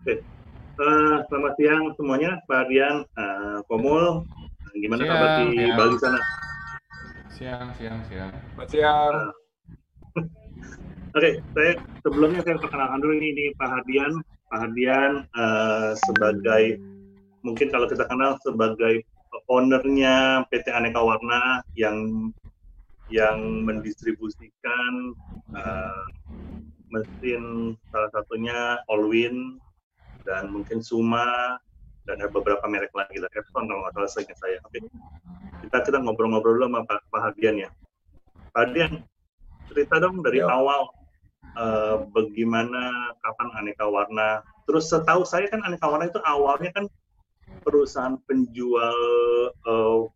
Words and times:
Oke. 0.00 0.16
Uh, 0.80 1.20
selamat 1.28 1.52
siang 1.60 1.92
semuanya, 2.00 2.40
Pak 2.48 2.64
Ardian, 2.64 3.04
uh, 3.20 3.60
Komul. 3.68 4.24
Gimana 4.72 5.04
siang, 5.04 5.12
kabar 5.12 5.28
di 5.36 5.44
siang. 5.52 5.76
Bali 5.76 5.96
sana? 6.00 6.20
Siang, 7.36 7.68
siang, 7.76 8.00
siang. 8.08 8.32
Selamat 8.32 8.68
siang. 8.72 9.14
Uh, 10.16 10.24
Oke, 11.20 11.20
okay, 11.20 11.32
saya 11.52 11.72
sebelumnya 12.00 12.40
saya 12.48 12.56
perkenalkan 12.56 12.96
dulu 13.04 13.12
ini, 13.12 13.28
ini 13.28 13.44
Pak 13.60 13.68
Hardian. 13.68 14.24
Pak 14.48 14.58
Hardian 14.64 15.12
uh, 15.36 15.92
sebagai 16.08 16.80
mungkin 17.44 17.68
kalau 17.68 17.84
kita 17.84 18.08
kenal 18.08 18.40
sebagai 18.40 19.04
ownernya 19.52 20.48
PT 20.48 20.72
Aneka 20.72 21.04
Warna 21.04 21.60
yang 21.76 22.32
yang 23.12 23.68
mendistribusikan 23.68 25.12
uh, 25.52 26.04
mesin 26.88 27.76
salah 27.92 28.10
satunya 28.16 28.80
Allwin 28.88 29.60
dan 30.30 30.46
mungkin 30.54 30.78
Suma 30.78 31.58
dan 32.06 32.22
ada 32.22 32.30
beberapa 32.30 32.62
merek 32.70 32.94
lagi 32.94 33.18
lah 33.18 33.26
Epson 33.34 33.66
kalau 33.66 33.82
nggak 33.82 33.94
salah 33.98 34.10
seingat 34.14 34.38
saya. 34.38 34.56
Oke, 34.62 34.78
kita 35.66 35.78
kita 35.82 35.98
ngobrol-ngobrol 35.98 36.54
dulu 36.62 36.70
sama 36.70 36.80
Pak, 36.86 37.00
Pak 37.10 37.20
Hadian 37.20 37.66
ya. 37.66 37.68
Pak 38.54 38.70
Hadian, 38.70 38.92
cerita 39.66 39.98
dong 39.98 40.22
dari 40.22 40.38
Yo. 40.38 40.46
awal 40.46 40.86
uh, 41.58 42.06
bagaimana 42.14 43.14
kapan 43.26 43.48
aneka 43.58 43.90
warna. 43.90 44.46
Terus 44.70 44.86
setahu 44.86 45.26
saya 45.26 45.50
kan 45.50 45.66
aneka 45.66 45.90
warna 45.90 46.06
itu 46.06 46.22
awalnya 46.22 46.70
kan 46.70 46.86
perusahaan 47.66 48.14
penjual 48.30 48.94
uh, 49.66 50.06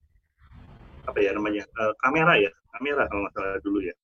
apa 1.04 1.18
ya 1.20 1.36
namanya 1.36 1.66
uh, 1.76 1.92
kamera 2.00 2.40
ya 2.40 2.48
kamera 2.78 3.04
kalau 3.10 3.26
nggak 3.26 3.34
salah 3.34 3.60
dulu 3.66 3.82
ya. 3.82 3.94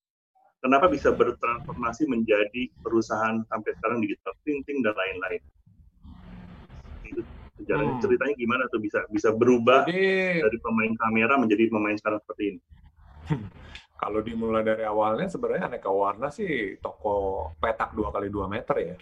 Kenapa 0.60 0.92
bisa 0.92 1.08
bertransformasi 1.16 2.04
menjadi 2.04 2.68
perusahaan 2.84 3.40
sampai 3.48 3.72
sekarang 3.80 4.04
digital 4.04 4.36
printing 4.44 4.84
dan 4.84 4.92
lain-lain? 4.92 5.40
Sejarahnya 7.60 7.94
hmm. 7.96 8.02
ceritanya 8.02 8.34
gimana 8.40 8.62
tuh 8.72 8.80
bisa 8.80 9.04
bisa 9.12 9.28
berubah 9.36 9.84
Jadi, 9.84 10.40
dari 10.40 10.58
pemain 10.64 10.92
kamera 10.96 11.34
menjadi 11.36 11.68
pemain 11.68 11.96
sekarang 12.00 12.20
seperti 12.24 12.56
ini? 12.56 12.60
Kalau 14.00 14.24
dimulai 14.24 14.64
dari 14.64 14.84
awalnya 14.88 15.28
sebenarnya 15.28 15.68
aneka 15.68 15.92
warna 15.92 16.32
sih 16.32 16.80
toko 16.80 17.52
petak 17.60 17.92
dua 17.92 18.08
kali 18.08 18.32
dua 18.32 18.48
meter 18.48 18.76
ya 18.80 18.96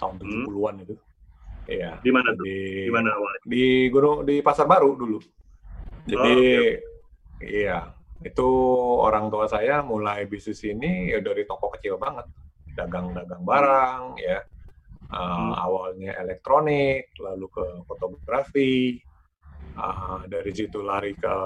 tahun 0.00 0.16
70-an 0.16 0.74
hmm. 0.80 0.84
itu. 0.88 0.94
Iya. 1.64 1.90
Di 2.00 2.10
mana 2.12 2.28
tuh? 2.32 2.44
Di, 2.44 2.88
mana 2.92 3.08
awalnya? 3.12 3.40
Di 3.44 3.64
Gunung 3.88 4.24
di 4.24 4.40
Pasar 4.40 4.68
Baru 4.68 4.96
dulu. 4.96 5.18
Jadi 6.04 6.20
oh, 6.20 6.36
okay. 6.36 6.76
iya, 7.40 7.88
itu 8.20 8.48
orang 9.00 9.32
tua 9.32 9.48
saya 9.48 9.80
mulai 9.80 10.28
bisnis 10.28 10.60
ini 10.64 11.12
ya 11.12 11.24
dari 11.24 11.48
toko 11.48 11.72
kecil 11.72 11.96
banget 11.96 12.28
dagang-dagang 12.76 13.40
barang 13.40 14.18
ya 14.20 14.44
uh, 15.14 15.54
awalnya 15.62 16.18
elektronik 16.18 17.14
lalu 17.22 17.46
ke 17.54 17.64
fotografi 17.86 18.98
uh, 19.78 20.26
dari 20.26 20.50
situ 20.50 20.82
lari 20.82 21.14
ke 21.14 21.36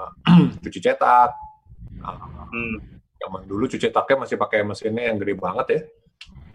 cuci 0.62 0.78
cetak 0.78 1.30
uh, 2.06 2.46
hmm. 2.54 2.76
zaman 3.18 3.42
dulu 3.50 3.66
cuci 3.66 3.90
cetaknya 3.90 4.26
masih 4.26 4.38
pakai 4.38 4.62
mesinnya 4.62 5.10
yang 5.10 5.18
gede 5.18 5.34
banget 5.34 5.66
ya 5.74 5.80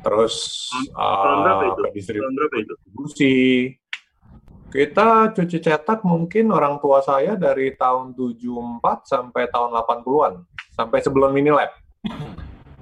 terus 0.06 0.68
uh, 0.96 1.76
ke 1.76 1.92
distribusi 1.92 3.76
kita 4.76 5.32
cuci 5.32 5.64
cetak 5.64 6.04
mungkin 6.04 6.52
orang 6.52 6.84
tua 6.84 7.00
saya 7.00 7.40
dari 7.40 7.80
tahun 7.80 8.12
74 8.12 9.08
sampai 9.08 9.48
tahun 9.48 9.72
80-an, 9.72 10.34
sampai 10.76 11.00
sebelum 11.00 11.32
mini 11.32 11.56
lab. 11.56 11.72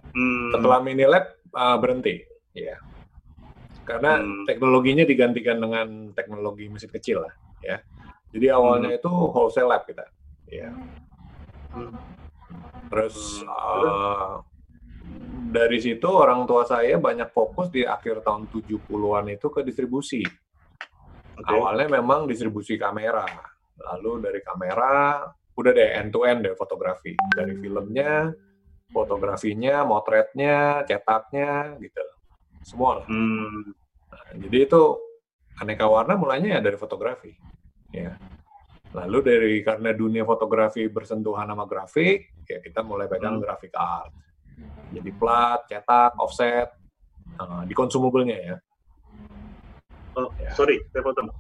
Hmm. 0.10 0.50
Setelah 0.58 0.82
mini 0.82 1.06
lab 1.06 1.38
uh, 1.54 1.78
berhenti, 1.78 2.18
ya. 2.58 2.82
Karena 3.84 4.20
hmm. 4.20 4.48
teknologinya 4.48 5.04
digantikan 5.04 5.60
dengan 5.60 6.16
teknologi 6.16 6.72
mesin 6.72 6.92
kecil 6.92 7.28
lah, 7.28 7.34
ya. 7.60 7.78
Jadi 8.34 8.48
awalnya 8.50 8.96
hmm. 8.96 9.00
itu 9.04 9.12
wholesale 9.12 9.70
lab 9.70 9.84
kita, 9.84 10.08
ya. 10.48 10.72
Hmm. 11.76 11.94
Terus 12.88 13.44
uh, 13.44 14.40
dari 15.52 15.78
situ 15.84 16.08
orang 16.08 16.48
tua 16.48 16.64
saya 16.64 16.96
banyak 16.96 17.30
fokus 17.36 17.68
di 17.70 17.84
akhir 17.84 18.24
tahun 18.24 18.48
70-an 18.50 19.26
itu 19.36 19.48
ke 19.52 19.62
distribusi 19.66 20.24
Okay. 21.34 21.50
Awalnya 21.50 21.98
memang 21.98 22.30
distribusi 22.30 22.78
kamera, 22.78 23.26
lalu 23.82 24.22
dari 24.22 24.40
kamera 24.46 25.26
udah 25.58 25.72
deh 25.74 25.90
end 25.98 26.14
to 26.14 26.30
end 26.30 26.46
deh 26.46 26.54
fotografi 26.54 27.18
dari 27.34 27.58
filmnya, 27.58 28.30
fotografinya, 28.94 29.82
motretnya, 29.82 30.86
cetaknya 30.86 31.74
gitu, 31.82 32.06
semua 32.64 33.04
lah. 33.04 33.06
Hmm. 33.06 33.76
Nah, 34.10 34.28
jadi 34.40 34.58
itu 34.66 34.82
aneka 35.60 35.86
warna 35.86 36.18
mulainya 36.18 36.58
ya 36.58 36.62
dari 36.64 36.78
fotografi, 36.80 37.32
ya. 37.94 38.18
Lalu 38.94 39.18
dari 39.26 39.54
karena 39.66 39.90
dunia 39.94 40.22
fotografi 40.24 40.86
bersentuhan 40.86 41.50
sama 41.50 41.66
grafik, 41.66 42.46
ya 42.46 42.62
kita 42.62 42.82
mulai 42.82 43.10
pegang 43.10 43.38
hmm. 43.38 43.44
grafik 43.44 43.74
art. 43.76 44.14
Jadi 44.94 45.10
plat, 45.18 45.66
cetak, 45.66 46.14
offset, 46.22 46.70
uh, 47.42 47.66
di 47.66 47.74
consumable-nya 47.74 48.38
ya. 48.38 48.56
Oh, 50.14 50.30
ya. 50.38 50.54
sorry, 50.54 50.78
saya 50.94 51.02
potong. 51.02 51.34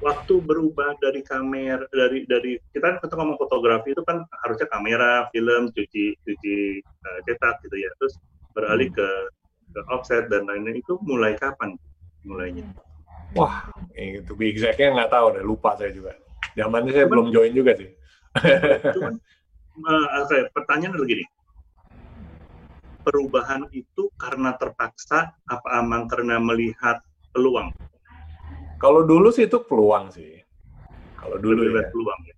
Waktu 0.00 0.40
berubah 0.40 0.96
dari 0.96 1.20
kamera 1.20 1.84
dari 1.92 2.24
dari 2.24 2.56
kita 2.72 2.98
kan 2.98 3.16
ngomong 3.20 3.36
fotografi 3.36 3.92
itu 3.92 4.02
kan 4.02 4.24
harusnya 4.42 4.66
kamera, 4.66 5.28
film, 5.30 5.68
cuci 5.70 6.16
cuci 6.24 6.56
uh, 6.82 7.20
cetak 7.28 7.60
gitu 7.68 7.76
ya. 7.78 7.90
Terus 8.00 8.18
beralih 8.56 8.88
hmm. 8.90 8.96
ke 8.96 9.08
offset 9.90 10.26
dan 10.30 10.46
lain-lain 10.46 10.82
itu 10.82 10.98
mulai 11.02 11.34
kapan 11.38 11.74
mulainya? 12.26 12.66
Wah, 13.38 13.70
itu 13.94 14.34
be 14.34 14.50
exactnya 14.50 14.90
nggak 14.90 15.10
tahu 15.14 15.26
deh, 15.38 15.44
lupa 15.46 15.78
saya 15.78 15.94
juga. 15.94 16.18
Zamannya 16.58 16.90
saya 16.90 17.06
cuman, 17.06 17.12
belum 17.14 17.26
join 17.30 17.52
juga 17.54 17.72
sih. 17.78 17.90
cuman, 18.98 19.14
uh, 19.86 20.24
saya 20.26 20.50
pertanyaan 20.50 20.98
dulu 20.98 21.06
gini, 21.06 21.24
perubahan 23.06 23.70
itu 23.70 24.10
karena 24.18 24.54
terpaksa 24.58 25.34
apa 25.46 25.68
emang 25.78 26.10
karena 26.10 26.42
melihat 26.42 26.98
peluang? 27.30 27.70
Kalau 28.80 29.04
dulu 29.04 29.30
sih 29.30 29.46
itu 29.46 29.62
peluang 29.62 30.10
sih. 30.10 30.40
Kalau 31.20 31.36
dulu 31.36 31.68
ya. 31.68 31.86
peluang 31.92 32.20
ya. 32.24 32.34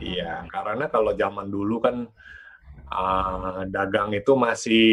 Iya, 0.00 0.32
karena 0.48 0.88
kalau 0.88 1.12
zaman 1.12 1.52
dulu 1.52 1.82
kan 1.82 2.08
uh, 2.90 3.64
dagang 3.70 4.10
itu 4.12 4.34
masih 4.34 4.88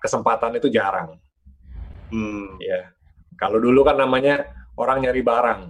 kesempatan 0.00 0.56
itu 0.56 0.72
jarang. 0.72 1.20
Hmm. 2.10 2.56
Ya. 2.58 2.92
Kalau 3.36 3.60
dulu 3.60 3.84
kan 3.84 4.00
namanya 4.00 4.48
orang 4.80 5.04
nyari 5.04 5.20
barang 5.20 5.60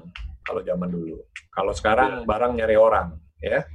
kalau 0.47 0.61
zaman 0.63 0.91
dulu. 0.91 1.19
Kalau 1.51 1.73
sekarang 1.75 2.23
ya. 2.23 2.25
barang 2.29 2.53
nyari 2.55 2.77
orang, 2.79 3.17
ya. 3.43 3.67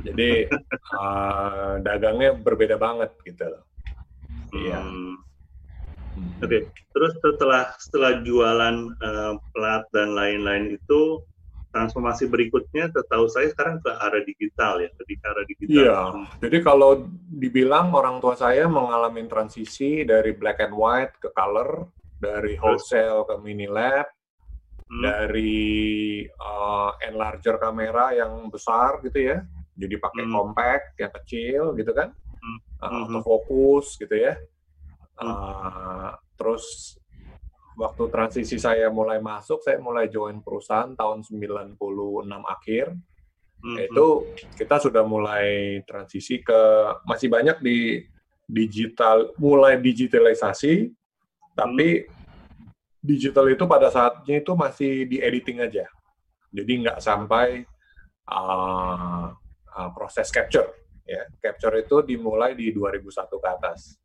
Jadi 0.00 0.48
uh, 0.96 1.78
dagangnya 1.86 2.34
berbeda 2.34 2.80
banget 2.80 3.14
gitu 3.22 3.44
loh. 3.46 3.64
Iya. 4.50 4.80
Hmm. 4.82 5.14
Oke, 6.40 6.44
okay. 6.44 6.62
terus 6.92 7.12
setelah 7.22 7.70
setelah 7.78 8.12
jualan 8.20 8.76
uh, 8.98 9.34
plat 9.54 9.84
dan 9.94 10.12
lain-lain 10.12 10.74
itu 10.76 11.22
transformasi 11.70 12.26
berikutnya, 12.26 12.90
setahu 12.90 13.30
saya 13.30 13.50
sekarang 13.54 13.78
ke 13.78 13.90
arah 13.90 14.22
digital 14.26 14.82
ya, 14.82 14.90
ke 14.90 15.02
arah 15.22 15.44
digital. 15.46 15.70
Iya, 15.70 15.98
jadi 16.42 16.58
kalau 16.66 16.90
dibilang 17.30 17.94
orang 17.94 18.18
tua 18.18 18.34
saya 18.34 18.66
mengalami 18.66 19.26
transisi 19.30 20.02
dari 20.02 20.34
black 20.34 20.60
and 20.60 20.74
white 20.74 21.14
ke 21.22 21.30
color, 21.30 21.86
dari 22.18 22.58
wholesale 22.58 23.24
ke 23.24 23.34
mini 23.38 23.70
lab, 23.70 24.04
hmm. 24.90 25.02
dari 25.02 26.26
uh, 26.26 26.90
enlarger 27.06 27.56
kamera 27.56 28.12
yang 28.12 28.50
besar 28.50 28.98
gitu 29.06 29.30
ya, 29.30 29.38
jadi 29.78 29.94
pakai 29.96 30.26
hmm. 30.26 30.34
compact 30.34 30.86
yang 30.98 31.12
kecil 31.22 31.62
gitu 31.78 31.94
kan, 31.94 32.10
hmm. 32.12 32.58
uh, 32.82 33.06
autofocus 33.08 33.94
gitu 33.96 34.14
ya 34.14 34.34
Uh, 35.20 36.16
terus 36.40 36.96
waktu 37.78 38.04
transisi 38.10 38.56
saya 38.58 38.88
mulai 38.88 39.18
masuk, 39.22 39.62
saya 39.62 39.78
mulai 39.78 40.10
join 40.10 40.42
perusahaan 40.42 40.90
tahun 40.94 41.22
96 41.26 41.76
akhir. 42.46 42.94
Mm 43.60 43.66
-hmm. 43.66 43.86
Itu 43.86 44.06
kita 44.56 44.80
sudah 44.80 45.04
mulai 45.04 45.80
transisi 45.84 46.40
ke 46.40 46.60
masih 47.04 47.28
banyak 47.28 47.60
di 47.60 48.02
digital, 48.50 49.30
mulai 49.38 49.78
digitalisasi, 49.78 50.90
tapi 51.54 52.08
digital 53.00 53.46
itu 53.52 53.64
pada 53.68 53.88
saatnya 53.92 54.40
itu 54.40 54.52
masih 54.56 55.06
di 55.06 55.22
editing 55.22 55.62
aja. 55.62 55.86
Jadi 56.50 56.72
nggak 56.82 56.98
sampai 56.98 57.62
uh, 58.26 59.26
uh, 59.70 59.90
proses 59.94 60.28
capture. 60.34 60.66
Ya, 61.06 61.26
capture 61.42 61.74
itu 61.74 62.06
dimulai 62.06 62.54
di 62.54 62.70
2001 62.70 63.10
ke 63.26 63.48
atas 63.50 64.00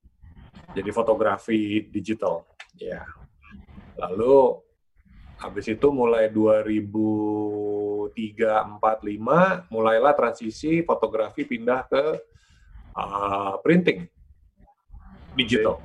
jadi 0.74 0.90
fotografi 0.92 1.88
digital 1.92 2.48
ya 2.80 3.04
lalu 3.96 4.60
habis 5.36 5.68
itu 5.68 5.88
mulai 5.92 6.32
2003 6.32 8.12
4 8.80 8.80
5 8.80 9.74
mulailah 9.74 10.14
transisi 10.16 10.80
fotografi 10.88 11.44
pindah 11.44 11.82
ke 11.88 12.04
uh, 12.96 13.60
printing 13.60 14.08
digital 15.36 15.80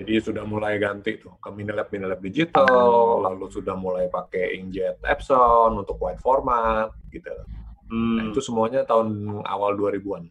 Jadi 0.00 0.16
sudah 0.16 0.48
mulai 0.48 0.80
ganti 0.80 1.20
tuh 1.20 1.36
ke 1.36 1.52
Minilab 1.52 1.92
Minilab 1.92 2.24
digital, 2.24 3.20
lalu 3.20 3.52
sudah 3.52 3.76
mulai 3.76 4.08
pakai 4.08 4.56
inkjet 4.56 4.96
Epson 5.04 5.76
untuk 5.76 6.00
wide 6.00 6.16
format 6.24 6.88
gitu. 7.12 7.28
Hmm. 7.92 8.16
Nah, 8.16 8.24
itu 8.32 8.40
semuanya 8.40 8.88
tahun 8.88 9.28
awal 9.44 9.76
2000-an. 9.76 10.24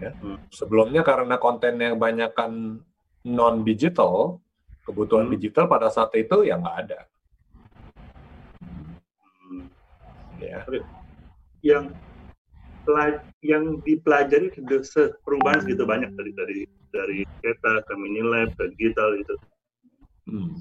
Ya. 0.00 0.16
Hmm. 0.16 0.40
Sebelumnya 0.48 1.04
karena 1.04 1.36
kontennya 1.36 1.92
kebanyakan 1.92 2.80
non 3.28 3.56
digital, 3.68 4.40
kebutuhan 4.82 5.30
Hmm. 5.30 5.34
digital 5.38 5.70
pada 5.70 5.88
saat 5.88 6.10
itu 6.18 6.46
ya 6.46 6.58
nggak 6.58 6.76
ada. 6.86 7.00
Hmm. 9.46 9.66
Ya. 10.42 10.66
yang 11.62 11.94
yang 13.46 13.78
dipelajari 13.86 14.50
perubahan 15.22 15.62
segitu 15.62 15.86
banyak 15.86 16.10
dari 16.18 16.32
dari 16.34 16.58
dari 16.90 17.18
kereta 17.38 17.86
ke 17.86 17.94
minilab 17.94 18.50
ke 18.58 18.74
digital 18.74 19.14
itu 19.14 19.34
Hmm. 20.22 20.54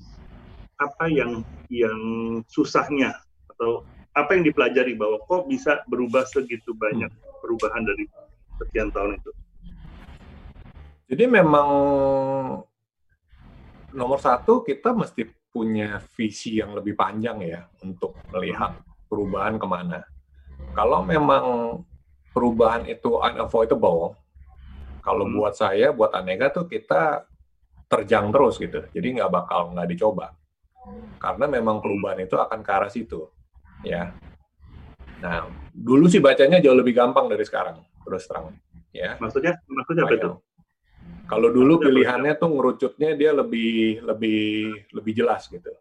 apa 0.82 1.06
yang 1.06 1.46
yang 1.70 2.02
susahnya 2.50 3.14
atau 3.54 3.86
apa 4.18 4.34
yang 4.34 4.44
dipelajari 4.50 4.98
bahwa 4.98 5.22
kok 5.30 5.46
bisa 5.46 5.86
berubah 5.86 6.26
segitu 6.26 6.74
banyak 6.74 7.10
perubahan 7.46 7.86
dari 7.86 8.10
sekian 8.58 8.90
tahun 8.90 9.22
itu 9.22 9.32
Jadi 11.12 11.28
memang 11.28 11.70
nomor 13.92 14.20
satu 14.20 14.64
kita 14.64 14.96
mesti 14.96 15.28
punya 15.52 16.00
visi 16.16 16.60
yang 16.64 16.72
lebih 16.76 16.96
panjang 16.96 17.44
ya 17.44 17.68
untuk 17.84 18.24
melihat 18.32 18.80
perubahan 19.12 19.60
ke 19.60 19.68
mana. 19.68 20.00
Kalau 20.72 21.04
memang 21.04 21.44
perubahan 22.32 22.88
itu 22.88 23.20
unavoidable, 23.20 24.16
kalau 25.04 25.28
Hmm. 25.28 25.36
buat 25.36 25.54
saya, 25.60 25.92
buat 25.92 26.16
Anega 26.16 26.48
tuh 26.48 26.72
kita 26.72 27.28
terjang 27.92 28.32
terus 28.32 28.56
gitu. 28.56 28.88
Jadi 28.96 29.20
nggak 29.20 29.32
bakal 29.32 29.76
nggak 29.76 29.90
dicoba. 29.92 30.32
Karena 31.20 31.46
memang 31.52 31.84
perubahan 31.84 32.24
itu 32.24 32.40
akan 32.40 32.60
ke 32.64 32.72
arah 32.72 32.88
situ. 32.88 33.28
Ya. 33.84 34.16
Nah, 35.20 35.52
dulu 35.70 36.08
sih 36.08 36.24
bacanya 36.24 36.64
jauh 36.64 36.74
lebih 36.74 36.96
gampang 36.98 37.30
dari 37.30 37.44
sekarang, 37.46 37.84
terus 38.08 38.26
terang. 38.26 38.56
Ya. 38.92 39.16
maksudnya 39.24 39.56
maksudnya 39.72 40.04
apa 40.04 40.16
itu. 40.20 40.32
Kalau 41.32 41.48
dulu 41.48 41.80
pilihannya 41.80 42.36
tuh 42.36 42.50
ngerucutnya 42.52 43.16
dia 43.16 43.32
lebih 43.32 44.04
lebih 44.04 44.44
lebih 44.92 45.14
jelas 45.16 45.48
gitu, 45.48 45.72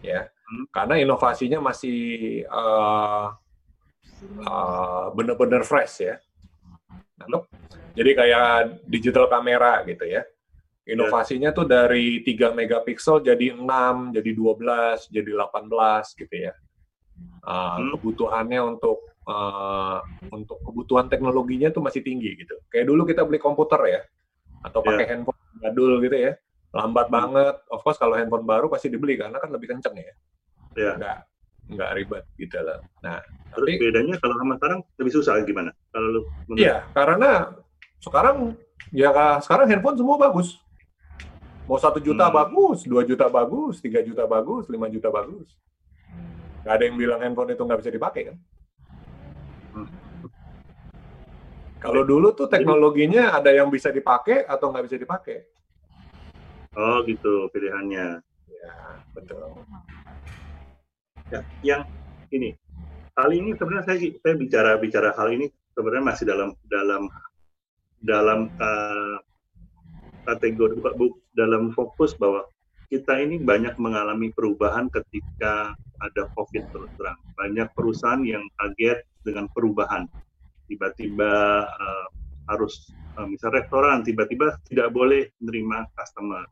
ya. 0.00 0.24
Hmm. 0.24 0.64
Karena 0.72 0.96
inovasinya 0.96 1.60
masih 1.60 2.40
eh, 2.48 3.26
bener-bener 5.12 5.60
fresh 5.68 6.08
ya. 6.08 6.16
Nah, 7.20 7.44
Jadi 7.92 8.10
kayak 8.16 8.80
digital 8.88 9.28
kamera 9.28 9.84
gitu 9.84 10.08
ya. 10.08 10.24
Inovasinya 10.82 11.54
tuh 11.54 11.68
dari 11.68 12.26
3 12.26 12.56
megapiksel 12.56 13.22
jadi 13.22 13.54
6, 13.54 14.16
jadi 14.16 14.30
12, 14.34 15.12
jadi 15.14 15.30
18 15.30 16.18
gitu 16.18 16.34
ya. 16.48 16.52
Uh. 17.46 17.94
Kebutuhannya 17.94 18.58
untuk 18.64 19.12
uh, 19.30 20.02
untuk 20.34 20.58
kebutuhan 20.66 21.06
teknologinya 21.06 21.70
tuh 21.70 21.86
masih 21.86 22.02
tinggi 22.02 22.34
gitu. 22.34 22.58
Kayak 22.66 22.90
dulu 22.90 23.06
kita 23.06 23.22
beli 23.22 23.38
komputer 23.38 23.80
ya, 23.86 24.00
atau 24.62 24.80
pakai 24.80 25.06
handphone 25.10 25.38
jadul 25.58 25.98
gitu 26.00 26.16
ya, 26.16 26.32
lambat 26.72 27.06
Hmm. 27.10 27.14
banget. 27.18 27.56
Of 27.68 27.82
course 27.82 27.98
kalau 27.98 28.14
handphone 28.14 28.46
baru 28.46 28.70
pasti 28.70 28.88
dibeli 28.88 29.18
karena 29.18 29.36
kan 29.42 29.50
lebih 29.50 29.74
kenceng 29.74 29.94
ya, 29.98 30.14
ya 30.78 30.92
nggak 30.96 31.16
nggak 31.76 31.90
ribet 31.98 32.24
gitu 32.38 32.56
loh. 32.62 32.80
Nah, 33.02 33.18
terus 33.52 33.66
tapi 33.68 33.82
bedanya 33.82 34.14
kalau 34.22 34.34
sama 34.38 34.54
sekarang 34.56 34.80
lebih 34.98 35.12
susah 35.12 35.32
gimana 35.42 35.70
kalau 35.90 36.08
lu 36.08 36.20
Iya, 36.54 36.86
karena 36.94 37.52
sekarang 38.02 38.56
ya 38.94 39.10
sekarang 39.42 39.66
handphone 39.70 39.98
semua 39.98 40.16
bagus. 40.18 40.58
Mau 41.66 41.78
satu 41.78 42.02
juta 42.02 42.26
Hmm. 42.26 42.36
bagus, 42.42 42.82
dua 42.84 43.06
juta 43.06 43.30
bagus, 43.30 43.78
tiga 43.78 44.02
juta 44.02 44.26
bagus, 44.26 44.66
lima 44.66 44.90
juta 44.90 45.08
bagus. 45.08 45.54
Gak 46.62 46.74
ada 46.78 46.84
yang 46.86 46.98
bilang 46.98 47.18
handphone 47.22 47.54
itu 47.54 47.62
nggak 47.62 47.80
bisa 47.82 47.90
dipakai 47.90 48.22
kan? 48.30 48.36
Hmm. 49.72 49.88
Kalau 51.82 52.02
dulu 52.06 52.30
tuh 52.30 52.46
teknologinya 52.46 53.34
ada 53.34 53.50
yang 53.50 53.66
bisa 53.66 53.90
dipakai 53.90 54.46
atau 54.46 54.70
nggak 54.70 54.86
bisa 54.86 54.96
dipakai. 54.96 55.38
oh 56.72 57.04
gitu 57.04 57.50
pilihannya 57.52 58.22
Ya, 58.48 58.74
betul. 59.12 59.42
ya, 61.28 61.40
yang 61.60 61.82
ini 62.30 62.54
kali 63.12 63.42
ini 63.42 63.52
sebenarnya 63.58 63.84
saya 63.92 63.98
saya 64.22 64.34
bicara 64.38 64.70
bicara 64.80 65.10
hal 65.18 65.34
ini 65.34 65.50
sebenarnya 65.74 66.04
masih 66.06 66.24
dalam 66.24 66.48
dalam 66.64 67.02
dalam 68.00 68.40
uh, 68.56 69.18
kategori 70.22 70.78
bu- 70.78 70.96
bu- 70.96 71.20
dalam 71.34 71.74
fokus 71.74 72.14
bahwa 72.14 72.46
kita 72.88 73.18
ini 73.20 73.40
banyak 73.42 73.74
mengalami 73.80 74.30
perubahan 74.30 74.86
ketika 74.88 75.74
ada 75.98 76.22
COVID 76.36 76.64
terus 76.68 76.92
terang. 76.96 77.18
Banyak 77.36 77.72
perusahaan 77.72 78.20
yang 78.20 78.44
kaget 78.58 79.00
dengan 79.24 79.48
perubahan. 79.48 80.04
Tiba-tiba 80.72 81.32
uh, 81.68 82.06
harus, 82.48 82.88
uh, 83.20 83.28
misal 83.28 83.52
restoran, 83.52 84.00
tiba-tiba 84.00 84.56
tidak 84.64 84.88
boleh 84.96 85.28
menerima 85.44 85.92
customer. 85.92 86.48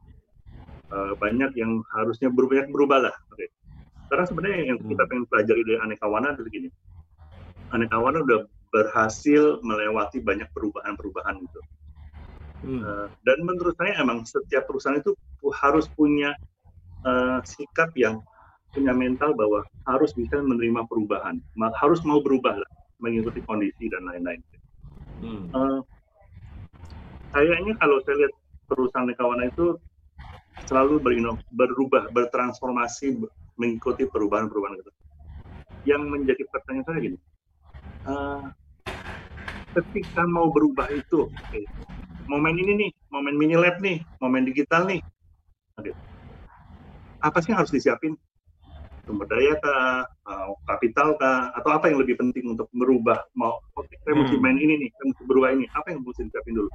Uh, 0.93 1.17
banyak 1.17 1.57
yang 1.57 1.81
harusnya 1.97 2.29
berubah, 2.29 2.69
berubah 2.69 3.09
lah. 3.09 3.15
Oke. 3.33 3.49
Karena 4.13 4.25
sebenarnya 4.29 4.75
yang 4.75 4.79
kita 4.85 5.09
pengen 5.09 5.25
pelajari 5.31 5.63
dari 5.65 5.79
aneka 5.81 6.05
warna 6.05 6.37
adalah 6.37 6.51
gini. 6.53 6.69
Aneka 7.73 7.97
warna 7.97 8.21
udah 8.27 8.45
berhasil 8.69 9.63
melewati 9.65 10.21
banyak 10.21 10.51
perubahan-perubahan 10.53 11.35
gitu. 11.49 11.61
Hmm. 12.61 12.81
Uh, 12.85 13.07
dan 13.25 13.41
menurut 13.41 13.73
saya 13.81 13.97
emang 14.05 14.29
setiap 14.29 14.69
perusahaan 14.69 15.01
itu 15.01 15.17
harus 15.57 15.89
punya 15.97 16.37
uh, 17.09 17.41
sikap 17.41 17.89
yang 17.97 18.21
punya 18.71 18.95
mental 18.95 19.35
bahwa 19.35 19.67
harus 19.89 20.15
bisa 20.15 20.39
menerima 20.39 20.87
perubahan, 20.87 21.43
harus 21.59 22.01
mau 22.07 22.23
berubah 22.23 22.55
lah, 22.55 22.71
mengikuti 23.01 23.41
kondisi 23.45 23.89
dan 23.89 24.07
lain-lain. 24.07 24.41
Hmm. 25.21 25.45
Uh, 25.53 25.81
kayaknya 27.33 27.75
kalau 27.81 28.01
saya 28.05 28.25
lihat 28.25 28.35
perusahaan 28.71 29.09
Nekawana 29.09 29.51
itu 29.51 29.77
selalu 30.69 31.03
berino, 31.03 31.41
berubah, 31.51 32.13
bertransformasi, 32.15 33.19
be- 33.19 33.33
mengikuti 33.59 34.07
perubahan-perubahan 34.07 34.79
itu. 34.79 34.93
Yang 35.89 36.03
menjadi 36.07 36.43
pertanyaan 36.53 36.87
saya 36.87 36.99
gini, 37.01 37.19
uh, 38.07 38.45
ketika 39.81 40.23
mau 40.29 40.53
berubah 40.53 40.87
itu, 40.93 41.27
oke, 41.27 41.61
momen 42.29 42.55
ini 42.61 42.73
nih, 42.87 42.91
momen 43.11 43.35
mini 43.35 43.57
lab 43.57 43.81
nih, 43.81 43.99
momen 44.21 44.45
digital 44.45 44.85
nih, 44.87 45.01
oke, 45.81 45.91
apa 47.21 47.39
sih 47.41 47.53
yang 47.53 47.61
harus 47.65 47.73
disiapin? 47.73 48.17
Sumber 49.11 49.27
daya 49.27 49.59
kah, 49.59 50.07
uh, 50.07 50.55
kapital 50.71 51.19
kah, 51.19 51.51
atau 51.59 51.75
apa 51.75 51.91
yang 51.91 51.99
lebih 51.99 52.15
penting 52.15 52.55
untuk 52.55 52.71
merubah? 52.71 53.27
Mau, 53.35 53.59
oke, 53.75 53.91
saya 54.07 54.15
mesti 54.15 54.39
Hmm. 54.39 54.45
main 54.47 54.59
ini 54.63 54.87
nih, 54.87 54.89
saya 54.95 55.07
mesti 55.11 55.23
berubah 55.27 55.51
ini, 55.51 55.67
apa 55.75 55.87
yang 55.91 56.07
mesti 56.07 56.23
disiapin 56.31 56.55
dulu? 56.55 56.71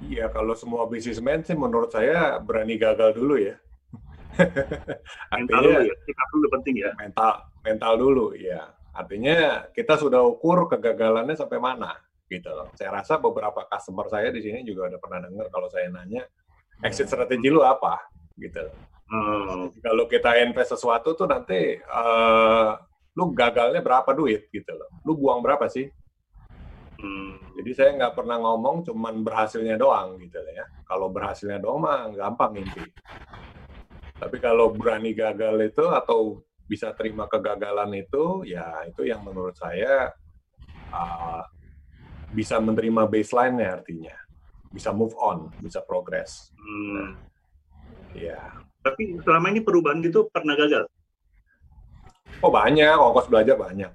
Iya, 0.00 0.28
kalau 0.28 0.52
semua 0.52 0.84
bisnismen 0.84 1.40
sih 1.44 1.56
menurut 1.56 1.88
saya 1.88 2.36
berani 2.44 2.76
gagal 2.76 3.16
dulu 3.16 3.40
ya. 3.40 3.56
Mental 5.32 5.60
dulu 5.64 5.80
ya, 5.84 5.94
sikap 6.04 6.28
dulu 6.32 6.46
penting 6.60 6.74
ya. 6.80 6.90
mental 6.96 7.32
mental 7.60 7.92
dulu 7.98 8.26
ya 8.38 8.72
artinya 8.94 9.68
kita 9.74 9.98
sudah 9.98 10.22
ukur 10.22 10.70
kegagalannya 10.70 11.34
sampai 11.34 11.58
mana 11.58 11.98
gitu 12.30 12.48
loh 12.48 12.70
saya 12.78 12.94
rasa 12.94 13.18
beberapa 13.18 13.66
customer 13.66 14.06
saya 14.06 14.30
di 14.30 14.40
sini 14.40 14.62
juga 14.62 14.86
udah 14.86 15.00
pernah 15.02 15.18
dengar 15.26 15.46
kalau 15.50 15.66
saya 15.66 15.90
nanya 15.90 16.24
exit 16.80 17.10
strategi 17.10 17.50
lu 17.50 17.60
apa 17.60 18.00
gitu 18.38 18.64
Oh, 19.10 19.66
kalau 19.82 20.06
kita 20.06 20.38
invest 20.38 20.78
sesuatu 20.78 21.18
tuh 21.18 21.26
nanti 21.26 21.82
eh, 21.82 22.70
lu 23.18 23.34
gagalnya 23.34 23.82
berapa 23.82 24.14
duit 24.14 24.46
gitu 24.54 24.70
loh 24.70 24.86
lu 25.02 25.18
buang 25.18 25.42
berapa 25.42 25.66
sih 25.66 25.90
hmm, 27.02 27.58
jadi 27.58 27.70
saya 27.74 27.90
nggak 27.98 28.14
pernah 28.14 28.38
ngomong 28.38 28.86
cuman 28.86 29.26
berhasilnya 29.26 29.74
doang 29.74 30.14
gitu 30.22 30.38
loh 30.38 30.54
ya 30.54 30.62
kalau 30.86 31.10
berhasilnya 31.10 31.58
doang 31.58 31.82
mah 31.82 32.06
gampang 32.14 32.62
mimpi 32.62 32.86
tapi 34.20 34.36
kalau 34.36 34.68
berani 34.76 35.16
gagal 35.16 35.56
itu 35.64 35.84
atau 35.88 36.44
bisa 36.68 36.92
terima 36.92 37.24
kegagalan 37.24 37.88
itu, 37.96 38.44
ya 38.44 38.84
itu 38.84 39.08
yang 39.08 39.24
menurut 39.24 39.56
saya 39.56 40.12
uh, 40.92 41.42
bisa 42.36 42.60
menerima 42.60 43.08
baseline-nya 43.08 43.80
artinya. 43.80 44.14
Bisa 44.70 44.92
move 44.92 45.16
on, 45.18 45.48
bisa 45.58 45.80
progress. 45.82 46.52
hmm. 46.54 47.16
Ya. 48.14 48.38
Tapi 48.80 49.20
selama 49.24 49.52
ini 49.52 49.60
perubahan 49.60 50.00
gitu 50.00 50.28
pernah 50.32 50.56
gagal. 50.56 50.88
Oh 52.40 52.48
banyak, 52.48 52.96
ongkos 52.96 53.28
belajar 53.28 53.56
banyak. 53.60 53.92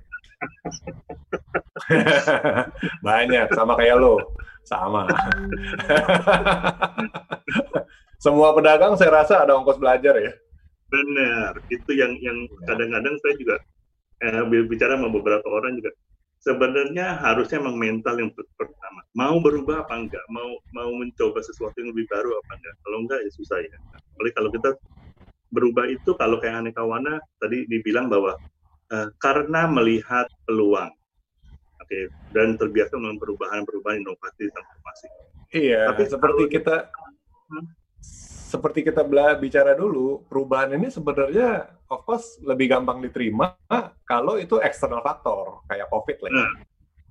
banyak, 3.08 3.48
sama 3.58 3.74
kayak 3.74 3.98
lo. 3.98 4.22
Sama. 4.66 5.10
Semua 8.22 8.54
pedagang 8.54 8.98
saya 8.98 9.22
rasa 9.22 9.42
ada 9.42 9.58
ongkos 9.58 9.82
belajar 9.82 10.18
ya. 10.18 10.34
Benar, 10.90 11.58
itu 11.74 11.92
yang 11.98 12.14
yang 12.22 12.46
kadang-kadang 12.70 13.18
saya 13.26 13.34
juga 13.42 13.56
eh, 14.22 14.66
bicara 14.70 14.98
sama 14.98 15.10
beberapa 15.10 15.46
orang 15.50 15.82
juga 15.82 15.92
sebenarnya 16.46 17.18
harusnya 17.26 17.58
memang 17.58 17.78
mental 17.82 18.16
yang 18.22 18.30
per- 18.30 18.46
pertama. 18.54 19.02
Mau 19.18 19.42
berubah 19.42 19.82
apa 19.82 19.98
enggak? 19.98 20.22
Mau 20.30 20.62
mau 20.72 20.94
mencoba 20.94 21.42
sesuatu 21.42 21.74
yang 21.82 21.90
lebih 21.92 22.06
baru 22.06 22.38
apa 22.38 22.52
enggak? 22.62 22.76
Kalau 22.86 22.98
enggak 23.02 23.20
ya 23.26 23.32
susah 23.34 23.58
ya. 23.66 23.78
Apalagi 24.14 24.34
kalau 24.38 24.50
kita 24.54 24.70
berubah 25.50 25.86
itu 25.90 26.10
kalau 26.16 26.38
kayak 26.38 26.62
aneka 26.62 26.86
warna 26.86 27.18
tadi 27.42 27.66
dibilang 27.66 28.08
bahwa 28.08 28.38
eh, 28.94 29.10
karena 29.18 29.66
melihat 29.66 30.30
peluang. 30.46 30.94
Oke, 31.82 32.08
dan 32.32 32.56
terbiasa 32.56 32.96
dengan 32.96 33.18
perubahan-perubahan 33.20 34.00
inovasi 34.00 34.48
transformasi. 34.54 35.08
Iya, 35.54 35.92
Tapi 35.92 36.04
seperti 36.08 36.44
kalau- 36.46 36.54
kita 36.54 36.76
Hmm. 37.46 37.66
seperti 38.50 38.80
kita 38.82 39.06
bicara 39.38 39.78
dulu, 39.78 40.26
perubahan 40.26 40.74
ini 40.74 40.90
sebenarnya 40.90 41.75
of 41.88 42.02
course 42.04 42.38
lebih 42.42 42.68
gampang 42.68 43.00
diterima 43.00 43.54
kalau 44.04 44.36
itu 44.36 44.58
eksternal 44.58 45.02
faktor 45.02 45.62
kayak 45.66 45.88
COVID 45.88 46.18
lah. 46.22 46.32
ya. 46.32 46.38
Nah, 46.38 46.52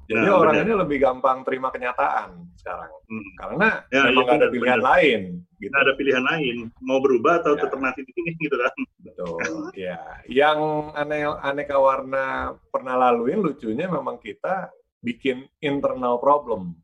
Jadi 0.05 0.29
nah, 0.29 0.37
orang 0.37 0.55
benar. 0.55 0.67
ini 0.67 0.73
lebih 0.77 0.99
gampang 1.01 1.39
terima 1.43 1.69
kenyataan 1.69 2.29
sekarang 2.55 2.93
Hmm. 3.05 3.31
karena 3.35 3.69
Ya, 3.89 4.01
memang 4.05 4.13
iya, 4.13 4.21
nggak 4.21 4.37
ada 4.37 4.49
pilihan 4.53 4.77
benar. 4.77 4.91
lain 4.93 5.21
gitu. 5.55 5.71
Nggak 5.73 5.81
ada 5.81 5.95
pilihan 5.95 6.25
lain, 6.25 6.57
mau 6.79 6.99
berubah 7.01 7.33
atau 7.41 7.53
Ya. 7.57 7.61
tetap 7.65 7.79
mati 7.79 8.01
di 8.01 8.13
sini 8.13 8.31
gitu 8.37 8.53
kan. 8.55 8.75
Betul. 9.01 9.37
ya, 9.73 9.97
yang 10.29 10.59
aneh 10.93 11.25
aneka 11.41 11.77
warna 11.77 12.25
pernah 12.69 13.01
laluin 13.01 13.41
lucunya 13.41 13.87
memang 13.87 14.17
kita 14.19 14.69
bikin 15.01 15.49
internal 15.59 16.17
problem. 16.19 16.77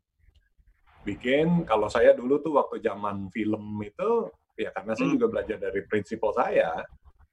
Bikin 1.00 1.64
kalau 1.64 1.88
saya 1.88 2.12
dulu 2.12 2.40
tuh 2.40 2.52
waktu 2.52 2.80
zaman 2.80 3.28
film 3.28 3.80
itu 3.80 4.28
ya 4.54 4.68
karena 4.70 4.92
saya 4.92 5.08
Hmm. 5.08 5.16
juga 5.16 5.26
belajar 5.30 5.56
dari 5.58 5.80
prinsipal 5.82 6.32
saya. 6.32 6.84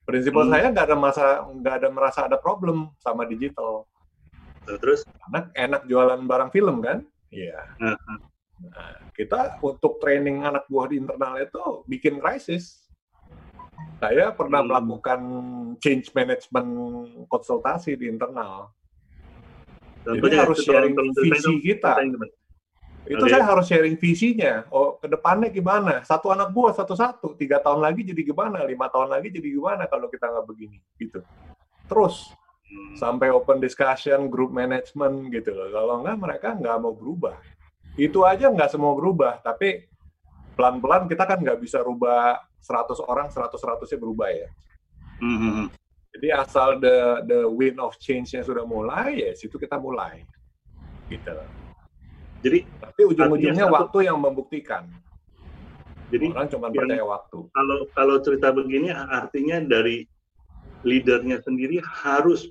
Prinsipal 0.08 0.48
Hmm. 0.48 0.56
saya 0.56 0.72
nggak 0.72 0.86
ada 0.88 0.96
masa 0.98 1.26
nggak 1.52 1.76
ada 1.84 1.90
merasa 1.92 2.20
ada 2.24 2.40
problem 2.40 2.96
sama 3.04 3.28
digital. 3.28 3.84
Terus 4.64 5.04
Karena 5.04 5.52
enak 5.52 5.84
jualan 5.84 6.24
barang 6.24 6.52
film 6.56 6.80
kan? 6.80 7.04
Iya. 7.28 7.60
Nah. 7.84 8.00
Nah, 8.58 8.90
kita 9.14 9.62
untuk 9.62 10.02
training 10.02 10.42
anak 10.42 10.66
buah 10.66 10.90
di 10.90 10.98
internal 10.98 11.38
itu 11.38 11.84
bikin 11.86 12.18
krisis. 12.18 12.88
Saya 14.00 14.34
pernah 14.34 14.64
Hmm. 14.64 14.70
melakukan 14.72 15.22
change 15.84 16.16
management 16.16 16.70
konsultasi 17.28 18.00
di 18.00 18.08
internal. 18.10 18.72
Jadi 20.08 20.24
contohnya 20.24 20.40
harus 20.48 20.60
sharing 20.64 20.96
visi 21.20 21.54
kita. 21.60 22.00
Itu 23.08 23.24
Oke. 23.24 23.32
saya 23.32 23.44
harus 23.48 23.66
sharing 23.66 23.96
visinya. 23.96 24.68
Oh, 24.68 25.00
ke 25.00 25.08
depannya 25.08 25.48
gimana? 25.48 26.04
Satu 26.04 26.30
anak 26.30 26.52
buah 26.52 26.76
satu-satu. 26.76 27.40
Tiga 27.40 27.64
tahun 27.64 27.80
lagi 27.80 28.04
jadi 28.04 28.22
gimana? 28.22 28.68
Lima 28.68 28.92
tahun 28.92 29.08
lagi 29.16 29.32
jadi 29.32 29.48
gimana 29.48 29.88
kalau 29.88 30.12
kita 30.12 30.28
nggak 30.28 30.46
begini? 30.46 30.78
Gitu. 31.00 31.24
Terus 31.88 32.36
Hmm. 32.68 33.00
sampai 33.00 33.32
open 33.32 33.64
discussion, 33.64 34.28
group 34.28 34.52
management 34.52 35.32
gitu 35.32 35.56
loh. 35.56 35.72
Kalau 35.72 36.04
nggak 36.04 36.18
mereka 36.20 36.48
nggak 36.52 36.78
mau 36.84 36.92
berubah. 36.92 37.40
Itu 37.96 38.28
aja 38.28 38.52
nggak 38.52 38.76
semua 38.76 38.92
berubah, 38.92 39.40
tapi 39.40 39.88
pelan-pelan 40.60 41.08
kita 41.08 41.24
kan 41.24 41.40
nggak 41.40 41.64
bisa 41.64 41.80
rubah 41.80 42.44
100 42.60 43.00
orang 43.08 43.32
100-100-nya 43.32 43.98
berubah 44.04 44.28
ya. 44.36 44.52
Hmm, 45.24 45.38
hmm, 45.40 45.54
hmm. 45.64 45.68
Jadi 46.18 46.28
asal 46.34 46.70
the 46.84 47.24
the 47.24 47.40
wind 47.48 47.80
of 47.80 47.96
change-nya 48.04 48.44
sudah 48.44 48.68
mulai, 48.68 49.16
ya 49.16 49.32
situ 49.32 49.56
kita 49.56 49.80
mulai. 49.80 50.28
Gitu. 51.08 51.32
Jadi 52.46 52.60
Tapi 52.82 53.02
ujung-ujungnya 53.14 53.66
waktu 53.70 53.98
yang 54.06 54.18
membuktikan. 54.22 54.86
jadi 56.08 56.32
Orang 56.32 56.48
cuma 56.48 56.72
percaya 56.72 57.04
waktu. 57.04 57.38
kalau 57.52 57.78
kalau 57.92 58.16
cerita 58.24 58.56
begini 58.56 58.96
artinya 58.96 59.60
dari 59.60 60.08
leadernya 60.88 61.44
sendiri 61.44 61.84
harus 61.84 62.48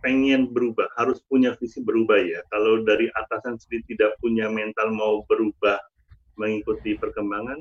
pengen 0.00 0.48
berubah, 0.54 0.88
harus 0.96 1.20
punya 1.28 1.52
visi 1.60 1.84
berubah 1.84 2.16
ya. 2.16 2.40
Kalau 2.48 2.80
dari 2.86 3.10
atasan 3.12 3.60
sendiri 3.60 3.84
tidak 3.92 4.16
punya 4.22 4.48
mental 4.48 4.94
mau 4.94 5.26
berubah 5.28 5.76
mengikuti 6.40 6.96
perkembangan, 6.96 7.60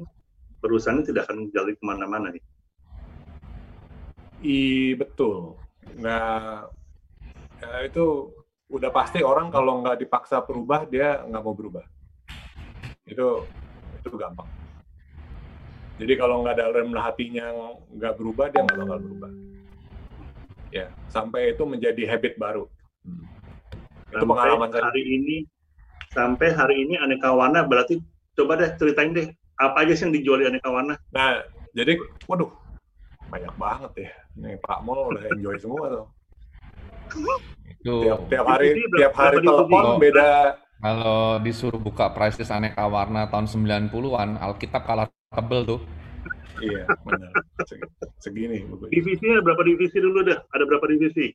perusahaannya 0.64 1.04
tidak 1.12 1.28
akan 1.28 1.52
jalan 1.52 1.76
ke 1.76 1.84
mana-mana 1.84 2.28
nih. 2.32 2.44
I 4.44 4.60
betul. 5.00 5.56
Nah, 6.00 6.68
ya 7.64 7.72
itu 7.88 8.32
udah 8.74 8.90
pasti 8.90 9.22
orang 9.22 9.54
kalau 9.54 9.86
nggak 9.86 10.02
dipaksa 10.02 10.42
berubah 10.42 10.90
dia 10.90 11.22
nggak 11.30 11.44
mau 11.46 11.54
berubah. 11.54 11.86
Itu 13.06 13.46
itu 14.02 14.18
gampang. 14.18 14.50
Jadi 16.02 16.14
kalau 16.18 16.42
nggak 16.42 16.58
ada 16.58 16.74
dalam 16.74 16.90
hatinya 16.98 17.54
nggak 17.94 18.18
berubah 18.18 18.50
dia 18.50 18.66
nggak 18.66 18.78
bakal 18.82 18.98
berubah. 18.98 19.32
Ya, 20.74 20.90
sampai 21.14 21.54
itu 21.54 21.62
menjadi 21.70 22.10
habit 22.10 22.34
baru. 22.42 22.66
Hmm. 23.06 23.30
Itu 24.10 24.26
pengalaman 24.26 24.74
saya. 24.74 24.90
hari 24.90 25.06
ini, 25.06 25.46
sampai 26.10 26.50
hari 26.50 26.82
ini 26.82 26.98
aneka 26.98 27.30
warna 27.30 27.62
berarti 27.62 28.02
coba 28.34 28.58
deh 28.58 28.74
ceritain 28.82 29.14
deh 29.14 29.30
apa 29.62 29.86
aja 29.86 29.94
sih 29.94 30.10
yang 30.10 30.18
dijual 30.18 30.42
di 30.42 30.50
aneka 30.50 30.74
warna? 30.74 30.98
Nah, 31.14 31.46
jadi, 31.78 31.94
waduh, 32.26 32.50
banyak 33.30 33.54
banget 33.54 33.92
ya. 34.02 34.12
Nih 34.34 34.58
Pak 34.66 34.82
Mol 34.82 35.14
udah 35.14 35.30
enjoy 35.30 35.62
semua 35.62 35.86
tuh. 35.94 36.06
Tiap, 37.84 38.20
tiap 38.32 38.46
hari, 38.48 38.68
berapa- 38.74 38.96
tiap 38.96 39.14
hari 39.20 39.38
telepon 39.44 39.84
beda 40.00 40.30
kalau 40.84 41.40
disuruh 41.40 41.80
buka 41.80 42.12
prices 42.12 42.52
aneka 42.52 42.84
warna 42.92 43.32
tahun 43.32 43.48
90-an, 43.48 44.36
Alkitab 44.36 44.84
kalah 44.84 45.08
tebel 45.32 45.64
tuh. 45.64 45.82
Iya, 46.60 46.84
benar. 47.08 47.32
Seg- 47.64 47.88
Segini. 48.20 48.68
Divisinya 48.92 49.40
berapa 49.40 49.64
divisi 49.64 50.04
dulu 50.04 50.28
dah? 50.28 50.44
Ada 50.52 50.64
berapa 50.68 50.84
divisi? 50.92 51.32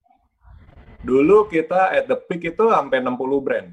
Dulu 1.01 1.49
kita 1.49 1.97
at 1.97 2.13
the 2.13 2.17
peak 2.29 2.45
itu 2.45 2.65
sampai 2.69 3.01
60 3.01 3.41
brand. 3.41 3.73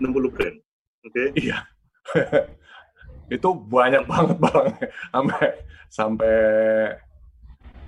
60 0.00 0.32
brand. 0.32 0.56
Oke. 1.04 1.24
Iya. 1.36 1.60
itu 3.36 3.48
banyak 3.52 4.08
banget 4.08 4.36
barangnya. 4.40 4.88
Sampai 5.12 5.44
sampai 5.92 6.36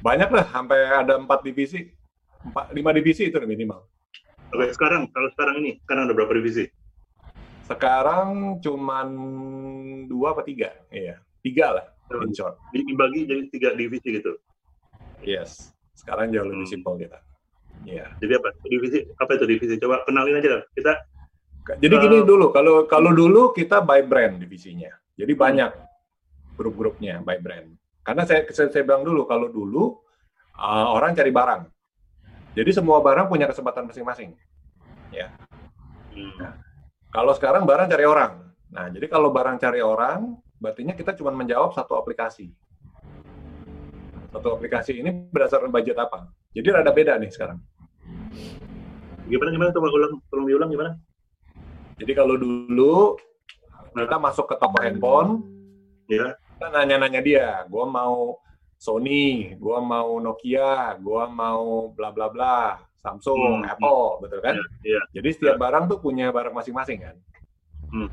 banyak 0.05 0.29
lah, 0.37 0.45
sampai 0.53 0.79
ada 1.01 1.17
empat 1.17 1.41
divisi. 1.41 1.97
Empat, 2.45 2.71
lima 2.71 2.91
divisi 2.95 3.27
itu 3.27 3.39
minimal. 3.43 3.83
Oke, 4.55 4.73
sekarang 4.73 5.11
kalau 5.11 5.29
sekarang 5.35 5.61
ini, 5.61 5.77
sekarang 5.85 6.09
ada 6.09 6.15
berapa 6.15 6.33
divisi? 6.33 6.65
Sekarang 7.69 8.29
cuman 8.65 9.09
dua 10.09 10.33
apa 10.33 10.41
tiga? 10.41 10.73
Iya, 10.89 11.21
tiga 11.45 11.67
lah 11.77 11.87
in 12.25 12.33
short. 12.33 12.57
Di- 12.73 12.85
Dibagi 12.85 13.29
jadi 13.29 13.43
tiga 13.53 13.69
divisi 13.77 14.09
gitu. 14.17 14.41
Yes. 15.21 15.77
Sekarang 15.93 16.33
jauh 16.33 16.49
lebih 16.49 16.65
Hmm. 16.65 16.73
simpel 16.73 16.95
kita. 16.97 17.19
Iya. 17.85 18.09
Jadi 18.19 18.33
apa? 18.41 18.49
Divisi 18.65 18.99
apa 19.13 19.31
itu 19.37 19.45
divisi? 19.45 19.75
Coba 19.77 20.03
kenalin 20.09 20.41
aja 20.41 20.51
lah. 20.57 20.65
Kita 20.73 20.93
Jadi 21.69 21.95
gini 22.01 22.17
Eh, 22.17 22.25
dulu, 22.25 22.49
kalau 22.49 22.89
kalau 22.89 23.13
dulu 23.13 23.53
kita 23.53 23.85
by 23.85 24.01
brand 24.01 24.41
divisinya. 24.41 24.89
Jadi 25.21 25.37
banyak 25.37 25.69
grup-grupnya 26.57 27.21
by 27.21 27.37
brand. 27.45 27.77
Karena 28.01 28.25
saya, 28.25 28.49
saya 28.49 28.73
saya 28.73 28.89
bilang 28.89 29.05
dulu 29.05 29.29
kalau 29.29 29.53
dulu 29.53 30.01
uh, 30.57 30.87
orang 30.97 31.13
cari 31.13 31.29
barang. 31.29 31.69
Jadi 32.59 32.75
semua 32.75 32.99
barang 32.99 33.31
punya 33.31 33.47
kesempatan 33.47 33.87
masing-masing. 33.87 34.35
hmm, 35.15 36.43
Kalau 37.15 37.31
sekarang 37.39 37.63
barang 37.63 37.87
cari 37.87 38.03
orang. 38.03 38.51
Nah, 38.75 38.91
jadi 38.91 39.07
kalau 39.07 39.31
barang 39.31 39.63
cari 39.63 39.79
orang, 39.79 40.35
berarti 40.59 40.83
kita 40.91 41.15
cuma 41.15 41.31
menjawab 41.31 41.71
satu 41.71 41.95
aplikasi. 41.95 42.51
Satu 44.35 44.59
aplikasi 44.59 44.99
ini 44.99 45.31
berdasarkan 45.31 45.71
budget 45.71 46.03
apa? 46.03 46.27
Jadi 46.51 46.67
rada 46.75 46.91
beda 46.91 47.15
nih 47.23 47.31
sekarang. 47.31 47.63
gimana 49.29 49.53
gimana 49.55 49.71
coba 49.77 49.87
ulang, 49.93 50.13
tolong 50.27 50.47
diulang 50.51 50.71
gimana? 50.73 50.93
Jadi 52.01 52.13
kalau 52.17 52.35
dulu 52.35 53.15
kita 53.95 54.19
masuk 54.19 54.51
ke 54.51 54.57
toko 54.59 54.79
handphone, 54.83 55.31
Ya. 56.09 56.35
kita 56.57 56.73
nanya-nanya 56.73 57.21
dia, 57.21 57.49
gua 57.69 57.85
mau 57.85 58.41
Sony, 58.79 59.59
gua 59.59 59.83
mau 59.83 60.23
Nokia, 60.23 60.95
gua 61.03 61.27
mau 61.27 61.91
bla 61.91 62.15
bla 62.15 62.31
bla, 62.31 62.79
Samsung, 63.03 63.63
Hmm. 63.63 63.67
Apple, 63.67 64.23
betul 64.23 64.39
kan? 64.39 64.55
Iya. 64.87 65.03
Jadi 65.13 65.29
setiap 65.35 65.59
barang 65.59 65.91
tuh 65.91 65.99
punya 65.99 66.31
barang 66.31 66.55
masing-masing 66.55 67.03
kan. 67.03 67.17
Hmm. 67.91 68.07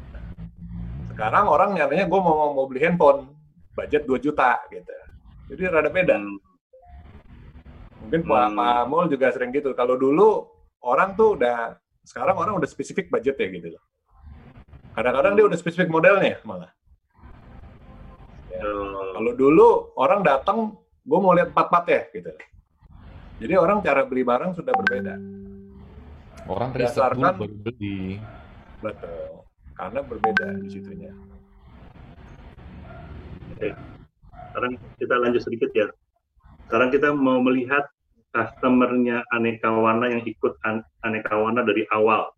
Sekarang 1.14 1.46
orang 1.46 1.78
nyatanya 1.78 2.10
gua 2.10 2.20
mau 2.20 2.50
mau 2.52 2.66
beli 2.66 2.82
handphone, 2.82 3.30
budget 3.72 4.04
2 4.04 4.18
juta 4.18 4.58
gitu. 4.68 4.90
Jadi 5.54 5.62
rada 5.70 5.90
beda. 5.90 6.18
Hmm, 6.18 6.38
Mungkin 8.02 8.22
Hmm. 8.26 8.58
Pak 8.58 8.84
Mul 8.86 9.06
juga 9.10 9.30
sering 9.30 9.50
gitu. 9.50 9.74
Kalau 9.74 9.98
dulu 9.98 10.46
orang 10.82 11.14
tuh 11.14 11.38
udah 11.38 11.74
sekarang 12.02 12.38
orang 12.38 12.58
udah 12.58 12.70
spesifik 12.70 13.10
budget 13.10 13.34
ya 13.38 13.50
gitu 13.50 13.68
loh. 13.74 13.84
Kadang-kadang 14.94 15.34
dia 15.34 15.46
udah 15.46 15.58
spesifik 15.58 15.90
modelnya 15.90 16.38
malah. 16.42 16.70
Kalau 19.16 19.32
dulu 19.32 19.96
orang 19.96 20.28
datang, 20.28 20.76
gue 21.08 21.20
mau 21.24 21.32
lihat 21.32 21.56
empat-empat 21.56 21.84
ya 21.88 22.02
gitu. 22.12 22.32
Jadi 23.40 23.54
orang 23.56 23.80
cara 23.80 24.04
beli 24.04 24.28
barang 24.28 24.60
sudah 24.60 24.76
berbeda. 24.76 25.16
Orang 26.52 26.76
riset 26.76 27.00
dulu 27.16 27.24
baru 27.24 27.56
beli. 27.64 28.20
Betul. 28.84 29.48
Karena 29.80 30.00
berbeda 30.04 30.48
di 30.60 30.68
situnya. 30.68 31.16
sekarang 34.52 34.76
kita 35.00 35.16
lanjut 35.16 35.42
sedikit 35.48 35.72
ya. 35.72 35.88
Sekarang 36.68 36.92
kita 36.92 37.16
mau 37.16 37.40
melihat 37.40 37.88
customernya 38.36 39.24
aneka 39.32 39.72
warna 39.72 40.12
yang 40.12 40.28
ikut 40.28 40.60
an 40.68 40.84
aneka 41.08 41.40
warna 41.40 41.64
dari 41.64 41.88
awal. 41.88 42.36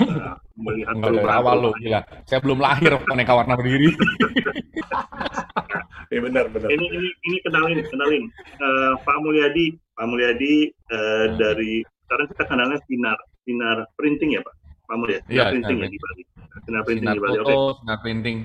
Nah, 0.00 0.40
melihat 0.56 0.96
Enggak 0.96 1.12
dari 1.12 1.28
awal 1.28 1.56
lo, 1.60 1.70
gila. 1.76 2.00
Saya 2.24 2.40
belum 2.40 2.56
lahir 2.56 2.96
aneka 3.04 3.32
warna 3.36 3.52
berdiri. 3.52 3.92
Iya 6.10 6.20
benar 6.22 6.46
benar. 6.54 6.68
Ini 6.70 6.86
ini 6.86 7.08
ini 7.26 7.36
kenalin 7.42 7.82
kenalin 7.90 8.24
uh, 8.62 8.94
Pak 9.02 9.18
Mulyadi 9.26 9.74
Pak 9.98 10.06
Mulyadi 10.06 10.70
uh, 10.94 11.34
dari 11.34 11.82
sekarang 12.06 12.26
kita 12.30 12.44
kenalnya 12.46 12.78
sinar 12.86 13.18
sinar 13.42 13.90
printing 13.98 14.38
ya 14.38 14.40
Pak 14.46 14.54
Pak 14.86 14.96
Mulyadi. 15.02 15.26
Sinar 15.26 15.50
ya, 15.50 15.50
printing 15.50 15.78
ya 15.82 15.88
di 15.90 15.98
Bali. 15.98 16.22
Sinar 16.62 16.82
printing 16.86 17.06
sinar 17.10 17.16
di 17.18 17.22
Bali. 17.22 17.36
Foto, 17.42 17.50
okay. 17.50 17.78
Sinar 17.82 17.98
printing. 18.06 18.38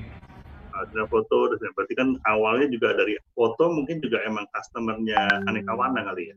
Uh, 0.72 0.84
sinar 0.90 1.08
foto 1.12 1.38
dan 1.54 1.72
berarti 1.78 1.94
kan 1.94 2.08
awalnya 2.26 2.68
juga 2.74 2.88
dari 2.98 3.14
foto 3.38 3.64
mungkin 3.70 3.98
juga 4.02 4.18
emang 4.26 4.46
customernya 4.50 5.22
aneka 5.46 5.72
warna 5.78 6.02
kali 6.02 6.34
ya. 6.34 6.36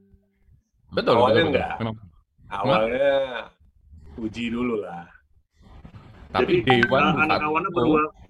Betul. 0.92 1.14
Awalnya 1.16 1.40
betul, 1.40 1.50
enggak. 1.56 1.72
Betul. 1.80 1.94
Awalnya 2.52 3.12
uji 4.20 4.44
dulu 4.52 4.74
lah. 4.84 5.08
Tapi 6.34 6.60
Jadi, 6.60 6.84
Dewan 6.84 7.16
aneka 7.16 7.46
warna 7.48 7.68
berubah 7.72 8.23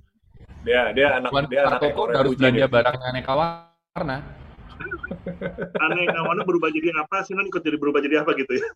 dia 0.65 0.81
dia 0.97 1.07
anak 1.21 1.31
Bukan 1.31 1.47
dia 1.53 1.63
anak 1.69 1.81
ekor 1.85 2.09
harus 2.11 2.33
belanja 2.35 2.67
barang 2.67 2.99
aneka 3.05 3.33
warna. 3.37 4.19
aneka 5.79 6.19
warna 6.25 6.43
berubah 6.43 6.73
jadi 6.73 6.91
apa 6.97 7.23
sih? 7.23 7.37
Nan 7.37 7.47
ikut 7.53 7.63
jadi 7.63 7.77
berubah 7.77 8.01
jadi 8.01 8.25
apa 8.25 8.33
gitu 8.35 8.57
ya? 8.57 8.69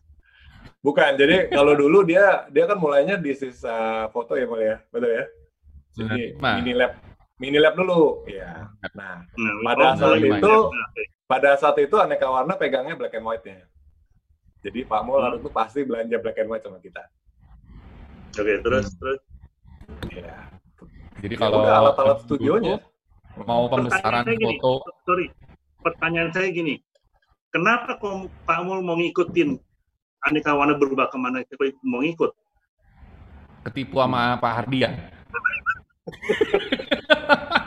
Bukan, 0.79 1.19
jadi 1.19 1.51
kalau 1.51 1.75
dulu 1.75 2.07
dia 2.07 2.47
dia 2.47 2.63
kan 2.63 2.79
mulainya 2.79 3.19
di 3.19 3.35
sisa 3.35 4.07
foto 4.15 4.39
ya 4.39 4.47
mulai 4.47 4.71
ya, 4.71 4.77
betul 4.87 5.11
ya? 5.11 5.25
Jadi 5.99 6.21
nah. 6.39 6.55
mini 6.55 6.71
lab 6.71 6.91
mini 7.35 7.59
lab 7.59 7.75
dulu, 7.75 8.23
ya. 8.31 8.71
Nah, 8.95 9.27
nah 9.27 9.53
pada 9.67 9.85
oh, 9.91 9.93
saat 9.99 10.19
itu 10.23 10.53
pada 11.27 11.49
saat 11.59 11.77
itu 11.83 11.95
aneka 11.99 12.31
warna 12.31 12.55
pegangnya 12.55 12.95
black 12.95 13.11
and 13.19 13.27
white-nya. 13.27 13.67
Jadi 14.63 14.87
Pak 14.87 15.01
Mul 15.03 15.19
hmm. 15.19 15.39
itu 15.43 15.49
pasti 15.51 15.83
belanja 15.83 16.15
black 16.19 16.39
and 16.39 16.47
white 16.47 16.63
sama 16.63 16.79
kita. 16.79 17.03
Oke, 18.39 18.43
okay, 18.43 18.57
terus 18.63 18.87
hmm. 18.87 18.99
terus. 19.03 19.19
Ya, 20.15 20.47
jadi 21.19 21.35
ya, 21.35 21.39
kalau 21.39 21.59
alat-alat 21.67 22.17
studionya 22.23 22.75
mau 23.43 23.67
pembesaran 23.67 24.23
foto. 24.23 24.87
Sorry, 25.03 25.27
pertanyaan 25.83 26.31
saya 26.31 26.47
gini, 26.51 26.79
kenapa 27.51 27.99
kok 27.99 28.31
Pak 28.47 28.59
Mul 28.63 28.79
mau 28.83 28.95
ngikutin 28.95 29.59
aneka 30.27 30.55
warna 30.55 30.75
berubah 30.79 31.11
ke 31.11 31.17
mana 31.19 31.43
kita 31.43 31.75
mau 31.83 32.03
ngikut? 32.03 32.31
Ketipu 33.67 33.99
sama 33.99 34.39
Pak 34.39 34.53
Hardian. 34.63 34.93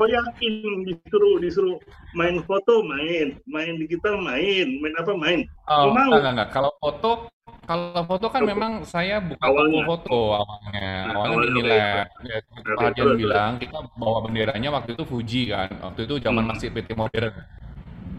Kok 0.00 0.08
yakin 0.08 0.80
disuruh 0.88 1.36
disuruh 1.44 1.76
main 2.16 2.40
foto 2.48 2.80
main, 2.80 3.36
main 3.44 3.76
digital 3.76 4.16
main, 4.16 4.80
main 4.80 4.94
apa 4.96 5.12
main? 5.12 5.44
Oh, 5.68 5.92
mau? 5.92 6.16
Enggak, 6.16 6.32
enggak. 6.32 6.48
Kalau 6.56 6.72
foto 6.80 7.28
kalau 7.70 8.02
foto 8.02 8.26
kan 8.34 8.42
memang 8.42 8.82
saya 8.82 9.22
bukan 9.22 9.46
awalnya. 9.46 9.82
foto 9.86 10.18
awalnya. 10.42 10.90
Nah, 11.06 11.14
awalnya 11.22 11.46
ini 11.54 11.60
lah. 11.62 12.02
Ya, 12.26 12.38
Pak 12.42 12.82
Hadian 12.82 13.14
bilang 13.14 13.52
kita 13.62 13.78
bawa 13.94 14.26
benderanya 14.26 14.74
waktu 14.74 14.98
itu 14.98 15.06
Fuji 15.06 15.54
kan. 15.54 15.70
Waktu 15.78 16.10
itu 16.10 16.18
zaman 16.18 16.42
hmm. 16.42 16.50
masih 16.50 16.68
PT 16.74 16.88
modern. 16.98 17.34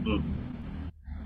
Hmm. 0.07 0.21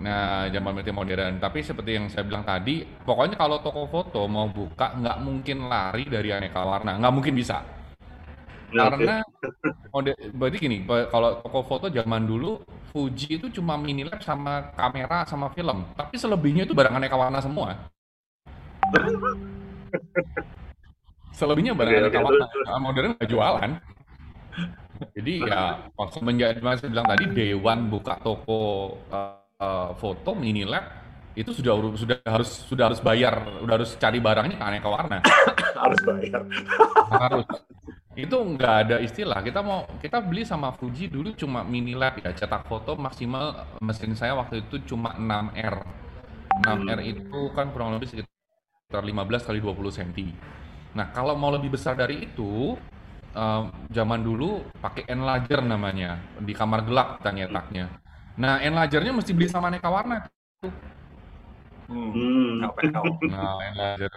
Nah, 0.02 0.50
zaman 0.50 0.72
PT 0.82 0.90
modern. 0.90 1.34
Tapi 1.38 1.62
seperti 1.62 2.02
yang 2.02 2.10
saya 2.10 2.26
bilang 2.26 2.42
tadi, 2.42 2.82
pokoknya 3.06 3.38
kalau 3.38 3.62
toko 3.62 3.86
foto 3.86 4.26
mau 4.26 4.50
buka 4.50 4.98
nggak 4.98 5.18
mungkin 5.22 5.70
lari 5.70 6.10
dari 6.10 6.34
aneka 6.34 6.66
warna, 6.66 6.98
nggak 6.98 7.14
mungkin 7.14 7.38
bisa. 7.38 7.62
Karena 8.74 9.22
mode, 9.94 10.18
berarti 10.34 10.58
gini, 10.58 10.82
kalau 11.14 11.46
toko 11.46 11.62
foto 11.62 11.86
zaman 11.94 12.26
dulu 12.26 12.58
Fuji 12.90 13.38
itu 13.38 13.54
cuma 13.54 13.78
mini 13.78 14.02
lab 14.02 14.18
sama 14.26 14.74
kamera 14.74 15.30
sama 15.30 15.54
film, 15.54 15.86
tapi 15.94 16.18
selebihnya 16.18 16.66
itu 16.66 16.74
barang 16.74 16.98
aneka 16.98 17.14
warna 17.14 17.38
semua. 17.38 17.94
Selebihnya 21.36 21.76
barang 21.76 21.92
okay, 21.92 22.16
okay, 22.16 22.20
kawan 22.64 22.82
modern 22.82 23.10
nggak 23.20 23.28
jualan. 23.28 23.72
Jadi 25.12 25.34
ya 25.44 25.92
semenjak 26.16 26.64
saya 26.64 26.88
bilang 26.88 27.08
tadi 27.12 27.26
Dewan 27.28 27.92
buka 27.92 28.16
toko 28.24 28.96
uh, 29.12 29.92
foto 30.00 30.32
mini 30.32 30.64
lab 30.64 31.04
itu 31.36 31.52
sudah 31.52 31.76
sudah 32.00 32.18
harus 32.24 32.64
sudah 32.64 32.88
harus 32.88 33.04
bayar, 33.04 33.44
sudah 33.60 33.76
harus 33.76 33.92
cari 34.00 34.24
barangnya 34.24 34.56
aneka 34.64 34.88
warna. 34.88 35.20
harus 35.84 36.00
bayar. 36.08 36.42
harus. 37.28 37.46
Itu 38.16 38.40
nggak 38.40 38.74
ada 38.88 38.98
istilah. 39.04 39.44
Kita 39.44 39.60
mau 39.60 39.84
kita 40.00 40.24
beli 40.24 40.48
sama 40.48 40.72
Fuji 40.72 41.12
dulu 41.12 41.36
cuma 41.36 41.68
mini 41.68 41.92
lab 41.92 42.16
ya, 42.24 42.32
cetak 42.32 42.64
foto 42.72 42.96
maksimal 42.96 43.68
mesin 43.84 44.16
saya 44.16 44.40
waktu 44.40 44.64
itu 44.64 44.96
cuma 44.96 45.12
6R. 45.20 45.76
6R 46.64 47.00
itu 47.04 47.40
kan 47.52 47.68
kurang 47.76 48.00
lebih 48.00 48.08
sekitar 48.08 48.35
sekitar 48.86 49.02
15 49.02 49.50
kali 49.50 49.60
20 49.66 49.98
cm. 49.98 50.12
Nah, 50.94 51.10
kalau 51.10 51.34
mau 51.34 51.50
lebih 51.50 51.74
besar 51.74 51.98
dari 51.98 52.30
itu, 52.30 52.78
uh, 53.34 53.64
zaman 53.90 54.22
dulu 54.22 54.62
pakai 54.78 55.10
enlarger 55.10 55.66
namanya, 55.66 56.22
di 56.38 56.54
kamar 56.54 56.86
gelap 56.86 57.18
kita 57.20 57.34
nyetaknya. 57.34 57.86
Nah, 58.38 58.62
enlargernya 58.62 59.10
mesti 59.10 59.34
beli 59.34 59.50
sama 59.50 59.74
aneka 59.74 59.90
warna. 59.90 60.30
Hmm. 61.90 62.62
Nah, 63.34 63.58
enlarger. 63.74 64.14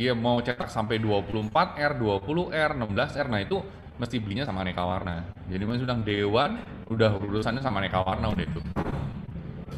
Dia 0.00 0.16
mau 0.16 0.40
cetak 0.40 0.72
sampai 0.72 0.96
24R, 0.96 2.00
20R, 2.00 2.70
16R, 2.72 3.26
nah 3.28 3.40
itu 3.44 3.60
mesti 4.00 4.16
belinya 4.16 4.48
sama 4.48 4.64
aneka 4.64 4.80
warna. 4.80 5.28
Jadi 5.44 5.62
masih 5.68 5.84
sudah 5.84 5.98
dewan, 6.00 6.50
udah 6.88 7.20
urusannya 7.20 7.60
sama 7.60 7.84
aneka 7.84 8.00
warna 8.00 8.32
udah 8.32 8.44
itu 8.48 8.60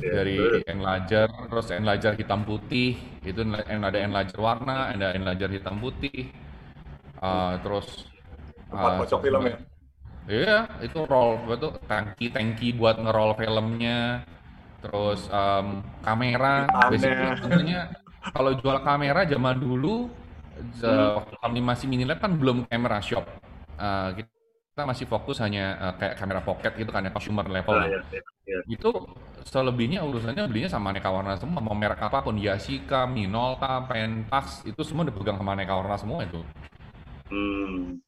dari 0.02 0.36
enlarger 0.66 1.30
terus 1.46 1.66
enlarger 1.70 2.14
hitam 2.18 2.42
putih 2.42 2.98
itu 3.22 3.40
ada 3.62 3.98
enlarger 4.02 4.38
warna 4.42 4.90
ada 4.90 5.14
enlarger 5.14 5.50
hitam 5.54 5.78
putih. 5.78 6.34
Uh, 7.22 7.54
terus 7.62 8.10
tempat 8.66 9.06
uh, 9.06 9.20
film 9.22 9.42
ya? 9.46 9.56
Iya 10.26 10.58
itu 10.82 10.98
roll 11.06 11.38
itu 11.50 11.68
tangki 11.86 12.26
tangki 12.34 12.68
buat 12.74 12.98
ngeroll 12.98 13.38
filmnya. 13.38 14.26
Terus 14.82 15.30
um, 15.30 15.86
kamera 16.02 16.66
biasanya 16.90 17.38
sebenarnya 17.38 17.80
kalau 18.34 18.50
jual 18.58 18.82
kamera 18.82 19.22
zaman 19.22 19.56
dulu 19.62 20.10
hmm. 20.82 21.14
waktu 21.22 21.34
kami 21.38 21.60
masih 21.62 21.86
mini 21.86 22.06
kan 22.18 22.34
belum 22.34 22.66
kamera 22.66 22.98
shop. 22.98 23.26
Uh, 23.78 24.14
kita 24.72 24.88
masih 24.88 25.04
fokus 25.04 25.36
hanya 25.44 25.76
uh, 25.76 25.94
kayak 26.00 26.16
kamera 26.16 26.40
pocket 26.40 26.72
gitu 26.80 26.88
kan 26.88 27.04
ya 27.04 27.12
consumer 27.12 27.44
level 27.44 27.76
ah, 27.76 27.92
ya, 27.92 28.00
ya. 28.48 28.58
itu 28.64 28.88
selebihnya 29.44 30.02
urusannya 30.02 30.46
belinya 30.48 30.70
sama 30.70 30.94
aneka 30.94 31.10
warna 31.10 31.38
semua 31.38 31.60
mau 31.62 31.74
merek 31.74 32.00
apa 32.02 32.22
pun 32.22 32.38
Yasika, 32.38 33.04
Minolta, 33.06 33.82
Pentax 33.86 34.62
itu 34.66 34.80
semua 34.86 35.06
dipegang 35.06 35.38
sama 35.38 35.54
aneka 35.56 35.74
warna 35.76 35.96
semua 35.98 36.24
itu 36.26 36.40
hmm. 37.30 37.98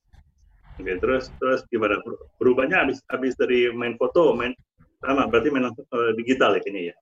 oke 0.81 0.93
terus 1.03 1.31
terus 1.39 1.61
gimana 1.71 1.99
berubahnya 2.39 2.87
habis 2.87 3.03
habis 3.11 3.35
dari 3.35 3.71
main 3.75 3.99
foto 3.99 4.35
main 4.35 4.55
sama 5.03 5.29
berarti 5.29 5.49
main 5.53 5.69
uh, 5.69 6.13
digital 6.17 6.57
ya 6.57 6.61
kayaknya 6.63 6.83
ya 6.93 6.95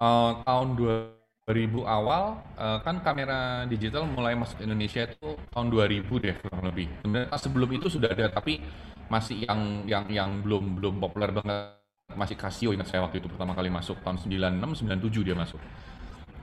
uh, 0.00 0.40
tahun 0.46 0.68
dua 0.78 0.96
2000 1.44 1.84
awal 1.84 2.40
uh, 2.56 2.80
kan 2.80 3.04
kamera 3.04 3.68
digital 3.68 4.08
mulai 4.08 4.32
masuk 4.32 4.64
Indonesia 4.64 5.04
itu 5.04 5.36
tahun 5.52 5.68
2000 5.68 6.08
deh 6.24 6.34
kurang 6.40 6.62
lebih. 6.72 6.88
Sebenarnya 7.04 7.36
sebelum 7.36 7.68
itu 7.68 7.86
sudah 7.92 8.16
ada 8.16 8.32
tapi 8.32 8.64
masih 9.12 9.44
yang 9.44 9.84
yang 9.84 10.04
yang 10.08 10.30
belum 10.40 10.80
belum 10.80 11.04
populer 11.04 11.36
banget 11.36 11.83
masih 12.14 12.36
Casio 12.38 12.70
ingat 12.76 12.88
saya 12.88 13.04
waktu 13.04 13.18
itu 13.18 13.28
pertama 13.32 13.52
kali 13.52 13.68
masuk 13.68 13.98
tahun 14.04 14.20
96 14.20 14.86
97 14.86 15.26
dia 15.26 15.36
masuk. 15.36 15.60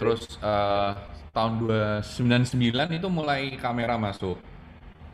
Terus 0.02 0.22
uh, 0.44 0.98
tahun 1.32 1.52
299 2.04 2.98
itu 3.00 3.08
mulai 3.08 3.56
kamera 3.62 3.96
masuk. 3.96 4.38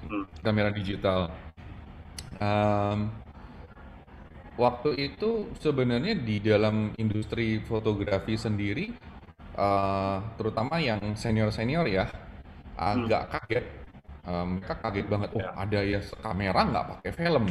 Hmm. 0.08 0.26
Kamera 0.42 0.74
digital. 0.74 1.30
Um, 2.40 3.12
waktu 4.58 5.14
itu 5.14 5.52
sebenarnya 5.62 6.18
di 6.18 6.42
dalam 6.42 6.94
industri 6.98 7.62
fotografi 7.66 8.38
sendiri 8.38 8.94
uh, 9.58 10.22
terutama 10.38 10.78
yang 10.82 11.02
senior-senior 11.14 11.86
ya 11.90 12.06
agak 12.78 13.24
hmm. 13.28 13.32
kaget. 13.34 13.66
Uh, 14.28 14.44
mereka 14.44 14.76
kaget 14.84 15.08
banget, 15.08 15.30
oh 15.40 15.48
ada 15.56 15.80
ya 15.88 16.04
kamera 16.20 16.68
nggak 16.68 16.88
pakai 17.00 17.12
film, 17.16 17.48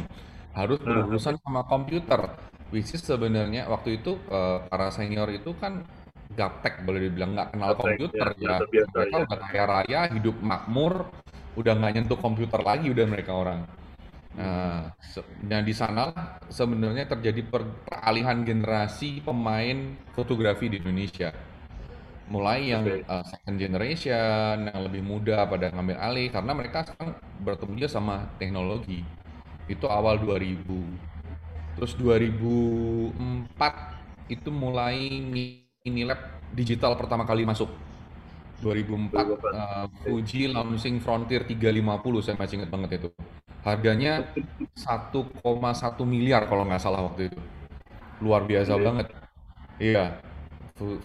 harus 0.53 0.77
hmm. 0.77 0.85
berurusan 0.85 1.35
sama 1.41 1.65
komputer. 1.65 2.21
Which 2.67 2.91
is 2.91 3.01
sebenarnya 3.03 3.71
waktu 3.71 4.03
itu 4.03 4.19
uh, 4.27 4.63
para 4.67 4.91
senior 4.91 5.31
itu 5.31 5.55
kan 5.55 5.87
gaptek 6.35 6.83
boleh 6.83 7.07
dibilang 7.07 7.31
nggak 7.33 7.49
kenal 7.55 7.71
gaptek, 7.73 7.83
komputer 7.95 8.27
ya. 8.35 8.43
ya. 8.43 8.55
Biasa, 8.67 8.93
mereka 8.93 9.15
ya. 9.15 9.23
udah 9.23 9.39
kaya 9.39 9.65
raya, 9.65 10.01
hidup 10.11 10.35
makmur, 10.43 10.93
udah 11.55 11.73
nggak 11.79 11.91
nyentuh 11.95 12.19
komputer 12.19 12.61
lagi 12.61 12.87
udah 12.91 13.05
mereka 13.07 13.31
orang. 13.31 13.59
Nah, 14.37 14.93
nah 15.49 15.61
di 15.65 15.73
sana 15.73 16.13
sebenarnya 16.45 17.09
terjadi 17.09 17.41
peralihan 17.49 18.45
generasi 18.45 19.25
pemain 19.25 19.97
fotografi 20.13 20.69
di 20.69 20.77
Indonesia 20.77 21.33
mulai 22.27 22.75
yang 22.75 22.83
uh, 23.07 23.23
second 23.23 23.55
generation 23.55 24.67
yang 24.67 24.81
lebih 24.83 24.99
muda 24.99 25.47
pada 25.47 25.71
ngambil 25.71 25.95
alih 25.95 26.27
karena 26.27 26.51
mereka 26.51 26.83
sekarang 26.83 27.15
bertemu 27.39 27.87
sama 27.87 28.27
teknologi 28.35 28.99
itu 29.71 29.87
awal 29.87 30.19
2000 30.19 31.16
Terus 31.77 31.93
2004 32.01 34.33
itu 34.33 34.49
mulai 34.49 35.21
mini 35.21 36.03
lab 36.03 36.17
digital 36.57 36.97
pertama 36.97 37.21
kali 37.23 37.45
masuk. 37.45 37.69
2004 38.65 39.13
uh, 39.13 39.85
Fuji 40.01 40.49
launching 40.49 40.97
Frontier 40.97 41.45
350 41.45 42.25
saya 42.25 42.35
masih 42.41 42.55
ingat 42.57 42.73
banget 42.73 42.89
itu. 42.97 43.09
Harganya 43.61 44.25
1,1 44.73 45.29
miliar 46.09 46.49
kalau 46.49 46.65
nggak 46.65 46.81
salah 46.81 47.05
waktu 47.05 47.29
itu. 47.29 47.37
Luar 48.25 48.49
biasa 48.49 48.73
Iya. 48.73 48.81
banget. 48.81 49.07
Iya. 49.77 50.05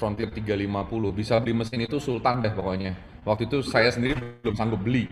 Frontier 0.01 0.33
350 0.33 1.13
bisa 1.13 1.37
beli 1.45 1.61
mesin 1.61 1.85
itu 1.85 2.01
sultan 2.01 2.41
deh 2.41 2.57
pokoknya. 2.57 2.97
Waktu 3.29 3.45
itu 3.45 3.61
saya 3.61 3.93
sendiri 3.93 4.17
belum 4.41 4.57
sanggup 4.57 4.81
beli. 4.81 5.05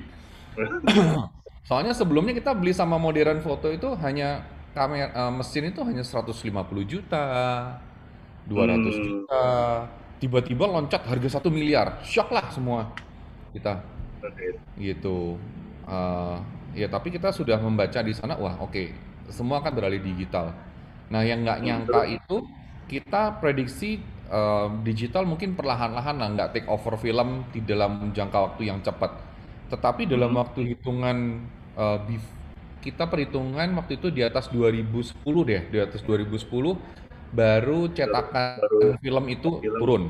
Soalnya 1.68 1.92
sebelumnya 1.92 2.32
kita 2.32 2.56
beli 2.56 2.72
sama 2.72 2.96
modern 2.96 3.44
foto 3.44 3.68
itu 3.68 3.92
hanya 4.00 4.48
kamera 4.74 5.10
eh, 5.10 5.32
mesin 5.34 5.64
itu 5.70 5.80
hanya 5.82 6.02
150 6.06 6.84
juta, 6.86 7.24
200 8.46 8.94
Hmm. 8.96 9.04
juta. 9.04 9.44
Tiba-tiba 10.20 10.64
loncat 10.68 11.02
harga 11.08 11.40
1 11.40 11.48
miliar. 11.48 12.00
Shock 12.04 12.28
lah 12.32 12.46
semua 12.52 12.92
kita 13.52 13.80
Oke. 14.22 14.60
gitu. 14.78 15.36
Eh, 15.88 16.36
ya 16.76 16.86
tapi 16.86 17.10
kita 17.10 17.32
sudah 17.34 17.58
membaca 17.58 17.98
di 18.00 18.14
sana, 18.14 18.36
wah 18.38 18.54
oke, 18.62 18.94
semua 19.32 19.58
akan 19.60 19.72
beralih 19.74 20.00
digital. 20.02 20.54
Nah 21.10 21.22
yang 21.26 21.42
nggak 21.42 21.60
nyangka 21.66 22.00
itu 22.06 22.36
kita 22.86 23.40
prediksi 23.42 23.98
eh, 24.30 24.68
digital 24.86 25.26
mungkin 25.26 25.58
perlahan-lahan 25.58 26.16
lah 26.20 26.28
nggak 26.30 26.50
take 26.54 26.68
over 26.70 26.94
film 26.94 27.42
di 27.50 27.60
dalam 27.66 28.14
jangka 28.14 28.38
waktu 28.54 28.70
yang 28.70 28.78
cepat. 28.80 29.10
Tetapi 29.70 30.06
dalam 30.06 30.30
Hmm. 30.34 30.40
waktu 30.46 30.60
hitungan 30.74 31.18
bef- 31.80 32.39
kita 32.80 33.04
perhitungan 33.12 33.68
waktu 33.78 34.00
itu 34.00 34.08
di 34.12 34.22
atas 34.24 34.48
2010 34.52 35.42
deh, 35.46 35.62
di 35.72 35.78
atas 35.80 36.00
2010 36.04 36.76
baru 37.30 37.86
cetakan 37.92 38.58
Baru 38.60 38.80
film 39.02 39.24
itu 39.30 39.50
film 39.62 39.78
turun. 39.80 40.02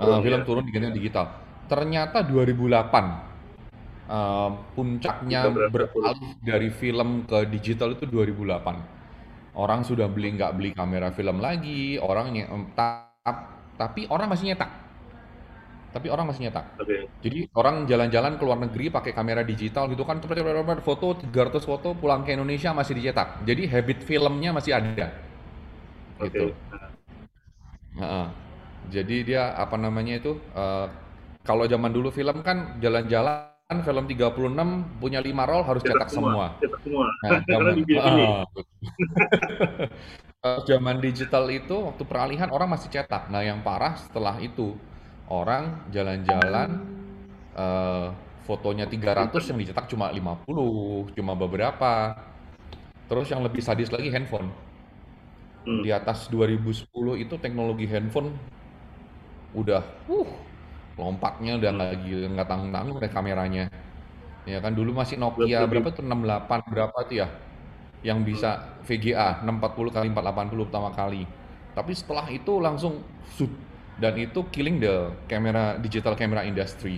Eh, 0.00 0.18
turun, 0.18 0.20
film 0.24 0.40
ya. 0.40 0.46
turun 0.48 0.64
diganti 0.66 0.90
digital. 0.96 1.26
Ternyata 1.70 2.18
2008 2.26 3.04
eh, 4.10 4.50
puncaknya 4.74 5.40
beralih 5.70 6.32
dari 6.42 6.68
film 6.72 7.24
ke 7.28 7.46
digital 7.50 7.94
itu 7.96 8.04
2008. 8.08 8.76
Orang 9.54 9.82
sudah 9.82 10.06
beli 10.06 10.34
nggak 10.38 10.52
beli 10.56 10.70
kamera 10.72 11.10
film 11.10 11.42
lagi, 11.42 11.98
orang 11.98 12.26
nye- 12.34 12.48
em, 12.48 12.64
tap- 12.78 13.74
tapi 13.76 14.06
orang 14.08 14.30
masih 14.30 14.54
nyetak. 14.54 14.70
Tapi 15.90 16.06
orang 16.06 16.30
masih 16.30 16.46
nyetak. 16.46 16.78
Oke. 16.78 17.10
Jadi 17.20 17.50
orang 17.58 17.84
jalan-jalan 17.84 18.38
ke 18.38 18.42
luar 18.46 18.58
negeri 18.62 18.86
pakai 18.94 19.12
kamera 19.12 19.42
digital 19.42 19.90
gitu 19.90 20.06
kan, 20.06 20.22
foto 20.80 21.18
300 21.18 21.66
foto 21.66 21.98
pulang 21.98 22.22
ke 22.22 22.32
Indonesia 22.32 22.70
masih 22.70 22.94
dicetak. 22.94 23.42
Jadi 23.42 23.66
habit 23.66 23.98
filmnya 24.06 24.54
masih 24.54 24.72
ada. 24.78 25.06
Oke. 26.22 26.30
Gitu. 26.30 26.46
Heeh. 27.98 28.26
Jadi 28.90 29.16
dia 29.34 29.54
apa 29.54 29.76
namanya 29.76 30.18
itu 30.18 30.38
eh, 30.56 30.86
kalau 31.44 31.66
zaman 31.66 31.90
dulu 31.90 32.08
film 32.14 32.42
kan 32.46 32.78
jalan-jalan 32.78 33.50
film 33.86 34.04
36 34.10 34.98
punya 34.98 35.22
5 35.22 35.46
roll 35.46 35.62
harus 35.62 35.82
cetak 35.82 36.10
semua. 36.10 36.58
Cetak 36.58 36.80
semua. 36.82 37.06
Nah, 37.22 37.38
zaman, 37.50 37.74
Eh, 40.40 40.56
zaman 40.70 40.96
digital 40.98 41.44
itu 41.52 41.76
waktu 41.76 42.02
peralihan 42.02 42.48
orang 42.50 42.74
masih 42.74 42.90
cetak. 42.90 43.30
Nah, 43.30 43.46
yang 43.46 43.62
parah 43.62 43.94
setelah 44.00 44.42
itu 44.42 44.74
orang 45.30 45.86
jalan-jalan 45.94 46.82
eh, 47.54 48.08
fotonya 48.44 48.90
300 48.90 49.30
yang 49.54 49.58
dicetak 49.62 49.86
cuma 49.86 50.10
50, 50.10 51.14
cuma 51.14 51.32
beberapa. 51.38 52.18
Terus 53.06 53.30
yang 53.30 53.42
lebih 53.42 53.62
sadis 53.62 53.90
lagi 53.90 54.10
handphone. 54.10 54.50
Hmm. 55.66 55.82
Di 55.86 55.90
atas 55.94 56.26
2010 56.30 56.90
itu 57.22 57.34
teknologi 57.38 57.86
handphone 57.86 58.34
udah 59.50 59.82
uh 60.06 60.30
lompatnya 60.94 61.58
udah 61.58 61.70
nggak 61.74 61.92
gila 62.06 62.26
nggak 62.38 62.48
tanggung-tanggung 62.50 62.96
deh 62.98 63.10
kameranya. 63.10 63.64
Ya 64.48 64.58
kan 64.58 64.72
dulu 64.74 64.94
masih 64.96 65.20
Nokia 65.20 65.66
berapa 65.66 65.94
tuh 65.94 66.02
68 66.06 66.70
berapa 66.70 66.98
tuh 67.06 67.16
ya? 67.22 67.28
Yang 68.00 68.18
bisa 68.34 68.50
VGA 68.88 69.44
640 69.44 69.96
kali 69.96 70.08
480 70.10 70.66
pertama 70.70 70.90
kali. 70.94 71.22
Tapi 71.76 71.92
setelah 71.94 72.26
itu 72.32 72.52
langsung 72.58 73.04
shoot 73.36 73.52
dan 74.00 74.16
itu 74.16 74.40
killing 74.48 74.80
the 74.80 75.12
camera 75.28 75.76
digital 75.76 76.16
camera 76.16 76.42
industry. 76.42 76.96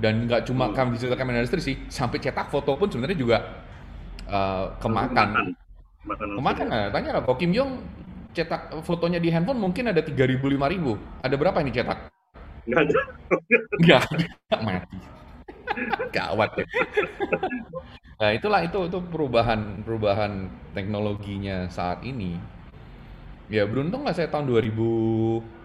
Dan 0.00 0.30
nggak 0.30 0.48
cuma 0.48 0.72
Hmm. 0.72 0.94
digital 0.94 1.18
camera 1.18 1.42
industry 1.42 1.60
sih, 1.60 1.76
sampai 1.90 2.22
cetak 2.22 2.48
foto 2.48 2.78
pun 2.78 2.88
sebenarnya 2.88 3.18
juga 3.18 3.38
uh, 4.30 4.72
kemakan. 4.80 5.28
Makan. 6.08 6.38
Kemakan 6.40 6.64
nggak? 6.70 6.88
Tanya 6.94 7.10
lah, 7.18 7.22
kok 7.26 7.36
Kim 7.36 7.52
Jong 7.52 7.82
cetak 8.30 8.78
fotonya 8.86 9.18
di 9.18 9.28
handphone 9.28 9.58
mungkin 9.58 9.90
ada 9.90 10.00
3000 10.00 10.38
5000. 10.40 11.26
Ada 11.26 11.34
berapa 11.36 11.58
ini 11.60 11.70
cetak? 11.74 11.98
Nggak 12.64 12.80
ada. 12.86 13.00
Enggak, 13.76 14.02
mati. 14.64 14.98
Gawat 16.14 16.50
ya. 16.56 16.66
Nah, 18.20 18.30
itulah 18.34 18.60
itu 18.64 18.78
itu 18.90 18.98
perubahan 19.06 19.84
perubahan 19.86 20.48
teknologinya 20.72 21.68
saat 21.70 22.02
ini. 22.06 22.40
Ya, 23.50 23.66
beruntung 23.66 24.06
nggak 24.06 24.16
saya 24.16 24.28
tahun 24.30 24.46
2000 24.46 25.59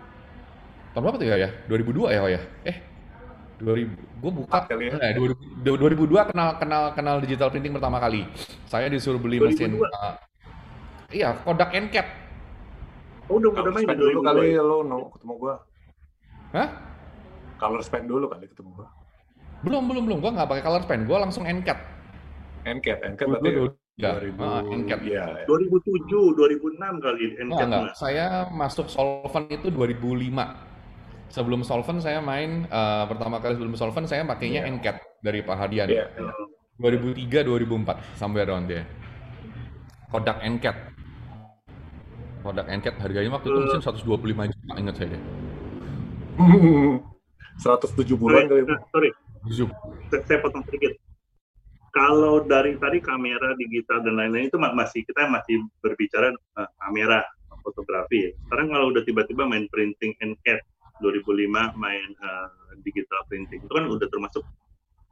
tahun 0.96 1.04
berapa 1.04 1.18
tuh 1.20 1.28
ya 1.28 1.36
ya? 1.38 1.50
2002 1.68 2.08
ya, 2.08 2.20
Wak, 2.24 2.32
ya? 2.32 2.42
Eh, 2.64 2.78
2000 3.58 3.92
gue 4.16 4.32
buka 4.34 4.60
kali 4.66 4.84
ya? 4.88 4.96
eh, 4.98 5.12
2000 5.14 5.36
2002 5.62 6.32
kenal 6.32 6.50
kenal 6.56 6.84
kenal 6.92 7.16
digital 7.20 7.52
printing 7.52 7.72
pertama 7.72 8.00
kali. 8.00 8.24
Saya 8.66 8.88
disuruh 8.88 9.20
beli 9.20 9.38
mesin 9.38 9.76
2002? 9.76 9.84
uh, 9.86 10.14
Iya, 11.08 11.38
Kodak 11.38 11.70
Ncat. 11.72 12.08
Oh, 13.26 13.36
udah 13.36 13.52
udah 13.52 13.72
main 13.72 13.86
spend 13.86 14.00
dulu 14.00 14.20
2002. 14.22 14.28
kali 14.28 14.48
lo 14.56 14.78
no, 14.82 14.98
ketemu 15.12 15.34
gua. 15.36 15.56
Hah? 16.52 16.70
Color 17.56 17.82
spend 17.82 18.06
dulu 18.06 18.26
kali 18.28 18.46
ketemu 18.46 18.70
gua. 18.74 18.88
Belum, 19.62 19.84
belum, 19.84 20.04
belum. 20.06 20.18
Gua 20.20 20.32
nggak 20.32 20.48
pakai 20.48 20.64
color 20.64 20.84
pen. 20.86 21.02
Gua 21.04 21.18
langsung 21.20 21.44
Ncat. 21.44 21.80
Ncat, 22.64 22.98
Ncat 23.12 23.18
Gua- 23.20 23.40
berarti 23.40 23.50
ya, 23.50 23.62
udah. 23.62 24.14
Ah, 24.38 24.62
Ncat. 24.62 25.00
Iya. 25.02 25.24
2007, 25.48 26.38
2006 26.38 26.94
kali 27.00 27.24
Enggak, 27.34 27.46
Ncat 27.46 27.66
enggak. 27.66 27.82
mah. 27.82 27.94
Saya 27.96 28.26
masuk 28.52 28.88
Solvent 28.88 29.48
itu 29.50 29.68
2005. 29.70 30.75
Sebelum 31.36 31.68
Solvent 31.68 32.00
saya 32.00 32.24
main 32.24 32.64
eh, 32.64 33.04
pertama 33.12 33.44
kali 33.44 33.60
sebelum 33.60 33.76
Solvent 33.76 34.08
saya 34.08 34.24
pakainya 34.24 34.64
Iya. 34.64 34.72
Ncat 34.72 34.98
dari 35.20 35.44
Pak 35.44 35.58
Hadian. 35.60 35.92
Iya, 35.92 36.08
iya. 36.08 36.32
2003 36.80 37.44
2004 37.44 38.16
sampai 38.16 38.48
around 38.48 38.72
there. 38.72 38.88
Kodak 40.08 40.40
Ncat. 40.40 40.78
Kodak 42.40 42.68
Ncat 42.72 42.96
harganya 43.04 43.36
waktu 43.36 43.48
itu 43.48 43.60
mesin 43.68 43.84
125 43.84 44.08
juta 44.48 44.74
ingat 44.80 44.96
saya 44.96 45.08
deh. 45.12 45.22
107 47.60 48.16
bulan 48.16 48.48
kali. 48.48 48.64
Sorry, 48.92 49.10
saya, 50.12 50.22
saya 50.24 50.38
potong 50.40 50.64
sedikit. 50.68 50.96
Kalau 51.92 52.44
dari 52.44 52.76
tadi 52.76 53.00
kamera 53.00 53.56
digital 53.56 54.04
dan 54.04 54.20
lain-lain 54.20 54.52
itu 54.52 54.60
ma- 54.60 54.76
masih 54.76 55.08
kita 55.08 55.28
masih 55.28 55.64
berbicara 55.80 56.28
eh, 56.32 56.70
kamera 56.80 57.24
fotografi. 57.64 58.20
ya. 58.20 58.32
Sekarang 58.46 58.68
kalau 58.70 58.86
udah 58.92 59.04
tiba-tiba 59.04 59.44
main 59.48 59.66
printing 59.72 60.12
and 60.20 60.36
CAD 60.44 60.60
2005 61.04 61.76
main 61.80 62.08
eh, 62.16 62.50
digital 62.86 63.22
printing 63.28 63.62
itu 63.64 63.74
kan 63.74 63.86
udah 63.88 64.08
termasuk 64.12 64.44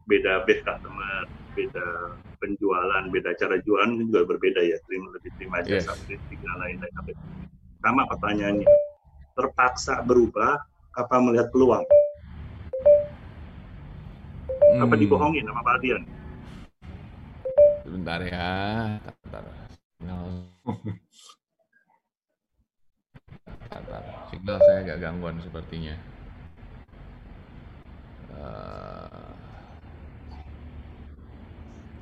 beda 0.08 0.44
base 0.48 0.64
customer, 0.68 1.24
beda 1.56 1.86
penjualan, 2.44 3.04
beda 3.12 3.32
cara 3.40 3.56
jualan 3.64 3.92
juga 4.00 4.28
berbeda 4.28 4.62
ya. 4.64 4.78
Terima 4.88 5.08
lebih 5.16 5.32
terima 5.40 5.64
Yes. 5.66 5.86
jasa 5.86 5.96
printing 6.04 6.40
dan 6.44 6.56
lain-lain. 6.60 6.94
Sama 7.84 8.04
pertanyaannya, 8.08 8.72
terpaksa 9.36 10.04
berubah 10.04 10.60
apa 10.96 11.16
melihat 11.24 11.50
peluang? 11.52 11.84
Apa 14.82 14.96
Hmm, 14.96 15.00
dibohongin 15.00 15.46
sama 15.48 15.62
Pak 15.64 15.76
Adian? 15.82 16.04
Sebentar 17.84 18.20
ya. 18.24 18.50
Bentar. 19.24 19.44
Signal. 20.00 20.28
Signal 24.32 24.58
saya 24.64 24.78
agak 24.86 24.98
gangguan 25.04 25.38
sepertinya. 25.44 25.96
Eh, 28.34 29.34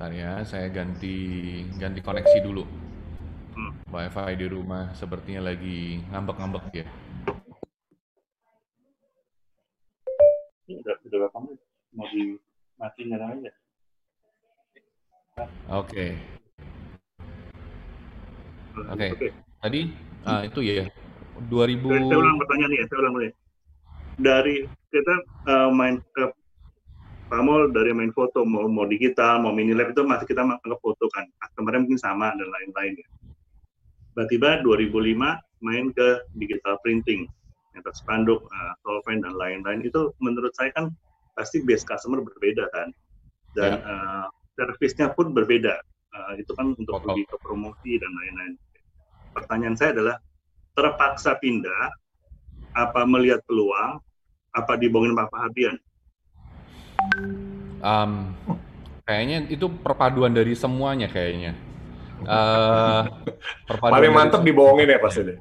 Bentar 0.01 0.17
ya, 0.17 0.41
saya 0.41 0.65
ganti 0.73 1.13
ganti 1.77 2.01
koneksi 2.01 2.41
dulu. 2.41 2.65
Hmm. 3.53 3.69
WiFi 3.93 4.33
di 4.33 4.47
rumah 4.49 4.89
sepertinya 4.97 5.53
lagi 5.53 6.01
ngambek-ngambek 6.09 6.65
ya. 6.73 6.85
Ini 10.65 10.81
udah 10.81 10.95
udah 11.05 11.17
berapa 11.21 11.37
menit? 11.45 11.61
Mau 11.93 12.09
dimatiin 12.09 13.13
aja. 13.13 13.51
Oke. 15.69 16.17
Oke. 18.89 19.07
Oke. 19.13 19.27
Tadi 19.61 19.81
ah, 20.25 20.41
itu 20.49 20.65
ya 20.65 20.89
2000 21.49 21.81
Saya, 21.81 22.17
ulang 22.19 22.37
pertanyaan 22.37 22.71
ya, 22.75 22.83
saya 22.85 22.99
ulang 23.01 23.13
dulu 23.17 23.25
ya. 23.25 23.33
Dari 24.21 24.55
kita 24.91 25.15
eh, 25.49 25.69
main 25.71 25.95
ke 26.13 26.23
Pamol 27.31 27.71
dari 27.71 27.95
main 27.95 28.11
foto 28.11 28.43
mau 28.43 28.67
mau 28.67 28.83
digital 28.83 29.39
mau 29.39 29.55
mini 29.55 29.71
lab 29.71 29.95
itu 29.95 30.03
masih 30.03 30.27
kita 30.27 30.43
anggap 30.43 30.83
foto 30.83 31.07
kan 31.15 31.23
customernya 31.39 31.87
mungkin 31.87 31.95
sama 31.95 32.35
dan 32.35 32.43
lain-lain 32.43 32.99
ya. 32.99 33.07
tiba-tiba 34.11 34.59
2005 34.67 35.15
main 35.63 35.85
ke 35.95 36.27
digital 36.35 36.75
printing, 36.83 37.29
nyetak 37.71 37.95
spanduk, 37.95 38.43
uh, 38.51 38.73
solvent 38.83 39.23
dan 39.23 39.33
lain-lain 39.39 39.79
itu 39.85 40.11
menurut 40.19 40.51
saya 40.57 40.75
kan 40.75 40.91
pasti 41.37 41.63
base 41.63 41.87
customer 41.87 42.19
berbeda 42.19 42.67
kan, 42.75 42.91
dan 43.55 43.79
ya. 43.79 43.87
uh, 43.87 44.27
servisnya 44.59 45.15
pun 45.15 45.31
berbeda. 45.31 45.79
Uh, 46.11 46.35
itu 46.35 46.51
kan 46.59 46.75
untuk 46.75 46.99
pergi 47.07 47.23
ke 47.23 47.39
promosi 47.39 47.95
dan 47.95 48.11
lain-lain. 48.11 48.53
Pertanyaan 49.31 49.79
saya 49.79 49.95
adalah 49.95 50.19
terpaksa 50.75 51.35
pindah, 51.37 51.91
apa 52.71 53.03
melihat 53.03 53.43
peluang, 53.43 53.99
apa 54.51 54.71
dibohongin 54.79 55.15
Pak 55.15 55.31
Hadian? 55.31 55.75
Um, 57.81 58.37
kayaknya 59.07 59.49
itu 59.49 59.65
perpaduan 59.67 60.31
dari 60.31 60.53
semuanya 60.53 61.09
kayaknya. 61.09 61.57
Uh, 62.21 63.01
paling 63.81 64.13
mantep 64.13 64.45
dibohongin 64.45 64.85
ya 64.85 64.99
pasti 65.01 65.21
deh. 65.25 65.37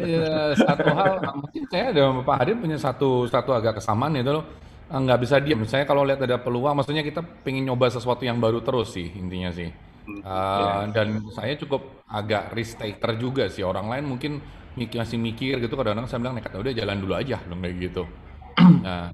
ya, 0.00 0.54
satu 0.56 0.88
hal 0.94 1.18
mungkin 1.36 1.62
saya 1.68 1.92
ada 1.92 2.04
Pak 2.24 2.36
Hadin 2.40 2.62
punya 2.62 2.78
satu 2.80 3.26
satu 3.26 3.52
agak 3.52 3.82
kesamaan 3.82 4.16
itu 4.16 4.32
loh 4.32 4.46
nggak 4.90 5.20
bisa 5.22 5.38
diam. 5.38 5.62
Misalnya 5.62 5.86
kalau 5.86 6.02
lihat 6.02 6.18
ada 6.18 6.42
peluang, 6.42 6.74
maksudnya 6.74 7.06
kita 7.06 7.22
pengen 7.46 7.70
nyoba 7.70 7.86
sesuatu 7.94 8.26
yang 8.26 8.42
baru 8.42 8.58
terus 8.64 8.90
sih 8.98 9.06
intinya 9.06 9.54
sih. 9.54 9.70
Uh, 10.08 10.90
dan 10.90 11.22
saya 11.36 11.54
cukup 11.54 12.02
agak 12.10 12.50
risk 12.56 12.80
taker 12.80 13.14
juga 13.20 13.46
sih. 13.46 13.62
Orang 13.62 13.86
lain 13.86 14.04
mungkin 14.08 14.42
mikir, 14.74 14.98
masih 15.00 15.18
mikir 15.20 15.60
gitu. 15.62 15.74
Kadang-kadang 15.76 16.08
saya 16.10 16.18
bilang 16.22 16.34
nekat 16.38 16.56
udah 16.56 16.74
jalan 16.74 16.98
dulu 16.98 17.14
aja 17.14 17.38
dong 17.46 17.60
kayak 17.62 17.76
gitu. 17.78 18.04
Nah, 18.60 19.08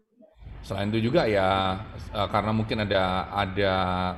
selain 0.66 0.90
itu 0.90 1.10
juga 1.10 1.30
ya 1.30 1.78
uh, 2.10 2.28
karena 2.30 2.50
mungkin 2.50 2.82
ada 2.82 3.30
ada 3.30 3.74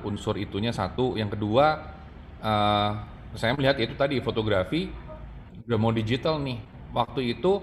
unsur 0.07 0.39
itunya 0.41 0.73
satu. 0.73 1.19
Yang 1.19 1.37
kedua, 1.37 1.67
uh, 2.41 2.91
saya 3.37 3.53
melihat 3.53 3.77
itu 3.83 3.93
tadi 3.99 4.23
fotografi 4.25 4.89
udah 5.69 5.79
mau 5.79 5.93
digital 5.93 6.41
nih. 6.41 6.59
Waktu 6.95 7.37
itu 7.37 7.61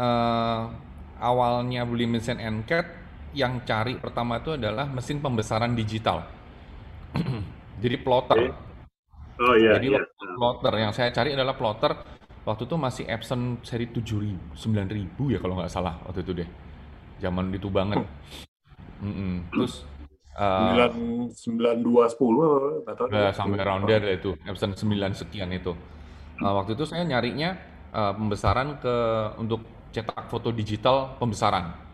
uh, 0.00 0.62
awalnya 1.20 1.84
beli 1.84 2.08
mesin 2.08 2.40
NCAT 2.40 2.86
yang 3.34 3.66
cari 3.66 3.98
pertama 3.98 4.38
itu 4.38 4.54
adalah 4.54 4.86
mesin 4.88 5.18
pembesaran 5.18 5.74
digital. 5.74 6.24
Jadi 7.84 7.96
plotter. 8.00 8.38
Oh 9.44 9.54
iya. 9.60 9.76
Jadi 9.76 9.92
iya. 9.92 10.00
plotter 10.40 10.72
yang 10.80 10.92
saya 10.96 11.12
cari 11.12 11.36
adalah 11.36 11.52
plotter. 11.52 11.92
Waktu 12.44 12.68
itu 12.68 12.76
masih 12.76 13.04
Epson 13.08 13.60
seri 13.64 13.88
7000, 13.88 14.56
9000 14.56 15.32
ya 15.32 15.38
kalau 15.40 15.60
nggak 15.60 15.72
salah 15.72 16.00
waktu 16.08 16.24
itu 16.24 16.32
deh. 16.44 16.48
Zaman 17.20 17.52
itu 17.52 17.68
banget. 17.68 18.04
Mm 19.00 19.12
-mm. 19.12 19.32
Terus 19.52 19.84
uh, 20.36 20.92
9210 21.32 22.88
atau 22.88 23.04
ya, 23.08 23.32
sampai 23.32 23.58
around 23.60 23.84
there 23.84 24.04
itu 24.12 24.36
Epson 24.44 24.72
9 24.72 25.12
sekian 25.12 25.52
itu. 25.52 25.76
Uh, 26.40 26.52
waktu 26.56 26.76
itu 26.76 26.84
saya 26.88 27.04
nyarinya 27.04 27.56
uh, 27.92 28.12
pembesaran 28.12 28.76
ke 28.80 28.96
untuk 29.40 29.64
cetak 29.94 30.26
foto 30.26 30.50
digital 30.50 31.14
pembesaran 31.22 31.84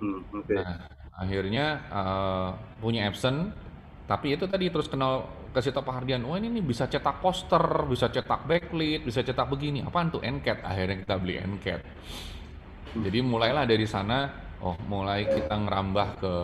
Hmm, 0.00 0.24
okay. 0.32 0.56
Nah, 0.56 0.88
akhirnya 1.12 1.66
uh, 1.92 2.50
punya 2.80 3.04
Epson, 3.04 3.52
tapi 4.10 4.34
itu 4.34 4.50
tadi 4.50 4.66
terus 4.74 4.90
kenal 4.90 5.22
ke 5.54 5.62
situ 5.62 5.78
Hardian, 5.86 6.26
oh 6.26 6.34
ini 6.34 6.50
nih 6.50 6.66
bisa 6.66 6.90
cetak 6.90 7.22
poster, 7.22 7.62
bisa 7.86 8.10
cetak 8.10 8.42
backlit, 8.42 9.06
bisa 9.06 9.22
cetak 9.22 9.46
begini. 9.46 9.86
Apaan 9.86 10.10
tuh 10.10 10.18
NCAT? 10.18 10.66
Akhirnya 10.66 11.06
kita 11.06 11.14
beli 11.22 11.38
NCAT. 11.38 11.82
Jadi 13.06 13.18
mulailah 13.22 13.70
dari 13.70 13.86
sana, 13.86 14.26
oh 14.66 14.74
mulai 14.90 15.30
kita 15.30 15.54
ngerambah 15.54 16.08
ke 16.18 16.34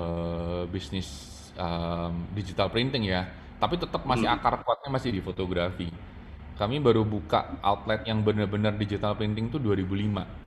bisnis 0.71 1.11
um, 1.59 2.31
digital 2.39 2.71
printing 2.71 3.11
ya. 3.11 3.27
Tapi 3.59 3.83
tetap 3.83 4.07
masih 4.07 4.31
hmm. 4.31 4.37
akar 4.39 4.63
kuatnya 4.63 4.91
masih 4.95 5.11
di 5.11 5.19
fotografi. 5.19 5.91
Kami 6.55 6.79
baru 6.79 7.03
buka 7.03 7.59
outlet 7.67 8.07
yang 8.07 8.23
benar-benar 8.23 8.79
digital 8.79 9.19
printing 9.19 9.51
tuh 9.51 9.59
2005. 9.59 10.46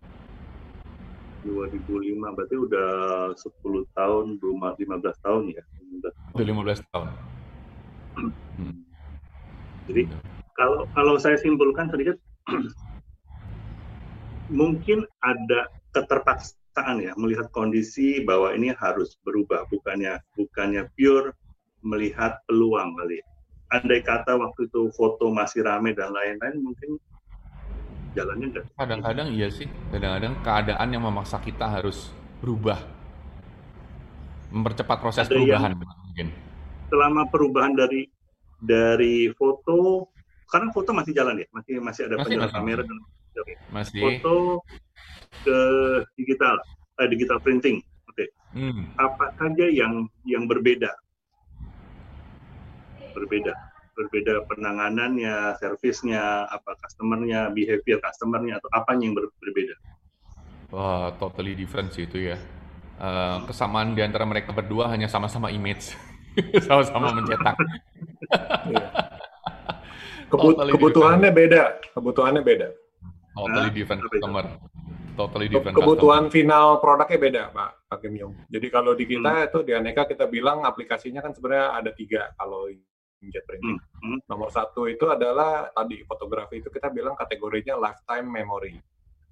2005 1.44 2.36
berarti 2.36 2.56
udah 2.60 2.90
10 3.34 3.98
tahun 3.98 4.26
15 4.40 5.26
tahun 5.26 5.44
ya 5.56 5.64
udah 6.00 6.12
15 6.36 6.92
tahun 6.92 7.08
hmm. 8.60 8.80
jadi 9.88 10.04
kalau 10.60 10.84
kalau 10.92 11.16
saya 11.16 11.40
simpulkan 11.40 11.88
sedikit 11.88 12.20
mungkin 14.60 15.06
ada 15.24 15.70
keterpaksaan 15.94 17.02
ya 17.02 17.14
melihat 17.16 17.48
kondisi 17.56 18.22
bahwa 18.26 18.52
ini 18.54 18.74
harus 18.76 19.16
berubah 19.24 19.66
bukannya 19.72 20.20
bukannya 20.36 20.90
pure 20.98 21.34
melihat 21.80 22.44
peluang 22.50 23.00
kali 23.00 23.24
ya. 23.24 23.26
andai 23.80 24.02
kata 24.04 24.36
waktu 24.36 24.68
itu 24.68 24.90
foto 24.98 25.32
masih 25.32 25.64
rame 25.64 25.94
dan 25.96 26.12
lain-lain 26.12 26.60
mungkin 26.60 27.00
jalannya 28.18 28.46
enggak. 28.50 28.66
Kadang-kadang 28.74 29.28
iya 29.34 29.48
sih, 29.52 29.68
kadang-kadang 29.94 30.34
keadaan 30.42 30.88
yang 30.90 31.04
memaksa 31.06 31.38
kita 31.42 31.66
harus 31.70 32.10
berubah, 32.42 32.80
mempercepat 34.50 34.98
proses 34.98 35.26
Ada 35.28 35.36
perubahan 35.36 35.72
mungkin. 35.78 36.28
Selama 36.90 37.22
perubahan 37.30 37.74
dari 37.78 38.10
dari 38.60 39.30
foto, 39.38 40.10
karena 40.50 40.70
foto 40.74 40.90
masih 40.92 41.14
jalan 41.14 41.38
ya, 41.38 41.48
masih 41.54 41.74
masih 41.80 42.02
ada 42.10 42.16
masih, 42.20 42.36
masih. 42.42 42.56
kamera 42.58 42.82
dan 42.82 42.98
masih. 43.70 44.02
foto 44.02 44.66
ke 45.46 45.60
digital, 46.18 46.56
eh, 47.00 47.08
digital 47.08 47.38
printing, 47.40 47.80
oke. 48.10 48.18
Okay. 48.18 48.28
Hmm. 48.58 48.90
Apa 48.98 49.30
saja 49.38 49.70
yang 49.70 50.10
yang 50.26 50.50
berbeda? 50.50 50.90
Berbeda 53.14 53.69
berbeda 54.00 54.48
penanganannya, 54.48 55.60
servisnya, 55.60 56.48
apa 56.48 56.80
customernya, 56.80 57.52
behavior 57.52 58.00
customernya 58.00 58.64
atau 58.64 58.72
apa 58.72 58.96
yang 58.96 59.12
ber 59.12 59.28
berbeda? 59.44 59.76
Wah, 60.72 61.12
totally 61.20 61.60
different 61.60 61.92
sih 61.92 62.08
itu 62.08 62.32
ya. 62.32 62.40
Uh, 63.00 63.44
kesamaan 63.48 63.96
di 63.96 64.04
antara 64.04 64.24
mereka 64.24 64.56
berdua 64.56 64.92
hanya 64.92 65.12
sama-sama 65.12 65.52
image, 65.52 65.96
sama-sama 66.68 67.12
mencetak. 67.20 67.56
Iya. 68.72 68.88
Kebut 70.30 70.54
totally 70.56 70.72
kebutuhannya 70.78 71.32
different. 71.34 71.52
beda, 71.52 71.64
kebutuhannya 71.98 72.42
beda. 72.46 72.68
Totally 73.34 73.72
different 73.74 74.02
customer. 74.06 74.46
Totally 75.20 75.48
different 75.52 75.76
Kebutuhan 75.76 76.24
customer. 76.30 76.36
final 76.38 76.66
produknya 76.80 77.18
beda, 77.20 77.44
Pak 77.52 77.70
Pak 77.90 77.98
Kim 78.06 78.14
Yong. 78.16 78.34
Jadi 78.48 78.68
kalau 78.70 78.94
di 78.94 79.10
kita 79.10 79.34
hmm. 79.34 79.48
itu 79.50 79.60
di 79.66 79.72
Aneka 79.74 80.06
kita 80.06 80.30
bilang 80.30 80.62
aplikasinya 80.64 81.26
kan 81.26 81.34
sebenarnya 81.34 81.76
ada 81.76 81.92
tiga. 81.92 82.30
Kalau 82.38 82.70
inkjet 83.24 83.44
printing. 83.44 83.78
Hmm, 83.78 84.16
hmm. 84.16 84.20
Nomor 84.28 84.50
satu 84.52 84.88
itu 84.88 85.08
adalah 85.08 85.70
tadi 85.72 86.04
fotografi 86.08 86.64
itu 86.64 86.72
kita 86.72 86.92
bilang 86.92 87.16
kategorinya 87.16 87.76
lifetime 87.76 88.28
memory. 88.28 88.76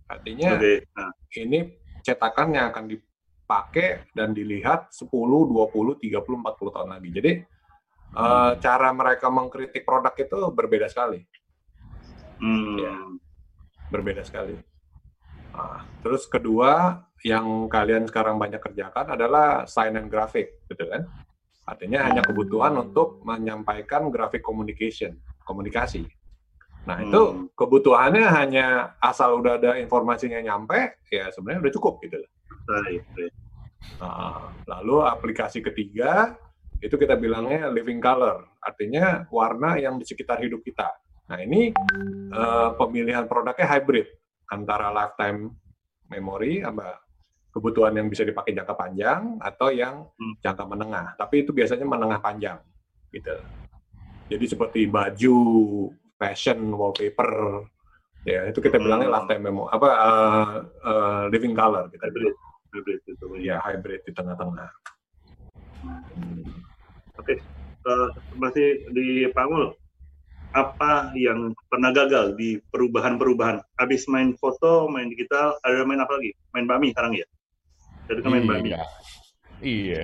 Artinya 0.08 0.56
okay. 0.56 0.84
nah. 0.96 1.12
ini 1.36 1.60
cetakan 2.04 2.56
yang 2.56 2.66
akan 2.72 2.86
dipakai 2.88 4.08
dan 4.16 4.32
dilihat 4.32 4.92
10, 4.96 5.12
20, 5.12 6.04
30, 6.04 6.08
40 6.08 6.76
tahun 6.76 6.90
lagi. 6.96 7.10
Jadi 7.12 7.32
hmm. 7.44 8.16
uh, 8.16 8.52
cara 8.60 8.90
mereka 8.96 9.28
mengkritik 9.28 9.84
produk 9.84 10.16
itu 10.16 10.38
berbeda 10.52 10.88
sekali. 10.88 11.20
Hmm. 12.38 12.78
Ya, 12.78 12.96
berbeda 13.90 14.22
sekali. 14.24 14.56
Nah, 15.58 15.82
terus 16.06 16.30
kedua 16.30 17.02
yang 17.26 17.66
kalian 17.66 18.06
sekarang 18.06 18.38
banyak 18.38 18.62
kerjakan 18.62 19.18
adalah 19.18 19.66
sign 19.66 19.98
and 19.98 20.14
graphic, 20.14 20.62
betul 20.70 20.94
kan? 20.94 21.10
Artinya 21.68 22.08
hanya 22.08 22.24
kebutuhan 22.24 22.80
untuk 22.80 23.20
menyampaikan 23.28 24.08
grafik 24.08 24.40
communication, 24.40 25.20
komunikasi. 25.44 26.08
Nah, 26.88 27.04
itu 27.04 27.20
hmm. 27.20 27.52
kebutuhannya 27.52 28.24
hanya 28.24 28.96
asal 29.04 29.44
udah 29.44 29.60
ada 29.60 29.76
informasinya 29.76 30.40
nyampe, 30.40 31.04
ya 31.12 31.28
sebenarnya 31.36 31.68
udah 31.68 31.74
cukup 31.76 32.00
gitu 32.08 32.24
loh. 32.24 32.32
Nah, 34.00 34.56
lalu 34.64 35.04
aplikasi 35.04 35.60
ketiga 35.60 36.40
itu 36.80 36.96
kita 36.96 37.20
bilangnya 37.20 37.68
living 37.68 38.00
color, 38.00 38.48
artinya 38.64 39.28
warna 39.28 39.76
yang 39.76 40.00
di 40.00 40.08
sekitar 40.08 40.40
hidup 40.40 40.64
kita. 40.64 40.88
Nah, 41.28 41.44
ini 41.44 41.76
uh, 42.32 42.72
pemilihan 42.80 43.28
produknya 43.28 43.68
hybrid 43.68 44.08
antara 44.48 44.88
lifetime 44.96 45.52
memory 46.08 46.64
sama 46.64 46.96
kebutuhan 47.58 47.98
yang 47.98 48.06
bisa 48.06 48.22
dipakai 48.22 48.54
jangka 48.54 48.78
panjang 48.78 49.42
atau 49.42 49.74
yang 49.74 50.06
hmm. 50.14 50.46
jangka 50.46 50.64
menengah. 50.70 51.18
Tapi 51.18 51.42
itu 51.42 51.50
biasanya 51.50 51.90
menengah 51.90 52.22
panjang, 52.22 52.62
gitu. 53.10 53.34
Jadi 54.30 54.46
seperti 54.46 54.86
baju, 54.86 55.38
fashion, 56.22 56.78
wallpaper, 56.78 57.66
ya 58.30 58.46
itu 58.46 58.62
kita 58.62 58.78
bilangnya 58.78 59.10
hmm. 59.10 59.16
lifetime 59.18 59.44
memo, 59.50 59.66
apa 59.74 59.90
uh, 59.90 60.50
uh, 60.86 61.24
living 61.34 61.58
color, 61.58 61.90
kita 61.90 62.06
hybrid, 62.06 62.36
hybrid 62.78 63.00
itu, 63.10 63.28
ya 63.42 63.58
hybrid 63.66 64.06
di 64.06 64.12
tengah-tengah. 64.14 64.70
Hmm. 65.82 66.46
Oke, 67.18 67.34
okay. 67.34 67.38
uh, 67.90 68.14
masih 68.38 68.86
di 68.94 69.26
Pangul, 69.34 69.74
apa 70.54 71.16
yang 71.18 71.56
pernah 71.72 71.90
gagal 71.96 72.38
di 72.38 72.62
perubahan-perubahan? 72.70 73.64
Habis 73.82 74.06
main 74.12 74.38
foto, 74.38 74.86
main 74.92 75.10
digital, 75.10 75.58
ada 75.66 75.82
main 75.88 76.04
apa 76.04 76.20
lagi? 76.20 76.36
Main 76.54 76.70
bami 76.70 76.94
sekarang 76.94 77.18
ya? 77.18 77.26
Dari 78.08 78.22
main 78.24 78.44
iya. 78.44 78.50
Bami. 78.50 78.72
Iya. 79.62 80.04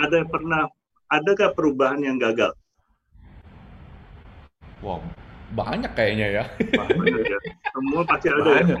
ada 0.00 0.18
pernah 0.24 0.62
adakah 1.12 1.50
perubahan 1.52 2.00
yang 2.00 2.16
gagal 2.16 2.54
Wow, 4.80 5.04
banyak 5.52 5.92
kayaknya 5.92 6.40
ya. 6.40 6.44
Banyak 6.72 7.20
ya. 7.20 7.38
Semua 7.68 8.00
pasti 8.08 8.32
ada. 8.32 8.64
Ya. 8.64 8.80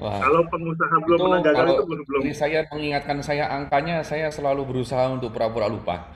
Wah. 0.00 0.18
Kalau 0.24 0.40
pengusaha 0.50 0.96
belum 1.06 1.18
itu, 1.20 1.24
pernah 1.28 1.40
gagal 1.44 1.66
itu 1.70 1.84
belum 1.86 2.04
belum. 2.08 2.20
Ini 2.26 2.32
saya 2.34 2.58
mengingatkan 2.72 3.20
saya 3.22 3.44
angkanya, 3.46 4.02
saya 4.02 4.32
selalu 4.32 4.66
berusaha 4.66 5.06
untuk 5.12 5.30
pura-pura 5.30 5.70
lupa. 5.70 6.10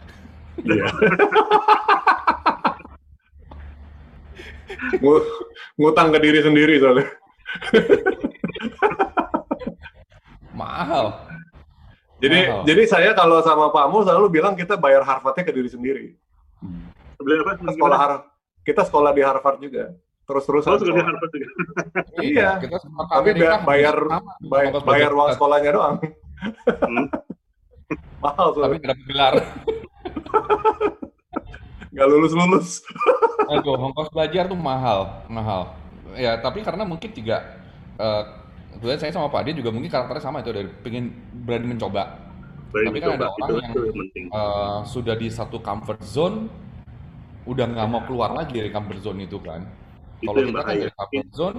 Iya. 0.65 0.89
Ngutang 5.79 6.11
ke 6.11 6.19
diri 6.19 6.41
sendiri 6.43 6.75
soalnya. 6.83 7.07
Mahal. 10.59 11.07
Jadi 12.19 12.39
Mahal. 12.51 12.67
jadi 12.67 12.83
saya 12.91 13.11
kalau 13.15 13.39
sama 13.47 13.71
Pak 13.71 13.87
Mu 13.95 14.03
selalu 14.03 14.27
bilang 14.27 14.59
kita 14.59 14.75
bayar 14.75 15.07
Harvardnya 15.07 15.47
ke 15.47 15.55
diri 15.55 15.71
sendiri. 15.71 16.07
Hmm. 16.59 16.91
apa? 17.23 17.55
Kita 17.63 17.73
sekolah 17.79 17.99
Harvard. 17.99 18.27
Kita 18.67 18.83
sekolah 18.83 19.11
di 19.15 19.23
Harvard 19.23 19.59
juga. 19.63 19.95
Terus-terusan. 20.27 20.71
Oh, 20.75 20.83
di 20.83 20.93
Harvard 20.99 21.31
juga. 21.31 21.49
iya. 22.27 22.59
Kita 22.59 22.83
Tapi 22.83 23.31
bayar 23.39 23.63
bayar, 23.63 23.97
bayar, 24.43 24.83
bayar 24.83 25.11
uang 25.15 25.31
sekolahnya 25.39 25.71
doang. 25.71 25.97
Hmm. 26.83 27.07
Mahal. 28.25 28.49
Tapi 28.59 28.77
tidak 28.83 28.99
gelar. 29.07 29.35
Gak 31.99 32.07
lulus-lulus. 32.07 32.83
Aduh, 33.51 33.75
ongkos 33.75 34.13
belajar 34.13 34.47
tuh 34.47 34.55
mahal, 34.55 35.25
mahal. 35.27 35.75
Ya, 36.15 36.39
tapi 36.39 36.63
karena 36.63 36.87
mungkin 36.87 37.11
juga 37.11 37.59
uh, 37.99 38.48
kebetulan 38.79 39.03
saya 39.03 39.11
sama 39.11 39.27
Pak 39.27 39.43
dia 39.51 39.55
juga 39.59 39.75
mungkin 39.75 39.91
karakternya 39.91 40.23
sama 40.23 40.39
itu 40.39 40.55
dari 40.55 40.71
pengen 40.87 41.11
berani 41.43 41.75
mencoba. 41.75 42.31
Berani 42.71 42.87
Tapi 42.95 42.99
kan 43.03 43.11
ada 43.19 43.27
orang 43.35 43.51
yang 43.59 43.75
uh, 44.31 44.79
sudah 44.87 45.19
di 45.19 45.27
satu 45.27 45.59
comfort 45.59 45.99
zone, 46.07 46.47
udah 47.43 47.67
nggak 47.75 47.89
mau 47.91 48.07
keluar 48.07 48.31
lagi 48.31 48.55
dari 48.55 48.71
comfort 48.71 49.03
zone 49.03 49.27
itu 49.27 49.43
kan. 49.43 49.67
Kalau 50.23 50.47
kita 50.47 50.63
kan 50.63 50.75
dari 50.79 50.95
comfort 50.95 51.31
zone, 51.35 51.59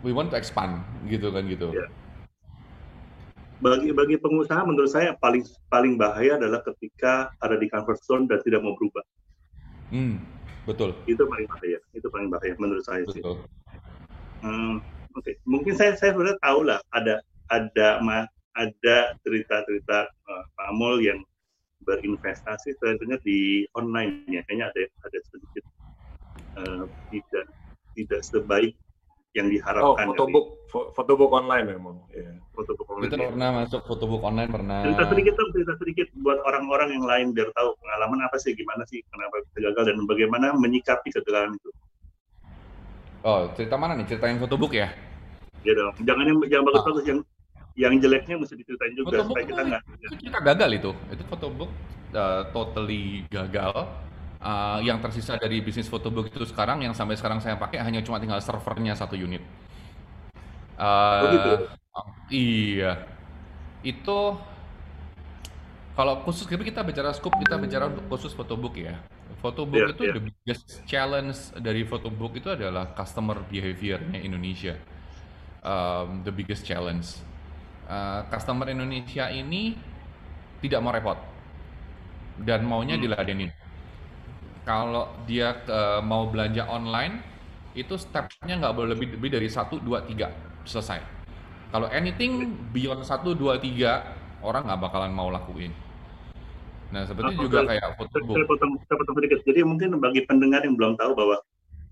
we 0.00 0.16
want 0.16 0.32
to 0.32 0.40
expand 0.40 0.80
gitu 1.12 1.28
kan 1.28 1.44
gitu. 1.44 1.76
Ya. 1.76 1.92
Bagi 3.60 3.92
bagi 3.92 4.16
pengusaha 4.16 4.64
menurut 4.64 4.88
saya 4.88 5.12
paling 5.20 5.44
paling 5.68 6.00
bahaya 6.00 6.40
adalah 6.40 6.64
ketika 6.64 7.36
ada 7.36 7.60
di 7.60 7.68
comfort 7.68 8.00
zone 8.00 8.24
dan 8.24 8.40
tidak 8.40 8.64
mau 8.64 8.72
berubah. 8.80 9.04
Hmm, 9.92 10.24
betul. 10.64 10.96
Itu 11.04 11.28
paling 11.28 11.44
bahaya. 11.52 11.78
Itu 11.92 12.08
paling 12.08 12.32
bahaya 12.32 12.56
menurut 12.56 12.84
saya 12.84 13.04
betul. 13.04 13.12
sih. 13.12 13.22
Hmm, 14.44 14.84
Oke, 15.14 15.30
okay. 15.30 15.34
mungkin 15.46 15.78
saya 15.78 15.94
saya 15.94 16.10
sudah 16.14 16.34
tahu 16.42 16.66
lah 16.66 16.82
ada 16.90 17.22
ada 17.54 18.02
ada 18.54 18.96
cerita-cerita 19.22 20.10
uh, 20.10 20.44
Pak 20.58 20.66
Amol 20.74 21.02
yang 21.02 21.22
berinvestasi 21.84 22.74
sebenarnya 22.80 23.20
di 23.22 23.68
online 23.76 24.24
ya 24.26 24.40
kayaknya 24.48 24.72
ada 24.72 24.82
ada 25.04 25.18
sedikit 25.28 25.64
uh, 26.58 26.84
tidak 27.12 27.46
tidak 27.94 28.20
sebaik 28.26 28.74
yang 29.34 29.50
diharapkan. 29.50 30.06
Oh, 30.06 30.14
fotobook, 30.14 30.46
dari, 30.70 30.94
fotobook 30.94 31.32
online 31.34 31.66
memang. 31.74 31.98
Yeah. 32.14 32.38
Fotobook 32.54 32.86
online. 32.86 33.10
Kita 33.10 33.34
pernah 33.34 33.50
masuk 33.50 33.80
fotobook 33.82 34.22
online 34.22 34.50
pernah. 34.50 34.86
Cerita 34.86 35.04
sedikit 35.10 35.32
dong, 35.34 35.50
cerita 35.50 35.74
sedikit 35.82 36.06
buat 36.22 36.38
orang-orang 36.46 36.94
yang 36.94 37.04
lain 37.04 37.26
biar 37.34 37.50
tahu 37.58 37.74
pengalaman 37.82 38.22
apa 38.22 38.38
sih, 38.38 38.54
gimana 38.54 38.86
sih, 38.86 39.02
kenapa 39.10 39.42
bisa 39.50 39.58
gagal 39.70 39.90
dan 39.90 40.06
bagaimana 40.06 40.54
menyikapi 40.54 41.10
kegagalan 41.10 41.58
itu. 41.58 41.70
Oh, 43.24 43.48
cerita 43.56 43.80
mana 43.80 43.96
nih? 43.96 44.04
Cerita 44.04 44.28
yang 44.28 44.36
fotobook 44.36 44.76
ya? 44.76 44.92
Ya 45.64 45.72
dong. 45.72 45.96
Jangan 46.04 46.24
yang 46.28 46.38
jangan 46.44 46.64
bagus-bagus 46.68 47.04
ah. 47.04 47.08
yang 47.08 47.18
yang 47.74 47.94
jeleknya 47.98 48.36
mesti 48.36 48.54
diceritain 48.54 48.92
juga 48.92 49.24
fotobook 49.24 49.28
supaya 49.32 49.44
kita 49.48 49.62
nggak. 49.64 49.82
Itu 50.04 50.14
cerita 50.20 50.38
gagal 50.44 50.70
itu. 50.76 50.90
Itu 51.08 51.22
fotobook 51.24 51.70
uh, 52.12 52.42
totally 52.52 53.24
gagal. 53.32 53.72
Uh, 54.44 54.76
yang 54.84 55.00
tersisa 55.00 55.40
dari 55.40 55.64
bisnis 55.64 55.88
fotobook 55.88 56.28
itu 56.28 56.44
sekarang 56.44 56.84
yang 56.84 56.92
sampai 56.92 57.16
sekarang 57.16 57.40
saya 57.40 57.56
pakai 57.56 57.80
hanya 57.80 58.04
cuma 58.04 58.20
tinggal 58.20 58.44
servernya 58.44 58.92
satu 58.92 59.16
unit. 59.16 59.40
Uh, 60.76 60.84
oh 60.84 61.28
gitu. 61.32 61.52
Iya. 62.28 62.92
Itu 63.80 64.36
kalau 65.96 66.20
khusus 66.28 66.44
kita 66.44 66.84
bicara 66.84 67.16
scope 67.16 67.40
kita 67.40 67.56
bicara 67.56 67.88
untuk 67.88 68.04
khusus 68.12 68.36
fotobook 68.36 68.76
ya. 68.76 69.00
Photobook 69.44 69.76
yeah, 69.76 69.92
itu 69.92 70.02
yeah. 70.08 70.14
the 70.16 70.22
biggest 70.24 70.66
challenge 70.88 71.36
dari 71.60 71.84
photobook 71.84 72.32
itu 72.32 72.48
adalah 72.48 72.96
customer 72.96 73.44
behaviornya 73.44 74.16
Indonesia. 74.24 74.72
Um, 75.60 76.24
the 76.24 76.32
biggest 76.32 76.64
challenge. 76.64 77.20
Uh, 77.84 78.24
customer 78.32 78.72
Indonesia 78.72 79.28
ini 79.28 79.76
tidak 80.64 80.80
mau 80.80 80.96
repot 80.96 81.20
dan 82.40 82.64
maunya 82.64 82.96
hmm. 82.96 83.04
diladenin. 83.04 83.50
Kalau 84.64 85.12
dia 85.28 85.60
uh, 85.68 86.00
mau 86.00 86.24
belanja 86.32 86.64
online, 86.64 87.20
itu 87.76 88.00
stepnya 88.00 88.56
nggak 88.56 88.72
boleh 88.72 88.96
lebih, 88.96 89.20
lebih 89.20 89.30
dari 89.36 89.48
satu, 89.52 89.76
dua, 89.76 90.08
tiga 90.08 90.32
selesai. 90.64 91.04
Kalau 91.68 91.92
anything 91.92 92.48
beyond 92.72 93.04
satu, 93.04 93.36
dua, 93.36 93.60
tiga, 93.60 94.16
orang 94.40 94.64
nggak 94.64 94.80
bakalan 94.88 95.12
mau 95.12 95.28
lakuin. 95.28 95.83
Nah, 96.94 97.02
seperti 97.10 97.34
juga 97.34 97.66
saya, 97.66 97.68
kayak 97.74 97.88
fotobook. 97.98 98.34
Saya 98.38 98.46
potong, 98.46 98.72
saya 98.86 98.96
potong 99.02 99.16
sedikit. 99.18 99.38
Jadi 99.42 99.60
mungkin 99.66 99.88
bagi 99.98 100.22
pendengar 100.30 100.62
yang 100.62 100.78
belum 100.78 100.94
tahu 100.94 101.18
bahwa 101.18 101.42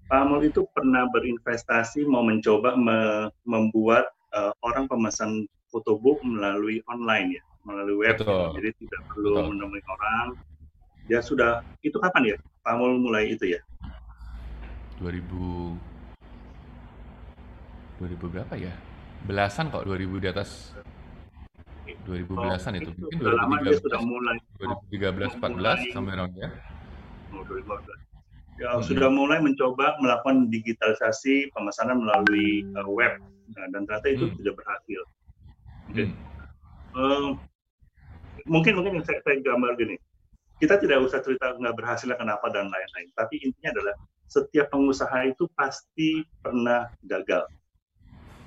Pak 0.07 0.19
Amul 0.23 0.47
itu 0.47 0.62
pernah 0.71 1.11
berinvestasi 1.11 2.07
mau 2.07 2.23
mencoba 2.23 2.79
me 2.79 3.27
membuat 3.43 4.15
uh, 4.31 4.55
orang 4.62 4.87
pemesan 4.87 5.51
fotobook 5.75 6.23
melalui 6.23 6.87
online 6.87 7.35
ya, 7.35 7.43
melalui 7.67 8.07
web. 8.07 8.15
Betul. 8.15 8.55
Jadi 8.62 8.71
tidak 8.87 9.03
perlu 9.11 9.35
Betul. 9.35 9.47
menemui 9.51 9.83
orang. 9.91 10.27
Dia 11.11 11.19
sudah 11.19 11.67
itu 11.83 11.99
kapan 11.99 12.23
ya? 12.31 12.37
Pak 12.62 12.79
Amul 12.79 13.03
mulai 13.03 13.35
itu 13.35 13.59
ya? 13.59 13.61
2000 15.03 15.19
2000 17.99 18.33
berapa 18.38 18.55
ya? 18.55 18.71
Belasan 19.27 19.75
kok 19.75 19.83
2000 19.83 20.23
di 20.23 20.29
atas 20.31 20.71
2010-an 22.07 22.75
itu. 22.79 22.90
Mungkin 22.99 23.18
2013. 23.18 23.83
sudah 23.83 24.01
mulai. 24.03 24.37
2013 24.90 25.38
14 25.38 25.95
sampai 25.95 26.12
around 26.14 26.35
ya. 26.38 26.49
Oh, 27.35 27.42
2014. 27.47 28.61
Ya, 28.61 28.71
hmm. 28.77 28.85
sudah 28.85 29.09
mulai 29.09 29.38
mencoba 29.40 29.97
melakukan 29.99 30.47
digitalisasi 30.53 31.51
pemesanan 31.57 32.05
melalui 32.05 32.62
uh, 32.79 32.87
web. 32.87 33.18
Nah, 33.53 33.66
dan 33.75 33.88
ternyata 33.88 34.07
itu 34.12 34.25
hmm. 34.29 34.37
tidak 34.38 34.55
berhasil. 34.61 35.01
Okay. 35.90 36.07
Hmm. 36.07 36.16
Uh, 36.92 37.29
mungkin 38.47 38.79
mungkin 38.79 39.01
yang 39.01 39.07
saya, 39.07 39.18
saya 39.25 39.40
gambar 39.40 39.75
gini. 39.81 39.97
Kita 40.62 40.79
tidak 40.79 41.03
usah 41.03 41.18
cerita 41.18 41.59
nggak 41.59 41.75
berhasil 41.75 42.07
kenapa 42.14 42.47
dan 42.55 42.71
lain-lain. 42.71 43.09
Tapi 43.18 43.35
intinya 43.42 43.75
adalah 43.75 43.95
setiap 44.31 44.71
pengusaha 44.71 45.27
itu 45.27 45.51
pasti 45.59 46.23
pernah 46.38 46.87
gagal. 47.03 47.51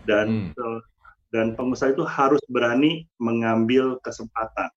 Dan 0.07 0.53
hmm 0.55 0.94
dan 1.33 1.57
pengusaha 1.57 1.93
itu 1.93 2.05
harus 2.05 2.41
berani 2.49 3.05
mengambil 3.17 3.97
kesempatan, 4.01 4.69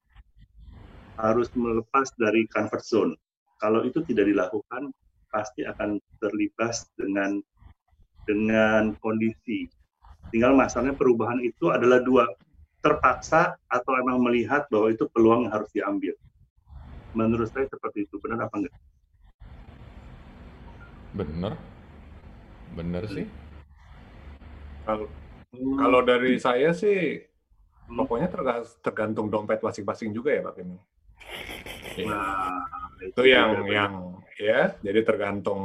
harus 1.18 1.50
melepas 1.52 2.08
dari 2.16 2.46
comfort 2.48 2.84
zone. 2.84 3.12
Kalau 3.58 3.82
itu 3.82 4.00
tidak 4.06 4.30
dilakukan, 4.30 4.94
pasti 5.28 5.66
akan 5.66 5.98
terlibat 6.22 6.74
dengan 6.96 7.42
dengan 8.28 8.92
kondisi. 9.00 9.68
Tinggal 10.28 10.52
masalahnya 10.52 10.94
perubahan 10.94 11.40
itu 11.40 11.72
adalah 11.72 12.04
dua, 12.04 12.28
terpaksa 12.84 13.56
atau 13.66 13.92
emang 13.96 14.20
melihat 14.20 14.68
bahwa 14.68 14.92
itu 14.92 15.08
peluang 15.10 15.48
yang 15.48 15.52
harus 15.56 15.70
diambil. 15.72 16.14
Menurut 17.16 17.48
saya 17.48 17.64
seperti 17.66 18.04
itu, 18.04 18.20
benar 18.20 18.46
apa 18.46 18.54
enggak? 18.60 18.74
Benar, 21.16 21.52
benar 22.76 23.02
sih. 23.08 23.26
Kalau 24.84 25.08
Hmm. 25.48 25.76
Kalau 25.80 26.00
dari 26.04 26.36
saya 26.36 26.76
sih, 26.76 27.16
hmm. 27.88 27.96
pokoknya 27.96 28.28
tergantung 28.84 29.32
dompet 29.32 29.64
masing-masing 29.64 30.12
juga 30.12 30.36
ya 30.36 30.44
Pak 30.44 30.54
Kim. 30.60 30.76
Nah, 32.04 32.62
itu 33.00 33.22
yang 33.24 33.64
yang 33.66 33.92
ya, 34.36 34.76
jadi 34.84 35.00
tergantung 35.02 35.60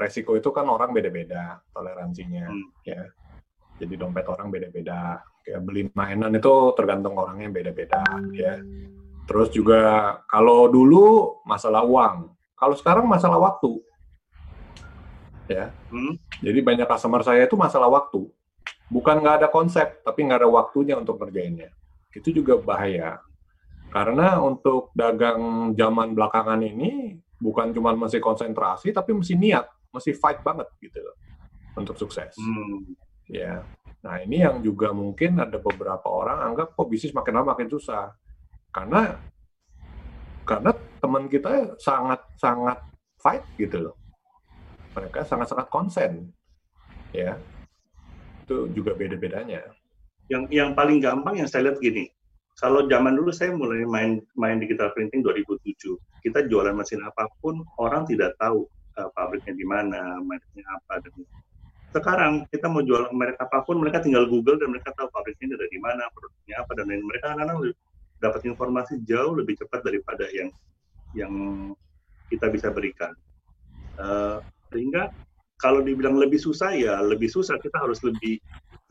resiko 0.00 0.34
itu 0.34 0.50
kan 0.50 0.66
orang 0.66 0.90
beda-beda 0.96 1.60
toleransinya, 1.70 2.48
hmm. 2.48 2.68
ya. 2.88 3.04
Jadi 3.76 3.94
dompet 4.00 4.24
orang 4.24 4.48
beda-beda. 4.48 5.20
Kayak 5.44 5.62
beli 5.62 5.82
mainan 5.92 6.32
itu 6.32 6.72
tergantung 6.74 7.14
orangnya 7.20 7.52
beda-beda, 7.52 8.02
ya. 8.32 8.56
Terus 9.28 9.52
juga 9.52 10.16
kalau 10.32 10.66
dulu 10.72 11.38
masalah 11.44 11.84
uang, 11.84 12.32
kalau 12.56 12.72
sekarang 12.72 13.04
masalah 13.04 13.36
waktu, 13.36 13.84
ya. 15.44 15.70
Hmm. 15.92 16.16
Jadi 16.40 16.58
banyak 16.64 16.88
customer 16.88 17.20
saya 17.20 17.44
itu 17.44 17.54
masalah 17.54 17.92
waktu 17.92 18.32
bukan 18.90 19.22
nggak 19.22 19.36
ada 19.44 19.48
konsep, 19.50 20.02
tapi 20.02 20.26
nggak 20.26 20.46
ada 20.46 20.50
waktunya 20.50 20.94
untuk 20.98 21.18
ngerjainnya. 21.18 21.70
Itu 22.14 22.32
juga 22.32 22.58
bahaya. 22.58 23.20
Karena 23.90 24.42
untuk 24.42 24.90
dagang 24.92 25.72
zaman 25.74 26.12
belakangan 26.12 26.60
ini 26.60 27.16
bukan 27.38 27.70
cuma 27.72 27.94
mesti 27.94 28.18
konsentrasi, 28.18 28.90
tapi 28.90 29.12
mesti 29.14 29.34
niat, 29.36 29.66
mesti 29.92 30.12
fight 30.16 30.40
banget 30.42 30.68
gitu 30.80 31.00
loh 31.00 31.16
untuk 31.76 31.96
sukses. 32.00 32.34
Hmm. 32.36 32.96
Ya, 33.26 33.66
nah 34.06 34.22
ini 34.22 34.38
yang 34.38 34.62
juga 34.62 34.94
mungkin 34.94 35.42
ada 35.42 35.58
beberapa 35.58 36.06
orang 36.06 36.52
anggap 36.52 36.78
kok 36.78 36.86
bisnis 36.86 37.10
makin 37.10 37.42
lama 37.42 37.58
makin 37.58 37.66
susah, 37.66 38.14
karena 38.70 39.18
karena 40.46 40.70
teman 41.02 41.26
kita 41.26 41.74
sangat 41.82 42.22
sangat 42.38 42.78
fight 43.18 43.42
gitu 43.58 43.90
loh. 43.90 43.96
Mereka 44.94 45.26
sangat-sangat 45.26 45.66
konsen, 45.68 46.30
ya. 47.10 47.34
Itu 48.46 48.70
juga 48.70 48.94
beda-bedanya. 48.94 49.74
Yang 50.30 50.42
yang 50.54 50.70
paling 50.78 51.02
gampang 51.02 51.42
yang 51.42 51.50
saya 51.50 51.70
lihat 51.70 51.82
gini, 51.82 52.06
kalau 52.56 52.86
zaman 52.86 53.18
dulu 53.18 53.34
saya 53.34 53.50
mulai 53.50 53.82
main 53.82 54.22
main 54.38 54.62
digital 54.62 54.94
printing 54.94 55.26
2007, 55.26 55.74
kita 56.22 56.46
jualan 56.46 56.72
mesin 56.78 57.02
apa 57.02 57.26
pun 57.42 57.66
orang 57.82 58.06
tidak 58.06 58.38
tahu 58.38 58.70
uh, 58.96 59.10
pabriknya 59.18 59.54
di 59.58 59.66
mana, 59.66 60.22
mereknya 60.22 60.64
apa 60.78 61.02
dan 61.02 61.12
sekarang 61.94 62.32
kita 62.52 62.66
mau 62.68 62.84
jual 62.84 63.08
merek 63.14 63.40
apa 63.40 63.64
pun 63.64 63.80
mereka 63.80 64.04
tinggal 64.04 64.28
Google 64.28 64.60
dan 64.60 64.68
mereka 64.68 64.92
tahu 64.94 65.08
pabriknya 65.10 65.56
ada 65.56 65.66
di 65.66 65.78
mana, 65.82 66.06
produknya 66.12 66.56
apa 66.62 66.70
dan 66.76 66.84
lain 66.92 67.02
mereka 67.02 67.26
anak-anak 67.32 67.76
dapat 68.20 68.40
informasi 68.48 69.04
jauh 69.04 69.36
lebih 69.36 69.60
cepat 69.60 69.80
daripada 69.84 70.24
yang 70.32 70.48
yang 71.12 71.32
kita 72.32 72.50
bisa 72.52 72.68
berikan. 72.72 73.12
Uh, 73.96 74.44
sehingga 74.68 75.08
kalau 75.56 75.80
dibilang 75.80 76.16
lebih 76.20 76.40
susah 76.40 76.72
ya 76.76 77.00
lebih 77.00 77.28
susah. 77.28 77.56
Kita 77.60 77.80
harus 77.80 78.00
lebih 78.04 78.40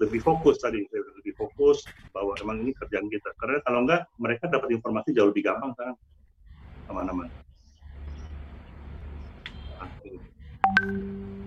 lebih 0.01 0.19
fokus 0.21 0.59
tadi. 0.61 0.81
Lebih 0.89 1.33
fokus 1.37 1.85
bahwa 2.11 2.35
memang 2.41 2.65
ini 2.65 2.71
kerjaan 2.75 3.07
kita. 3.07 3.29
Karena 3.37 3.61
kalau 3.63 3.79
enggak 3.85 4.09
mereka 4.17 4.49
dapat 4.49 4.69
informasi 4.73 5.09
jauh 5.13 5.29
lebih 5.29 5.49
gampang 5.49 5.73
kan 5.77 5.93
teman-teman. 6.85 7.27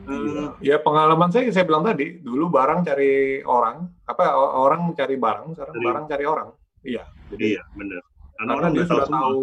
Hmm, 0.08 0.56
ya 0.64 0.80
pengalaman 0.80 1.28
saya 1.28 1.52
saya 1.52 1.68
bilang 1.68 1.84
tadi 1.84 2.16
dulu 2.24 2.48
barang 2.48 2.80
cari 2.80 3.44
orang 3.44 3.84
apa 4.08 4.24
orang 4.56 4.96
cari 4.96 5.20
barang 5.20 5.52
sekarang 5.52 5.74
cari. 5.76 5.84
barang 5.84 6.04
cari 6.08 6.24
orang. 6.24 6.48
Iya 6.80 7.04
jadi 7.28 7.44
iya 7.58 7.62
benar. 7.76 8.02
Karena, 8.38 8.50
karena 8.56 8.68
dia 8.72 8.84
sudah 8.86 9.06
tahu, 9.10 9.12
tahu 9.12 9.42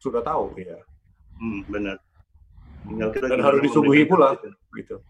sudah 0.00 0.22
tahu 0.24 0.44
ya 0.56 0.78
hmm, 1.36 1.60
benar 1.68 1.96
Tinggal 2.88 3.10
kita 3.12 3.26
dan 3.28 3.40
harus 3.44 3.60
disuguhi 3.64 4.04
pula 4.08 4.36
gitu. 4.76 5.02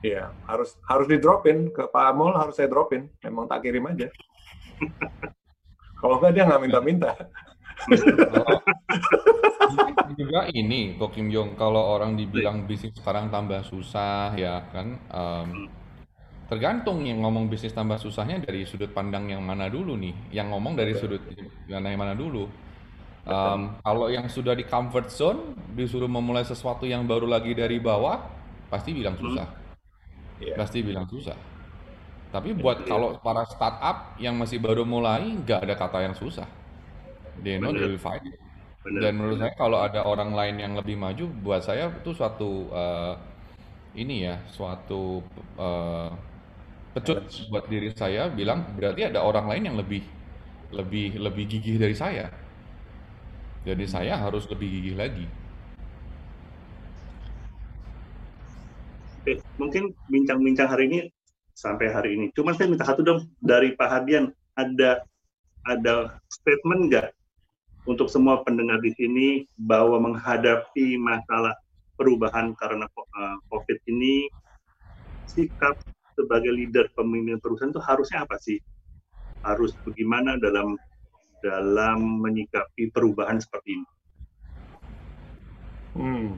iya 0.00 0.32
harus 0.48 0.80
harus 0.88 1.04
di 1.04 1.20
dropin 1.20 1.68
ke 1.68 1.84
Pak 1.92 2.04
Amol 2.16 2.32
harus 2.32 2.56
saya 2.56 2.72
dropin. 2.72 3.08
Memang 3.20 3.44
tak 3.50 3.64
kirim 3.64 3.84
aja. 3.88 4.08
Kalau 6.00 6.16
enggak 6.16 6.32
dia 6.32 6.48
nggak 6.48 6.62
minta-minta. 6.64 7.12
Juga 10.16 10.48
ini 10.52 11.00
Kok 11.00 11.16
Kim 11.16 11.32
Jong 11.32 11.56
kalau 11.56 11.96
orang 11.96 12.16
dibilang 12.16 12.68
bisnis 12.68 12.92
sekarang 12.96 13.32
tambah 13.32 13.64
susah 13.64 14.36
ya 14.36 14.68
kan 14.68 15.00
um, 15.08 15.68
tergantung 16.48 17.04
yang 17.08 17.24
ngomong 17.24 17.48
bisnis 17.48 17.72
tambah 17.72 17.96
susahnya 17.96 18.42
dari 18.42 18.68
sudut 18.68 18.92
pandang 18.92 19.28
yang 19.28 19.44
mana 19.44 19.68
dulu 19.68 19.96
nih. 19.96 20.16
Yang 20.32 20.48
ngomong 20.56 20.72
dari 20.76 20.92
sudut 20.96 21.20
yang 21.68 21.84
mana 22.00 22.16
dulu 22.16 22.48
um, 23.26 23.76
kalau 23.82 24.06
yang 24.08 24.26
sudah 24.28 24.54
di 24.54 24.64
comfort 24.64 25.08
zone 25.12 25.56
disuruh 25.74 26.08
memulai 26.08 26.44
sesuatu 26.46 26.84
yang 26.84 27.04
baru 27.04 27.28
lagi 27.28 27.52
dari 27.52 27.80
bawah 27.80 28.20
pasti 28.70 28.94
bilang 28.94 29.16
hmm. 29.18 29.24
susah 29.24 29.46
yeah. 30.40 30.56
pasti 30.56 30.78
bilang 30.80 31.06
susah 31.10 31.36
tapi 32.30 32.54
buat 32.54 32.84
yeah. 32.84 32.88
kalau 32.88 33.08
para 33.18 33.42
startup 33.48 34.14
yang 34.22 34.38
masih 34.38 34.62
baru 34.62 34.86
mulai 34.86 35.26
nggak 35.26 35.66
ada 35.66 35.74
kata 35.74 35.98
yang 36.06 36.14
susah 36.14 36.46
they 37.42 37.58
know 37.58 37.74
they 37.74 37.88
will 37.88 37.98
fight 38.00 38.22
Bener. 38.80 39.00
Dan 39.04 39.12
menurut 39.20 39.36
saya 39.44 39.52
kalau 39.60 39.84
ada 39.84 40.08
orang 40.08 40.32
lain 40.32 40.56
yang 40.56 40.72
lebih 40.72 40.96
maju, 40.96 41.28
buat 41.44 41.60
saya 41.60 41.92
itu 41.92 42.16
suatu 42.16 42.72
uh, 42.72 43.12
ini 43.92 44.24
ya, 44.24 44.40
suatu 44.48 45.20
uh, 45.60 46.08
pecut 46.96 47.20
buat 47.52 47.68
diri 47.68 47.92
saya 47.92 48.32
bilang 48.32 48.72
berarti 48.74 49.12
ada 49.12 49.20
orang 49.20 49.46
lain 49.52 49.62
yang 49.68 49.76
lebih 49.76 50.00
lebih 50.72 51.20
lebih 51.20 51.44
gigih 51.44 51.76
dari 51.76 51.92
saya. 51.92 52.32
Jadi 53.60 53.84
saya 53.84 54.16
harus 54.16 54.48
lebih 54.48 54.68
gigih 54.68 54.96
lagi. 54.96 55.26
Oke, 59.20 59.36
mungkin 59.60 59.92
bincang-bincang 60.08 60.68
hari 60.72 60.84
ini 60.88 60.98
sampai 61.52 61.92
hari 61.92 62.16
ini. 62.16 62.32
Cuma 62.32 62.56
saya 62.56 62.72
minta 62.72 62.88
satu 62.88 63.04
dong 63.04 63.28
dari 63.36 63.76
Pak 63.76 63.88
Hadian 63.88 64.32
ada 64.56 65.04
ada 65.68 66.16
statement 66.32 66.88
nggak 66.88 67.08
untuk 67.84 68.08
semua 68.08 68.40
pendengar 68.40 68.80
di 68.80 68.96
sini 68.96 69.44
bahwa 69.60 70.00
menghadapi 70.00 70.96
masalah 70.96 71.52
perubahan 72.00 72.56
karena 72.56 72.88
eh, 72.88 73.36
COVID 73.52 73.78
ini 73.92 74.24
sikap 75.28 75.76
sebagai 76.16 76.48
leader 76.48 76.88
pemimpin 76.96 77.36
perusahaan 77.36 77.68
itu 77.68 77.82
harusnya 77.84 78.24
apa 78.24 78.40
sih? 78.40 78.56
Harus 79.44 79.76
bagaimana 79.84 80.40
dalam 80.40 80.80
dalam 81.40 82.22
menyikapi 82.22 82.92
perubahan 82.92 83.40
seperti 83.40 83.80
ini? 83.80 83.88
Hmm. 85.96 86.28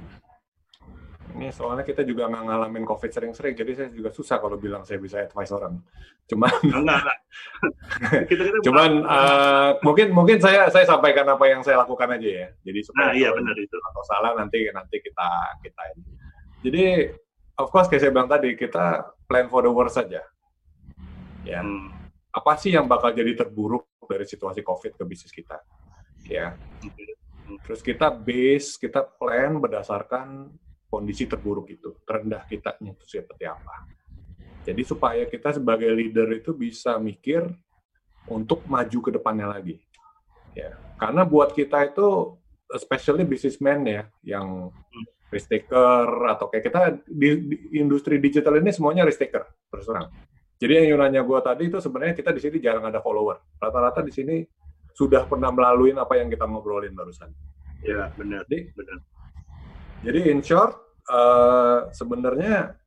Ini 1.33 1.49
soalnya 1.49 1.81
kita 1.81 2.05
juga 2.05 2.29
nggak 2.29 2.45
ngalamin 2.45 2.85
COVID 2.85 3.09
sering-sering, 3.09 3.57
jadi 3.57 3.73
saya 3.73 3.89
juga 3.89 4.13
susah 4.13 4.37
kalau 4.37 4.61
bilang 4.61 4.85
saya 4.85 5.01
bisa 5.01 5.25
advice 5.25 5.49
orang. 5.49 5.81
Cuman, 6.29 6.53
enggak, 6.61 7.01
kita, 8.29 8.43
kita 8.53 8.61
cuman 8.69 8.91
uh, 9.09 9.71
mungkin 9.81 10.13
mungkin 10.13 10.39
saya 10.45 10.69
saya 10.69 10.85
sampaikan 10.85 11.25
apa 11.33 11.45
yang 11.49 11.65
saya 11.65 11.81
lakukan 11.81 12.21
aja 12.21 12.29
ya. 12.29 12.49
Jadi 12.69 12.79
supaya 12.85 13.11
nah, 13.11 13.13
iya 13.17 13.29
benar 13.33 13.57
itu. 13.57 13.77
Atau 13.81 14.03
salah 14.05 14.33
nanti 14.37 14.69
nanti 14.77 14.97
kita 15.01 15.29
kita 15.65 15.83
ini. 15.97 16.03
Jadi 16.69 16.85
of 17.57 17.69
course 17.73 17.89
kayak 17.89 18.05
saya 18.05 18.13
bilang 18.13 18.29
tadi 18.29 18.53
kita 18.53 19.17
plan 19.25 19.49
for 19.49 19.65
the 19.65 19.73
worst 19.73 19.97
saja. 19.97 20.21
Ya. 21.49 21.65
Hmm. 21.65 22.02
Apa 22.33 22.57
sih 22.57 22.73
yang 22.73 22.89
bakal 22.89 23.13
jadi 23.13 23.37
terburuk 23.37 23.93
dari 24.09 24.25
situasi 24.25 24.65
COVID 24.65 24.97
ke 24.97 25.05
bisnis 25.05 25.33
kita? 25.33 25.61
Ya. 26.25 26.57
Terus 27.69 27.85
kita 27.85 28.09
base, 28.09 28.81
kita 28.81 29.05
plan 29.05 29.61
berdasarkan 29.61 30.49
kondisi 30.89 31.29
terburuk 31.29 31.69
itu, 31.69 32.01
terendah 32.09 32.45
kita 32.49 32.81
itu 32.81 33.05
seperti 33.05 33.45
apa. 33.45 33.85
Jadi 34.63 34.83
supaya 34.87 35.25
kita 35.29 35.57
sebagai 35.57 35.91
leader 35.93 36.29
itu 36.33 36.57
bisa 36.57 36.97
mikir 36.97 37.45
untuk 38.31 38.65
maju 38.71 38.99
ke 39.03 39.11
depannya 39.11 39.51
lagi. 39.51 39.83
Ya, 40.53 40.77
karena 41.01 41.25
buat 41.25 41.57
kita 41.57 41.93
itu 41.93 42.37
especially 42.73 43.25
businessman 43.25 43.85
ya 43.85 44.03
yang 44.25 44.73
risk 45.33 45.49
taker 45.49 46.29
atau 46.29 46.53
kayak 46.53 46.65
kita 46.69 46.81
di, 47.09 47.29
di 47.49 47.57
industri 47.81 48.21
digital 48.21 48.61
ini 48.61 48.69
semuanya 48.69 49.09
risk 49.09 49.21
taker 49.21 49.49
terus 49.73 49.89
terang. 49.89 50.13
Jadi 50.63 50.95
yang 50.95 51.03
nanya 51.03 51.27
gue 51.27 51.39
tadi 51.43 51.67
itu 51.67 51.83
sebenarnya 51.83 52.15
kita 52.15 52.31
di 52.31 52.39
sini 52.39 52.63
jarang 52.63 52.87
ada 52.87 53.03
follower. 53.03 53.59
Rata-rata 53.59 53.99
di 53.99 54.15
sini 54.15 54.47
sudah 54.95 55.27
pernah 55.27 55.51
melalui 55.51 55.91
apa 55.91 56.15
yang 56.15 56.31
kita 56.31 56.47
ngobrolin 56.47 56.95
barusan. 56.95 57.35
Ya 57.83 58.15
benar. 58.15 58.47
Jadi, 58.47 58.71
benar. 58.71 58.99
Jadi 60.07 60.21
in 60.31 60.39
short, 60.39 61.03
uh, 61.11 61.91
sebenarnya 61.91 62.79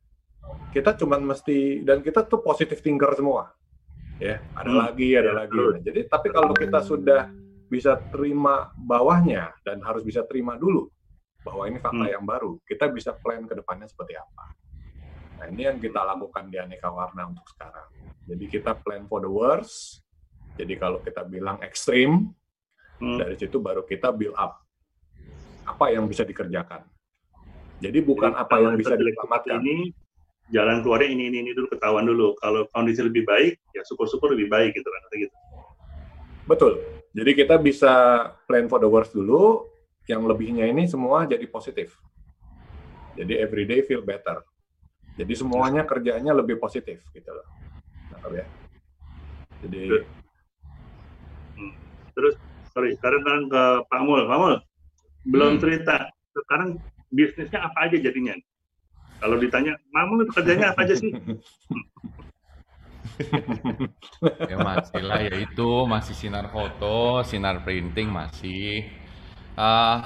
kita 0.72 0.96
cuma 0.96 1.20
mesti 1.20 1.84
dan 1.84 2.00
kita 2.00 2.24
tuh 2.24 2.40
positive 2.40 2.80
thinker 2.80 3.12
semua, 3.12 3.52
ya. 4.24 4.40
Ada 4.56 4.72
hmm. 4.72 4.80
lagi, 4.80 5.10
ada 5.20 5.32
ya, 5.32 5.40
lagi. 5.44 5.60
Nah, 5.60 5.82
jadi 5.84 6.00
tapi 6.08 6.32
kalau 6.32 6.56
kita 6.56 6.80
sudah 6.80 7.28
bisa 7.68 8.00
terima 8.08 8.72
bawahnya 8.80 9.52
dan 9.68 9.84
harus 9.84 10.06
bisa 10.08 10.24
terima 10.24 10.56
dulu 10.56 10.88
bahwa 11.44 11.68
ini 11.68 11.84
fakta 11.84 12.08
hmm. 12.08 12.14
yang 12.16 12.24
baru, 12.24 12.56
kita 12.64 12.88
bisa 12.88 13.12
plan 13.20 13.44
ke 13.44 13.58
depannya 13.58 13.90
seperti 13.90 14.16
apa. 14.16 14.56
Nah 15.36 15.46
ini 15.52 15.68
yang 15.68 15.78
kita 15.80 16.02
lakukan 16.02 16.48
di 16.48 16.58
aneka 16.60 16.88
warna 16.92 17.28
untuk 17.28 17.46
sekarang. 17.52 17.88
Jadi 18.26 18.46
kita 18.50 18.72
plan 18.80 19.06
for 19.06 19.22
the 19.22 19.30
worst. 19.30 20.02
Jadi 20.56 20.80
kalau 20.80 21.04
kita 21.04 21.28
bilang 21.28 21.60
ekstrim, 21.60 22.32
hmm. 23.04 23.20
dari 23.20 23.36
situ 23.36 23.60
baru 23.60 23.84
kita 23.84 24.16
build 24.16 24.36
up 24.40 24.64
apa 25.66 25.92
yang 25.92 26.08
bisa 26.08 26.24
dikerjakan. 26.24 26.86
Jadi 27.84 28.00
bukan 28.00 28.32
Jadi, 28.32 28.42
apa 28.42 28.56
yang 28.64 28.74
bisa 28.80 28.96
diselamatkan. 28.96 29.60
Ini 29.60 29.92
jalan 30.54 30.86
keluarnya 30.86 31.10
ini 31.12 31.24
ini 31.34 31.38
ini 31.44 31.52
dulu 31.52 31.68
ketahuan 31.76 32.08
dulu. 32.08 32.38
Kalau 32.40 32.70
kondisi 32.72 33.04
lebih 33.04 33.28
baik, 33.28 33.60
ya 33.76 33.82
syukur-syukur 33.84 34.32
lebih 34.32 34.48
baik 34.48 34.78
gitu 34.78 34.88
kan 34.88 35.02
gitu. 35.18 35.36
Betul. 36.46 36.74
Jadi 37.16 37.32
kita 37.36 37.56
bisa 37.60 37.94
plan 38.46 38.70
for 38.72 38.80
the 38.80 38.88
worst 38.88 39.12
dulu, 39.12 39.66
yang 40.06 40.24
lebihnya 40.24 40.70
ini 40.70 40.86
semua 40.86 41.26
jadi 41.26 41.44
positif. 41.50 41.98
Jadi 43.18 43.40
everyday 43.40 43.82
feel 43.82 44.04
better. 44.06 44.44
Jadi 45.16 45.34
semuanya 45.36 45.88
kerjanya 45.88 46.36
lebih 46.36 46.60
positif 46.60 47.00
gitu 47.16 47.30
loh. 47.32 47.48
Nah, 48.12 48.30
ya. 48.36 48.46
Jadi 49.64 50.04
hmm. 51.56 51.74
terus 52.12 52.36
sorry, 52.76 52.96
sekarang 53.00 53.48
ke 53.48 53.64
Pak 53.88 54.02
Mul. 54.04 54.28
Pak 54.28 54.38
Mul, 54.38 54.56
belum 55.32 55.56
hmm. 55.56 55.62
cerita. 55.64 56.12
Sekarang 56.36 56.76
bisnisnya 57.16 57.64
apa 57.64 57.88
aja 57.88 57.96
jadinya? 57.96 58.36
Kalau 59.24 59.40
ditanya, 59.40 59.80
Mamun 59.96 60.28
itu 60.28 60.32
kerjanya 60.36 60.76
apa 60.76 60.84
aja 60.84 60.96
sih? 61.00 61.12
ya 64.52 64.58
masih 64.60 65.02
lah 65.08 65.24
ya 65.24 65.40
itu 65.40 65.70
masih 65.88 66.12
sinar 66.12 66.52
foto, 66.52 67.24
sinar 67.24 67.64
printing 67.64 68.12
masih. 68.12 68.92
Uh, 69.56 70.04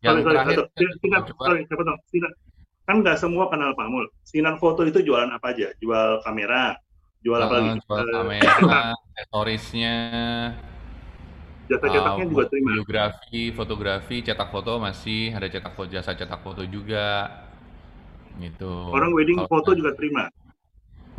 yang 0.00 0.24
sorry, 0.24 0.32
terakhir, 0.32 0.56
sorry, 0.72 0.88
sinar, 1.04 1.20
sorry, 1.28 1.62
sinar, 2.08 2.32
kan 2.86 2.96
nggak 3.02 3.16
semua 3.22 3.44
kenal 3.52 3.70
Pak 3.78 3.86
Mul. 3.92 4.06
Sinar 4.30 4.54
foto 4.62 4.80
itu 4.88 4.98
jualan 5.06 5.30
apa 5.36 5.46
aja? 5.52 5.66
Jual 5.82 6.20
kamera, 6.24 6.76
jual 7.24 7.40
apa 7.44 7.54
lagi? 7.60 7.70
Jual 7.84 8.04
uh, 8.04 8.08
kamera, 8.12 8.54
aksesorisnya, 9.16 9.92
Jasa 11.70 11.86
cetaknya 11.94 12.24
Uh, 12.24 12.32
juga 12.32 12.44
terima. 12.50 12.72
biografi, 12.72 13.52
fotografi, 13.58 14.14
cetak 14.26 14.48
foto 14.52 14.72
masih 14.86 15.20
ada 15.36 15.46
cetak 15.54 15.72
foto 15.76 15.88
jasa 15.94 16.12
cetak 16.18 16.40
foto 16.44 16.62
juga 16.74 17.00
gitu. 18.42 18.64
Orang 18.96 19.10
wedding 19.16 19.40
Kalau 19.40 19.48
foto 19.50 19.70
juga 19.78 19.90
terima. 19.98 20.24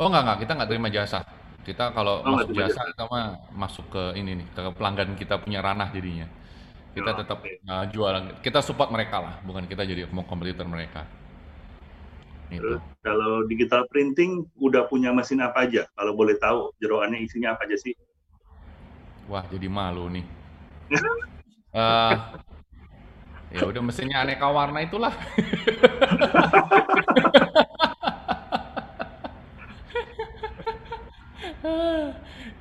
Oh 0.00 0.06
enggak 0.12 0.22
enggak, 0.24 0.38
kita 0.44 0.52
nggak 0.56 0.70
terima 0.70 0.88
jasa. 0.92 1.18
Kita 1.66 1.84
kalau 1.96 2.14
Oh, 2.24 2.30
masuk 2.32 2.52
jasa 2.60 2.80
kita 2.90 3.02
mah 3.12 3.24
masuk 3.62 3.84
ke 3.94 4.02
ini 4.20 4.30
nih, 4.44 4.46
ke 4.54 4.60
pelanggan 4.76 5.08
kita 5.20 5.34
punya 5.42 5.58
ranah 5.64 5.88
jadinya. 5.96 6.26
Kita 6.96 7.10
Oh, 7.10 7.18
tetap 7.20 7.38
oke. 7.40 7.50
uh, 7.70 7.84
jualan, 7.94 8.24
kita 8.44 8.60
support 8.66 8.90
mereka 8.94 9.16
lah, 9.24 9.34
bukan 9.48 9.64
kita 9.70 9.82
jadi 9.90 10.02
mau 10.12 10.24
kompetitor 10.30 10.66
mereka. 10.68 11.06
Gitu. 12.46 12.62
Terus 12.62 12.80
kalau 13.02 13.42
digital 13.50 13.82
printing 13.90 14.46
udah 14.62 14.86
punya 14.86 15.10
mesin 15.10 15.42
apa 15.42 15.66
aja? 15.66 15.86
Kalau 15.98 16.14
boleh 16.14 16.38
tahu 16.38 16.70
jeroannya 16.78 17.22
isinya 17.26 17.58
apa 17.58 17.66
aja 17.66 17.76
sih? 17.78 17.94
Wah, 19.26 19.42
jadi 19.50 19.66
malu 19.66 20.10
nih. 20.10 20.24
Eh, 21.76 22.16
ya 23.52 23.68
udah 23.68 23.84
mesinnya 23.84 24.24
aneka 24.24 24.48
warna 24.48 24.80
itulah. 24.80 25.12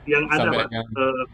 Yang 0.06 0.24
ada 0.30 0.38
Sampai 0.38 0.68
yang 0.70 0.86
eh, 0.86 1.26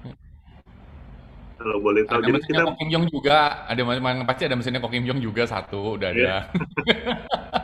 kalau 1.62 1.78
boleh 1.78 2.02
tahu. 2.08 2.18
ada 2.18 2.26
Jadi 2.26 2.32
mesinnya 2.34 2.62
kita 2.62 2.70
Ko 2.70 2.74
Kim 2.78 2.90
Jong 2.90 3.06
juga, 3.12 3.38
ada 3.70 3.82
pasti 4.26 4.44
ada 4.46 4.56
mesinnya 4.58 4.82
Ko 4.82 4.90
Kim 4.90 5.06
Jong 5.06 5.20
juga 5.22 5.44
satu, 5.46 5.98
udah 6.00 6.10
ada. 6.10 6.36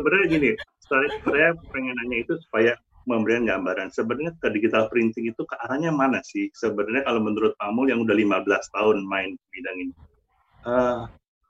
Sebenarnya 0.00 0.26
gini, 0.32 0.50
saya, 0.80 1.08
saya 1.28 1.48
pengen 1.76 1.92
nanya 2.00 2.24
itu 2.24 2.32
supaya 2.48 2.72
memberikan 3.04 3.44
gambaran. 3.44 3.92
Sebenarnya 3.92 4.32
ke 4.40 4.48
digital 4.48 4.88
printing 4.88 5.28
itu 5.28 5.44
ke 5.44 5.54
arahnya 5.68 5.92
mana 5.92 6.24
sih? 6.24 6.48
Sebenarnya 6.56 7.04
kalau 7.04 7.20
menurut 7.20 7.52
Pak 7.60 7.68
Mul 7.76 7.92
yang 7.92 8.00
udah 8.00 8.16
15 8.16 8.48
tahun 8.48 8.96
main 9.04 9.36
di 9.36 9.46
bidang 9.52 9.76
ini, 9.76 9.94
eh, 10.64 11.00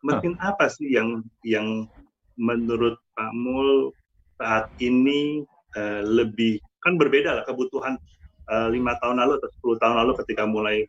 mesin 0.02 0.34
apa 0.42 0.66
sih 0.66 0.90
yang 0.90 1.22
yang 1.46 1.86
menurut 2.34 2.98
Pak 3.14 3.30
Mul 3.38 3.94
saat 4.34 4.66
ini 4.82 5.46
eh, 5.78 6.02
lebih 6.02 6.58
kan 6.82 6.98
berbeda 6.98 7.38
lah 7.38 7.44
kebutuhan 7.46 7.94
eh, 8.50 8.68
lima 8.74 8.98
tahun 8.98 9.22
lalu 9.22 9.38
atau 9.38 9.50
10 9.62 9.78
tahun 9.78 9.96
lalu 10.02 10.12
ketika 10.26 10.42
mulai 10.42 10.82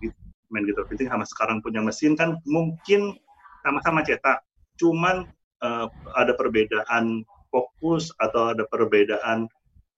di- 0.00 0.16
main 0.52 0.64
digital 0.64 0.88
printing 0.88 1.10
sama 1.12 1.28
sekarang 1.28 1.60
punya 1.60 1.84
mesin 1.84 2.16
kan 2.16 2.40
mungkin 2.48 3.16
sama-sama 3.64 4.04
cetak, 4.04 4.44
cuman 4.76 5.24
eh, 5.64 5.86
ada 6.14 6.32
perbedaan 6.36 7.24
fokus 7.48 8.12
atau 8.20 8.52
ada 8.52 8.68
perbedaan 8.68 9.48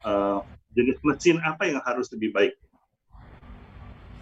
eh, 0.07 0.39
jenis 0.77 1.03
mesin 1.03 1.43
apa 1.43 1.67
yang 1.67 1.83
harus 1.83 2.07
lebih 2.15 2.31
baik. 2.31 2.55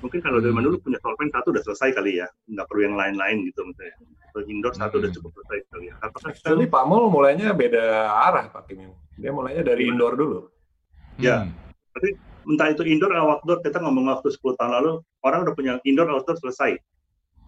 Mungkin 0.01 0.21
kalau 0.21 0.37
dari 0.41 0.53
Hmm. 0.53 0.65
dulu 0.65 0.77
punya 0.85 1.01
solvent 1.01 1.33
satu 1.33 1.49
udah 1.53 1.65
selesai 1.65 1.97
kali 1.97 2.21
ya, 2.21 2.29
nggak 2.45 2.67
perlu 2.69 2.83
yang 2.85 2.97
lain-lain 2.97 3.41
gitu 3.49 3.65
misalnya. 3.65 3.97
Kalau 4.33 4.45
indoor 4.45 4.75
satu 4.77 4.95
udah 5.01 5.09
Hmm. 5.09 5.17
cukup 5.17 5.31
selesai 5.33 5.59
kali 5.73 5.85
ya. 5.89 5.95
Apakah 6.01 6.29
Actually 6.33 6.67
Pak 6.69 6.85
Mul 6.85 7.09
mulainya 7.09 7.57
beda 7.57 7.85
arah 8.13 8.47
Pak 8.53 8.69
Kim. 8.69 8.93
Dia 9.17 9.33
mulainya 9.33 9.65
dari 9.65 9.89
indoor 9.89 10.15
dulu. 10.17 10.49
Ya. 11.17 11.45
Hmm. 11.49 11.57
entah 12.45 12.69
itu 12.69 12.85
indoor 12.85 13.09
atau 13.09 13.41
outdoor, 13.41 13.65
kita 13.65 13.81
ngomong 13.81 14.05
waktu 14.13 14.29
10 14.29 14.53
tahun 14.61 14.77
lalu, 14.77 15.01
orang 15.25 15.49
udah 15.49 15.55
punya 15.57 15.73
indoor 15.89 16.13
outdoor 16.13 16.37
selesai. 16.37 16.77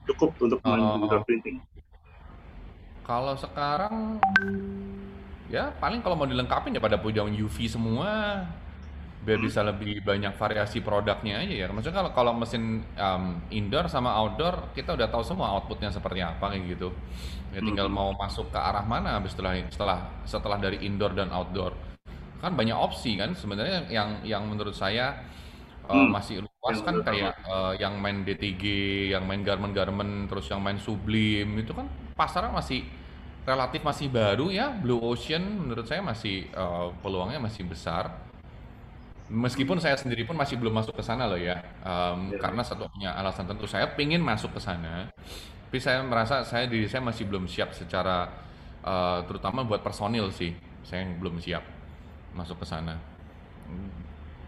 Cukup 0.08 0.40
untuk 0.40 0.64
Oh. 0.64 0.72
digital 0.72 1.20
printing. 1.28 1.60
Kalau 3.06 3.38
sekarang 3.38 4.18
ya 5.46 5.70
paling 5.78 6.02
kalau 6.02 6.18
mau 6.18 6.26
dilengkapin 6.26 6.74
ya 6.74 6.82
pada 6.82 6.98
punya 6.98 7.22
UV 7.22 7.70
semua 7.70 8.42
biar 9.22 9.38
Hmm. 9.42 9.46
bisa 9.46 9.62
lebih 9.62 10.02
banyak 10.06 10.34
variasi 10.38 10.82
produknya 10.82 11.42
aja 11.42 11.54
ya. 11.54 11.66
Maksudnya 11.70 11.98
kalau 12.02 12.10
kalau 12.14 12.32
mesin 12.34 12.82
um, 12.98 13.38
indoor 13.50 13.86
sama 13.86 14.10
outdoor 14.14 14.74
kita 14.74 14.94
udah 14.98 15.06
tahu 15.10 15.22
semua 15.22 15.54
outputnya 15.54 15.90
seperti 15.90 16.22
apa 16.22 16.50
kayak 16.50 16.78
gitu. 16.78 16.90
Ya 17.54 17.62
tinggal 17.62 17.86
Hmm. 17.86 17.94
mau 17.94 18.10
masuk 18.18 18.50
ke 18.50 18.58
arah 18.58 18.82
mana 18.82 19.18
habis 19.18 19.34
setelah 19.34 19.54
setelah 19.70 19.98
setelah 20.26 20.58
dari 20.58 20.82
indoor 20.82 21.14
dan 21.14 21.30
outdoor. 21.30 21.74
Kan 22.42 22.58
banyak 22.58 22.74
opsi 22.74 23.14
kan 23.18 23.34
sebenarnya 23.34 23.86
yang 23.90 24.22
yang 24.26 24.42
menurut 24.46 24.74
saya 24.74 25.14
uh, 25.88 25.94
Hmm. 25.94 26.10
masih 26.10 26.42
luas 26.44 26.78
kan 26.82 26.96
kayak 27.06 27.34
uh, 27.46 27.72
yang 27.78 27.94
main 28.02 28.22
DTG, 28.26 28.62
yang 29.14 29.24
main 29.28 29.42
garment-garment, 29.46 30.26
terus 30.30 30.46
yang 30.50 30.60
main 30.62 30.78
Sublime 30.82 31.62
itu 31.62 31.72
kan 31.74 31.86
pasarnya 32.18 32.50
masih 32.52 32.82
relatif 33.46 33.80
masih 33.86 34.10
baru 34.10 34.50
ya. 34.50 34.70
Blue 34.74 34.98
Ocean 35.02 35.42
menurut 35.62 35.86
saya 35.86 36.02
masih 36.02 36.50
uh, 36.54 36.90
peluangnya 37.02 37.38
masih 37.38 37.64
besar. 37.66 38.10
Meskipun 39.26 39.82
saya 39.82 39.98
sendiri 39.98 40.22
pun 40.22 40.38
masih 40.38 40.54
belum 40.54 40.70
masuk 40.70 40.94
ke 40.94 41.02
sana 41.02 41.26
loh 41.26 41.34
ya, 41.34 41.58
Em, 41.82 42.30
Ya. 42.30 42.38
karena 42.38 42.62
satunya 42.62 43.10
alasan 43.10 43.50
tentu 43.50 43.66
saya 43.66 43.90
pengen 43.98 44.22
masuk 44.22 44.54
ke 44.54 44.60
sana, 44.62 45.10
tapi 45.66 45.78
saya 45.82 45.98
merasa 46.06 46.46
saya 46.46 46.70
diri 46.70 46.86
saya 46.86 47.02
masih 47.02 47.26
belum 47.26 47.50
siap 47.50 47.74
secara 47.74 48.30
eh, 48.86 49.18
terutama 49.26 49.66
buat 49.66 49.82
personil 49.82 50.30
sih, 50.30 50.54
saya 50.86 51.02
yang 51.02 51.18
belum 51.18 51.42
siap 51.42 51.66
masuk 52.38 52.62
ke 52.62 52.66
sana, 52.70 53.02
Hmm, 53.66 53.90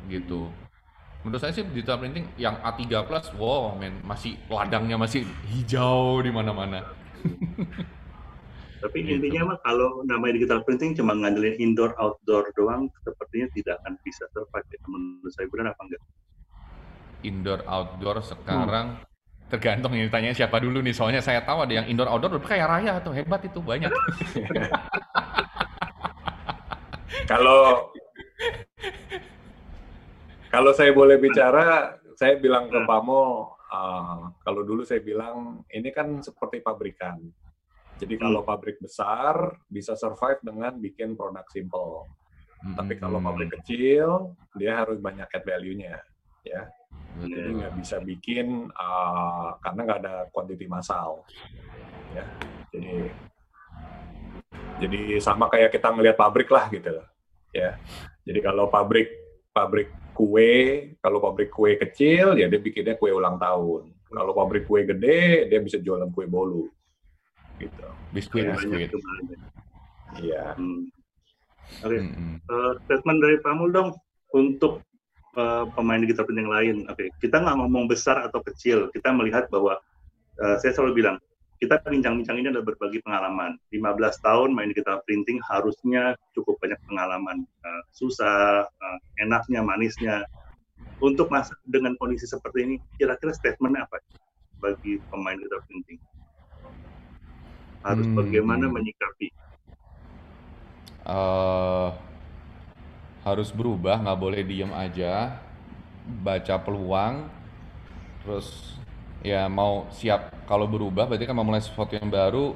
gitu. 0.06 0.46
Menurut 1.26 1.40
saya 1.42 1.50
sih 1.50 1.66
digital 1.66 1.98
printing 1.98 2.30
yang 2.38 2.54
A3 2.62 2.86
plus, 3.04 3.26
wow 3.34 3.74
men 3.74 3.98
masih 4.06 4.38
ladangnya 4.46 4.94
masih 4.94 5.26
hijau 5.50 6.22
di 6.22 6.30
mana-mana. 6.30 6.86
Tapi 8.78 9.02
Gitu. 9.02 9.18
intinya 9.18 9.50
mah 9.50 9.58
kalau 9.66 10.06
namanya 10.06 10.38
digital 10.38 10.62
printing 10.62 10.94
cuma 10.94 11.10
ngandelin 11.10 11.58
indoor 11.58 11.98
outdoor 11.98 12.46
doang, 12.54 12.86
sepertinya 13.02 13.50
tidak 13.50 13.82
akan 13.82 13.98
bisa 14.06 14.22
survive. 14.30 14.62
ya. 14.70 14.78
Menurut 14.86 15.32
saya 15.34 15.50
benar 15.50 15.74
apa 15.74 15.82
enggak? 15.82 16.02
Indoor 17.26 17.60
outdoor 17.66 18.22
sekarang 18.22 19.02
tergantung 19.50 19.96
ini 19.98 20.06
tanya 20.06 20.30
siapa 20.30 20.62
dulu 20.62 20.78
nih 20.78 20.94
soalnya 20.94 21.18
saya 21.18 21.42
tahu 21.42 21.66
ada 21.66 21.82
yang 21.82 21.86
indoor 21.90 22.06
outdoor 22.06 22.38
kayak 22.38 22.70
raya 22.70 23.02
tuh 23.02 23.10
hebat 23.10 23.42
itu 23.42 23.58
banyak. 23.58 23.90
Kalau 27.26 27.90
kalau 30.48 30.72
saya 30.72 30.90
boleh 30.96 31.20
bicara, 31.20 31.96
saya 32.16 32.40
bilang 32.40 32.72
ke 32.72 32.80
Hmm. 32.80 32.88
Pak 32.88 33.00
Mo, 33.04 33.54
uh, 33.68 34.32
kalau 34.42 34.64
dulu 34.64 34.82
saya 34.82 35.04
bilang 35.04 35.62
ini 35.70 35.92
kan 35.92 36.18
seperti 36.24 36.64
pabrikan. 36.64 37.20
Jadi 37.98 38.14
kalau 38.14 38.46
pabrik 38.46 38.78
besar 38.78 39.58
bisa 39.66 39.98
survive 39.98 40.38
dengan 40.38 40.78
bikin 40.78 41.18
produk 41.18 41.42
simple. 41.50 42.06
Tapi 42.78 42.94
kalau 42.98 43.18
Hmm, 43.18 43.26
pabrik 43.30 43.50
kecil, 43.58 44.34
dia 44.54 44.82
harus 44.82 44.98
banyak 44.98 45.26
add 45.26 45.46
value-nya, 45.46 45.98
ya. 46.46 46.62
Jadi 47.18 47.58
nggak 47.58 47.74
bisa 47.78 47.98
bikin 48.02 48.70
uh, 48.70 49.58
karena 49.62 49.80
nggak 49.82 50.00
ada 50.06 50.14
quantity 50.30 50.66
massal, 50.70 51.26
ya. 52.14 52.26
Jadi 52.70 53.10
jadi 54.78 55.18
sama 55.18 55.50
kayak 55.50 55.74
kita 55.74 55.90
ngelihat 55.90 56.14
pabrik 56.14 56.50
lah 56.50 56.70
gitu 56.70 57.02
loh, 57.02 57.06
ya. 57.50 57.74
Jadi 58.22 58.38
kalau 58.42 58.70
pabrik 58.70 59.10
pabrik 59.50 59.90
kue, 60.18 60.50
kalau 60.98 61.22
pabrik 61.22 61.54
kue 61.54 61.78
kecil 61.78 62.34
ya 62.34 62.50
dia 62.50 62.58
bikinnya 62.58 62.98
kue 62.98 63.14
ulang 63.14 63.38
tahun. 63.38 63.94
Kalau 64.10 64.34
pabrik 64.34 64.66
kue 64.66 64.82
gede 64.82 65.46
dia 65.46 65.60
bisa 65.62 65.78
jualan 65.78 66.10
kue 66.10 66.26
bolu, 66.26 66.66
gitu. 67.62 67.86
biskuit 68.10 68.50
Ya, 68.50 68.58
biskuit. 68.58 68.90
Iya. 70.18 70.58
Hmm. 70.58 70.90
Oke, 71.84 72.00
Mm-mm. 72.00 72.42
eh, 72.42 72.72
statement 72.88 73.18
dari 73.22 73.36
Pak 73.44 73.54
Mul 73.54 73.70
dong 73.70 73.94
untuk 74.34 74.82
eh, 75.38 75.64
pemain 75.78 76.00
digital 76.02 76.26
printing 76.26 76.50
lain. 76.50 76.76
Oke, 76.90 77.14
kita 77.22 77.38
nggak 77.38 77.60
ngomong 77.60 77.86
besar 77.86 78.24
atau 78.26 78.42
kecil, 78.42 78.90
kita 78.90 79.14
melihat 79.14 79.46
bahwa 79.52 79.78
eh, 80.42 80.56
saya 80.58 80.74
selalu 80.74 81.04
bilang 81.04 81.16
kita 81.58 81.82
bincang-bincang 81.82 82.38
ini 82.38 82.48
adalah 82.54 82.66
berbagi 82.70 83.02
pengalaman. 83.02 83.58
15 83.74 84.22
tahun 84.22 84.54
main 84.54 84.70
digital 84.70 85.02
printing 85.04 85.42
harusnya 85.50 86.14
cukup 86.34 86.54
banyak 86.62 86.78
pengalaman 86.86 87.42
eh, 87.66 87.82
susah, 87.90 88.62
eh, 88.66 88.98
enaknya, 89.26 89.60
manisnya. 89.66 90.22
Untuk 90.98 91.30
mas 91.30 91.46
dengan 91.62 91.94
kondisi 91.98 92.26
seperti 92.26 92.58
ini, 92.66 92.74
kira-kira 92.98 93.30
statement 93.34 93.78
apa 93.78 94.02
bagi 94.62 94.98
pemain 95.10 95.38
digital 95.38 95.62
printing? 95.66 95.98
Harus 97.86 98.06
Hmm. 98.06 98.18
bagaimana 98.18 98.66
menyikapi? 98.70 99.30
eh 101.08 101.88
harus 103.24 103.52
berubah, 103.52 104.00
nggak 104.00 104.20
boleh 104.20 104.40
diem 104.44 104.72
aja, 104.72 105.36
baca 106.24 106.54
peluang, 106.64 107.28
terus 108.24 108.76
ya 109.22 109.48
mau 109.50 109.86
siap 109.90 110.46
kalau 110.46 110.66
berubah 110.70 111.10
berarti 111.10 111.26
kan 111.26 111.36
memulai 111.36 111.62
sesuatu 111.62 111.98
yang 111.98 112.08
baru, 112.08 112.54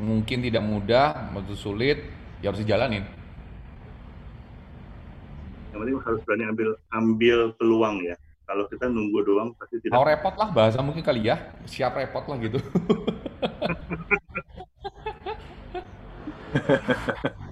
mungkin 0.00 0.42
tidak 0.42 0.62
mudah, 0.64 1.30
begitu 1.34 1.56
sulit, 1.56 1.98
ya 2.42 2.50
harus 2.50 2.60
dijalanin. 2.62 3.04
Yang 5.70 5.78
penting 5.80 5.96
harus 6.02 6.20
berani 6.26 6.44
ambil 6.50 6.68
ambil 6.90 7.38
peluang 7.56 7.96
ya. 8.04 8.16
Kalau 8.44 8.66
kita 8.66 8.90
nunggu 8.90 9.22
doang 9.22 9.54
pasti 9.54 9.78
Mau 9.86 10.02
tidak. 10.02 10.18
repot 10.18 10.34
lah 10.34 10.50
bahasa 10.50 10.82
mungkin 10.82 11.06
kali 11.06 11.30
ya, 11.30 11.54
siap 11.70 11.94
repot 11.94 12.26
lah 12.26 12.36
gitu. 12.42 12.58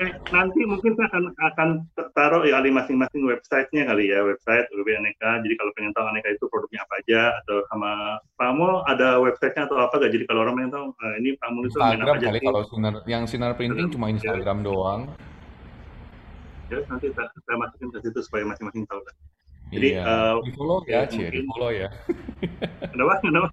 Eh, 0.00 0.12
nanti 0.32 0.60
mungkin 0.68 0.92
saya 0.96 1.08
akan 1.08 1.24
akan 1.36 1.68
taruh 2.12 2.44
ya 2.44 2.60
kali 2.60 2.68
masing-masing 2.68 3.24
websitenya 3.24 3.88
kali 3.88 4.12
ya 4.12 4.20
website 4.20 4.68
UB 4.76 4.88
Aneka. 4.92 5.40
Jadi 5.40 5.54
kalau 5.56 5.72
pengen 5.72 5.92
tahu 5.96 6.06
Aneka 6.08 6.28
itu 6.36 6.44
produknya 6.52 6.84
apa 6.84 6.94
aja 7.00 7.20
atau 7.44 7.56
sama 7.72 8.20
Pak 8.36 8.48
Amul 8.52 8.84
ada 8.84 9.16
websitenya 9.20 9.64
atau 9.68 9.76
apa 9.80 9.94
gak? 9.96 10.12
Jadi 10.12 10.24
kalau 10.28 10.40
orang 10.44 10.54
pengen 10.60 10.72
tahu 10.72 10.84
uh, 10.92 11.14
ini 11.16 11.28
Pak 11.40 11.48
Amul 11.48 11.64
itu 11.68 11.78
Instagram 11.80 12.06
apa 12.06 12.16
aja 12.16 12.26
kali 12.28 12.38
sih? 12.38 12.46
kalau 12.46 12.60
sinar 12.68 12.94
yang 13.08 13.22
sinar 13.24 13.52
printing 13.56 13.88
Instagram, 13.88 13.96
cuma 13.96 14.06
ya. 14.06 14.12
Instagram 14.16 14.58
doang. 14.60 15.00
Ya, 16.70 16.78
nanti 16.86 17.06
saya, 17.16 17.26
saya 17.34 17.56
masukin 17.58 17.88
ke 17.90 17.98
situ 17.98 18.18
supaya 18.22 18.46
masing-masing 18.46 18.86
tahu 18.86 19.02
lah. 19.02 19.14
Jadi, 19.70 19.88
iya. 19.94 20.02
eh, 20.02 20.34
di 20.46 20.52
follow 20.54 20.78
ya, 20.86 21.02
ya, 21.02 21.10
Cie, 21.10 21.28
di 21.30 21.42
follow 21.46 21.70
ya. 21.70 21.88
Kenapa? 22.90 23.14
Kenapa? 23.22 23.48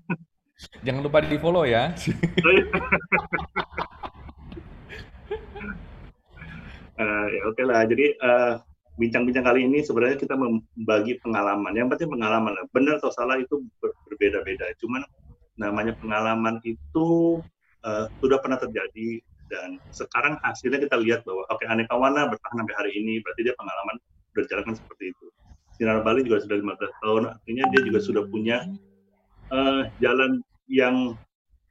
Jangan 0.81 1.01
lupa 1.05 1.21
di 1.21 1.37
follow 1.37 1.63
ya. 1.65 1.93
Eh, 6.97 7.25
ya 7.37 7.41
oke 7.49 7.61
lah. 7.65 7.85
Jadi 7.85 8.05
eh, 8.17 8.53
bincang-bincang 8.97 9.45
kali 9.45 9.59
ini 9.69 9.79
sebenarnya 9.85 10.17
kita 10.17 10.33
membagi 10.37 11.21
pengalaman. 11.21 11.71
Yang 11.77 11.87
penting 11.97 12.09
pengalaman. 12.17 12.53
Benar 12.73 12.97
atau 13.01 13.11
salah 13.13 13.37
itu 13.37 13.61
ber- 13.81 13.97
berbeda-beda. 14.09 14.65
Cuman 14.81 15.05
namanya 15.61 15.93
pengalaman 16.01 16.57
itu 16.65 17.07
eh, 17.85 18.05
sudah 18.21 18.37
pernah 18.41 18.57
terjadi 18.61 19.21
dan 19.47 19.79
sekarang 19.93 20.35
hasilnya 20.43 20.79
kita 20.83 20.97
lihat 20.99 21.23
bahwa 21.23 21.47
oke 21.47 21.63
aneka 21.69 21.95
warna 21.95 22.27
bertahan 22.27 22.57
sampai 22.59 22.75
hari 22.75 22.91
ini 22.99 23.23
berarti 23.23 23.41
dia 23.47 23.55
pengalaman 23.55 23.97
berjalan 24.35 24.73
seperti 24.75 25.13
itu. 25.13 25.25
Sinar 25.77 26.01
Bali 26.01 26.25
juga 26.25 26.41
sudah 26.41 26.57
15 26.57 26.93
tahun, 27.05 27.23
artinya 27.37 27.63
dia 27.69 27.81
juga 27.85 27.99
sudah 28.01 28.23
punya 28.27 28.65
eh, 29.53 29.83
jalan 30.01 30.41
yang 30.67 31.15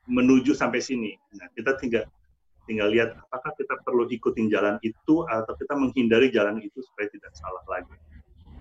menuju 0.06 0.54
sampai 0.54 0.80
sini. 0.82 1.14
Nah, 1.36 1.48
kita 1.56 1.76
tinggal 1.80 2.04
tinggal 2.66 2.90
lihat 2.90 3.14
apakah 3.30 3.54
kita 3.54 3.78
perlu 3.86 4.10
ikutin 4.10 4.50
jalan 4.50 4.76
itu 4.82 5.22
atau 5.26 5.54
kita 5.54 5.72
menghindari 5.78 6.28
jalan 6.34 6.58
itu 6.58 6.82
supaya 6.82 7.06
tidak 7.08 7.32
salah 7.38 7.62
lagi. 7.70 7.94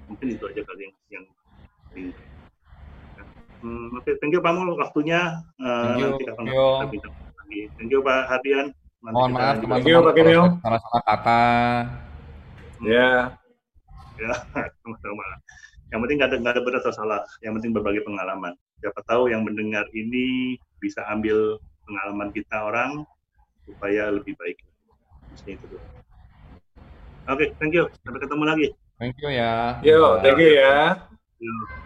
Mungkin 0.05 0.37
itu 0.37 0.43
aja 0.45 0.61
kali 0.61 0.81
yang 0.85 0.95
yang 1.09 1.25
penting. 1.89 2.13
Hmm, 3.65 3.97
Oke, 3.97 4.13
thank 4.21 4.29
you 4.29 4.41
Pak 4.45 4.53
Mul 4.53 4.77
waktunya. 4.77 5.41
Eh, 5.57 5.97
you, 5.97 6.13
nanti 6.13 6.23
kapan 6.29 6.45
you. 6.45 6.53
kita 6.53 6.87
bincang 6.93 7.13
lagi. 7.17 7.61
Thank 7.81 7.89
you 7.89 7.99
Pak 8.05 8.21
Hardian. 8.29 8.67
Nanti 9.01 9.15
Mohon 9.17 9.29
kita 9.29 9.37
maaf 9.41 9.57
teman-teman 9.61 10.09
kalau 10.21 10.49
salah-salah 10.61 11.03
kata. 11.09 11.43
Ya, 12.85 13.09
ya 14.21 14.33
sama-sama. 14.85 15.25
Yang 15.89 15.99
penting 16.05 16.17
nggak 16.21 16.29
ada 16.29 16.37
nggak 16.41 16.53
ada 16.53 16.61
benar 16.61 16.79
atau 16.85 16.93
salah. 16.93 17.21
Yang 17.41 17.53
penting 17.61 17.71
berbagi 17.73 18.01
pengalaman. 18.05 18.53
Siapa 18.81 19.01
tahu 19.09 19.33
yang 19.33 19.41
mendengar 19.41 19.85
ini 19.97 20.57
bisa 20.77 21.01
ambil 21.09 21.57
pengalaman 21.89 22.29
kita 22.33 22.57
orang 22.69 23.05
supaya 23.65 24.13
lebih 24.13 24.37
baik. 24.37 24.57
Oke, 27.25 27.45
thank 27.57 27.73
you. 27.73 27.89
Sampai 28.05 28.21
ketemu 28.21 28.43
lagi. 28.45 28.67
Thank 29.01 29.17
you 29.19 29.29
ya. 29.33 29.81
yo, 29.83 30.21
thank 30.23 30.39
you 30.39 30.55
ya. 30.55 31.09
Yuk. 31.41 31.84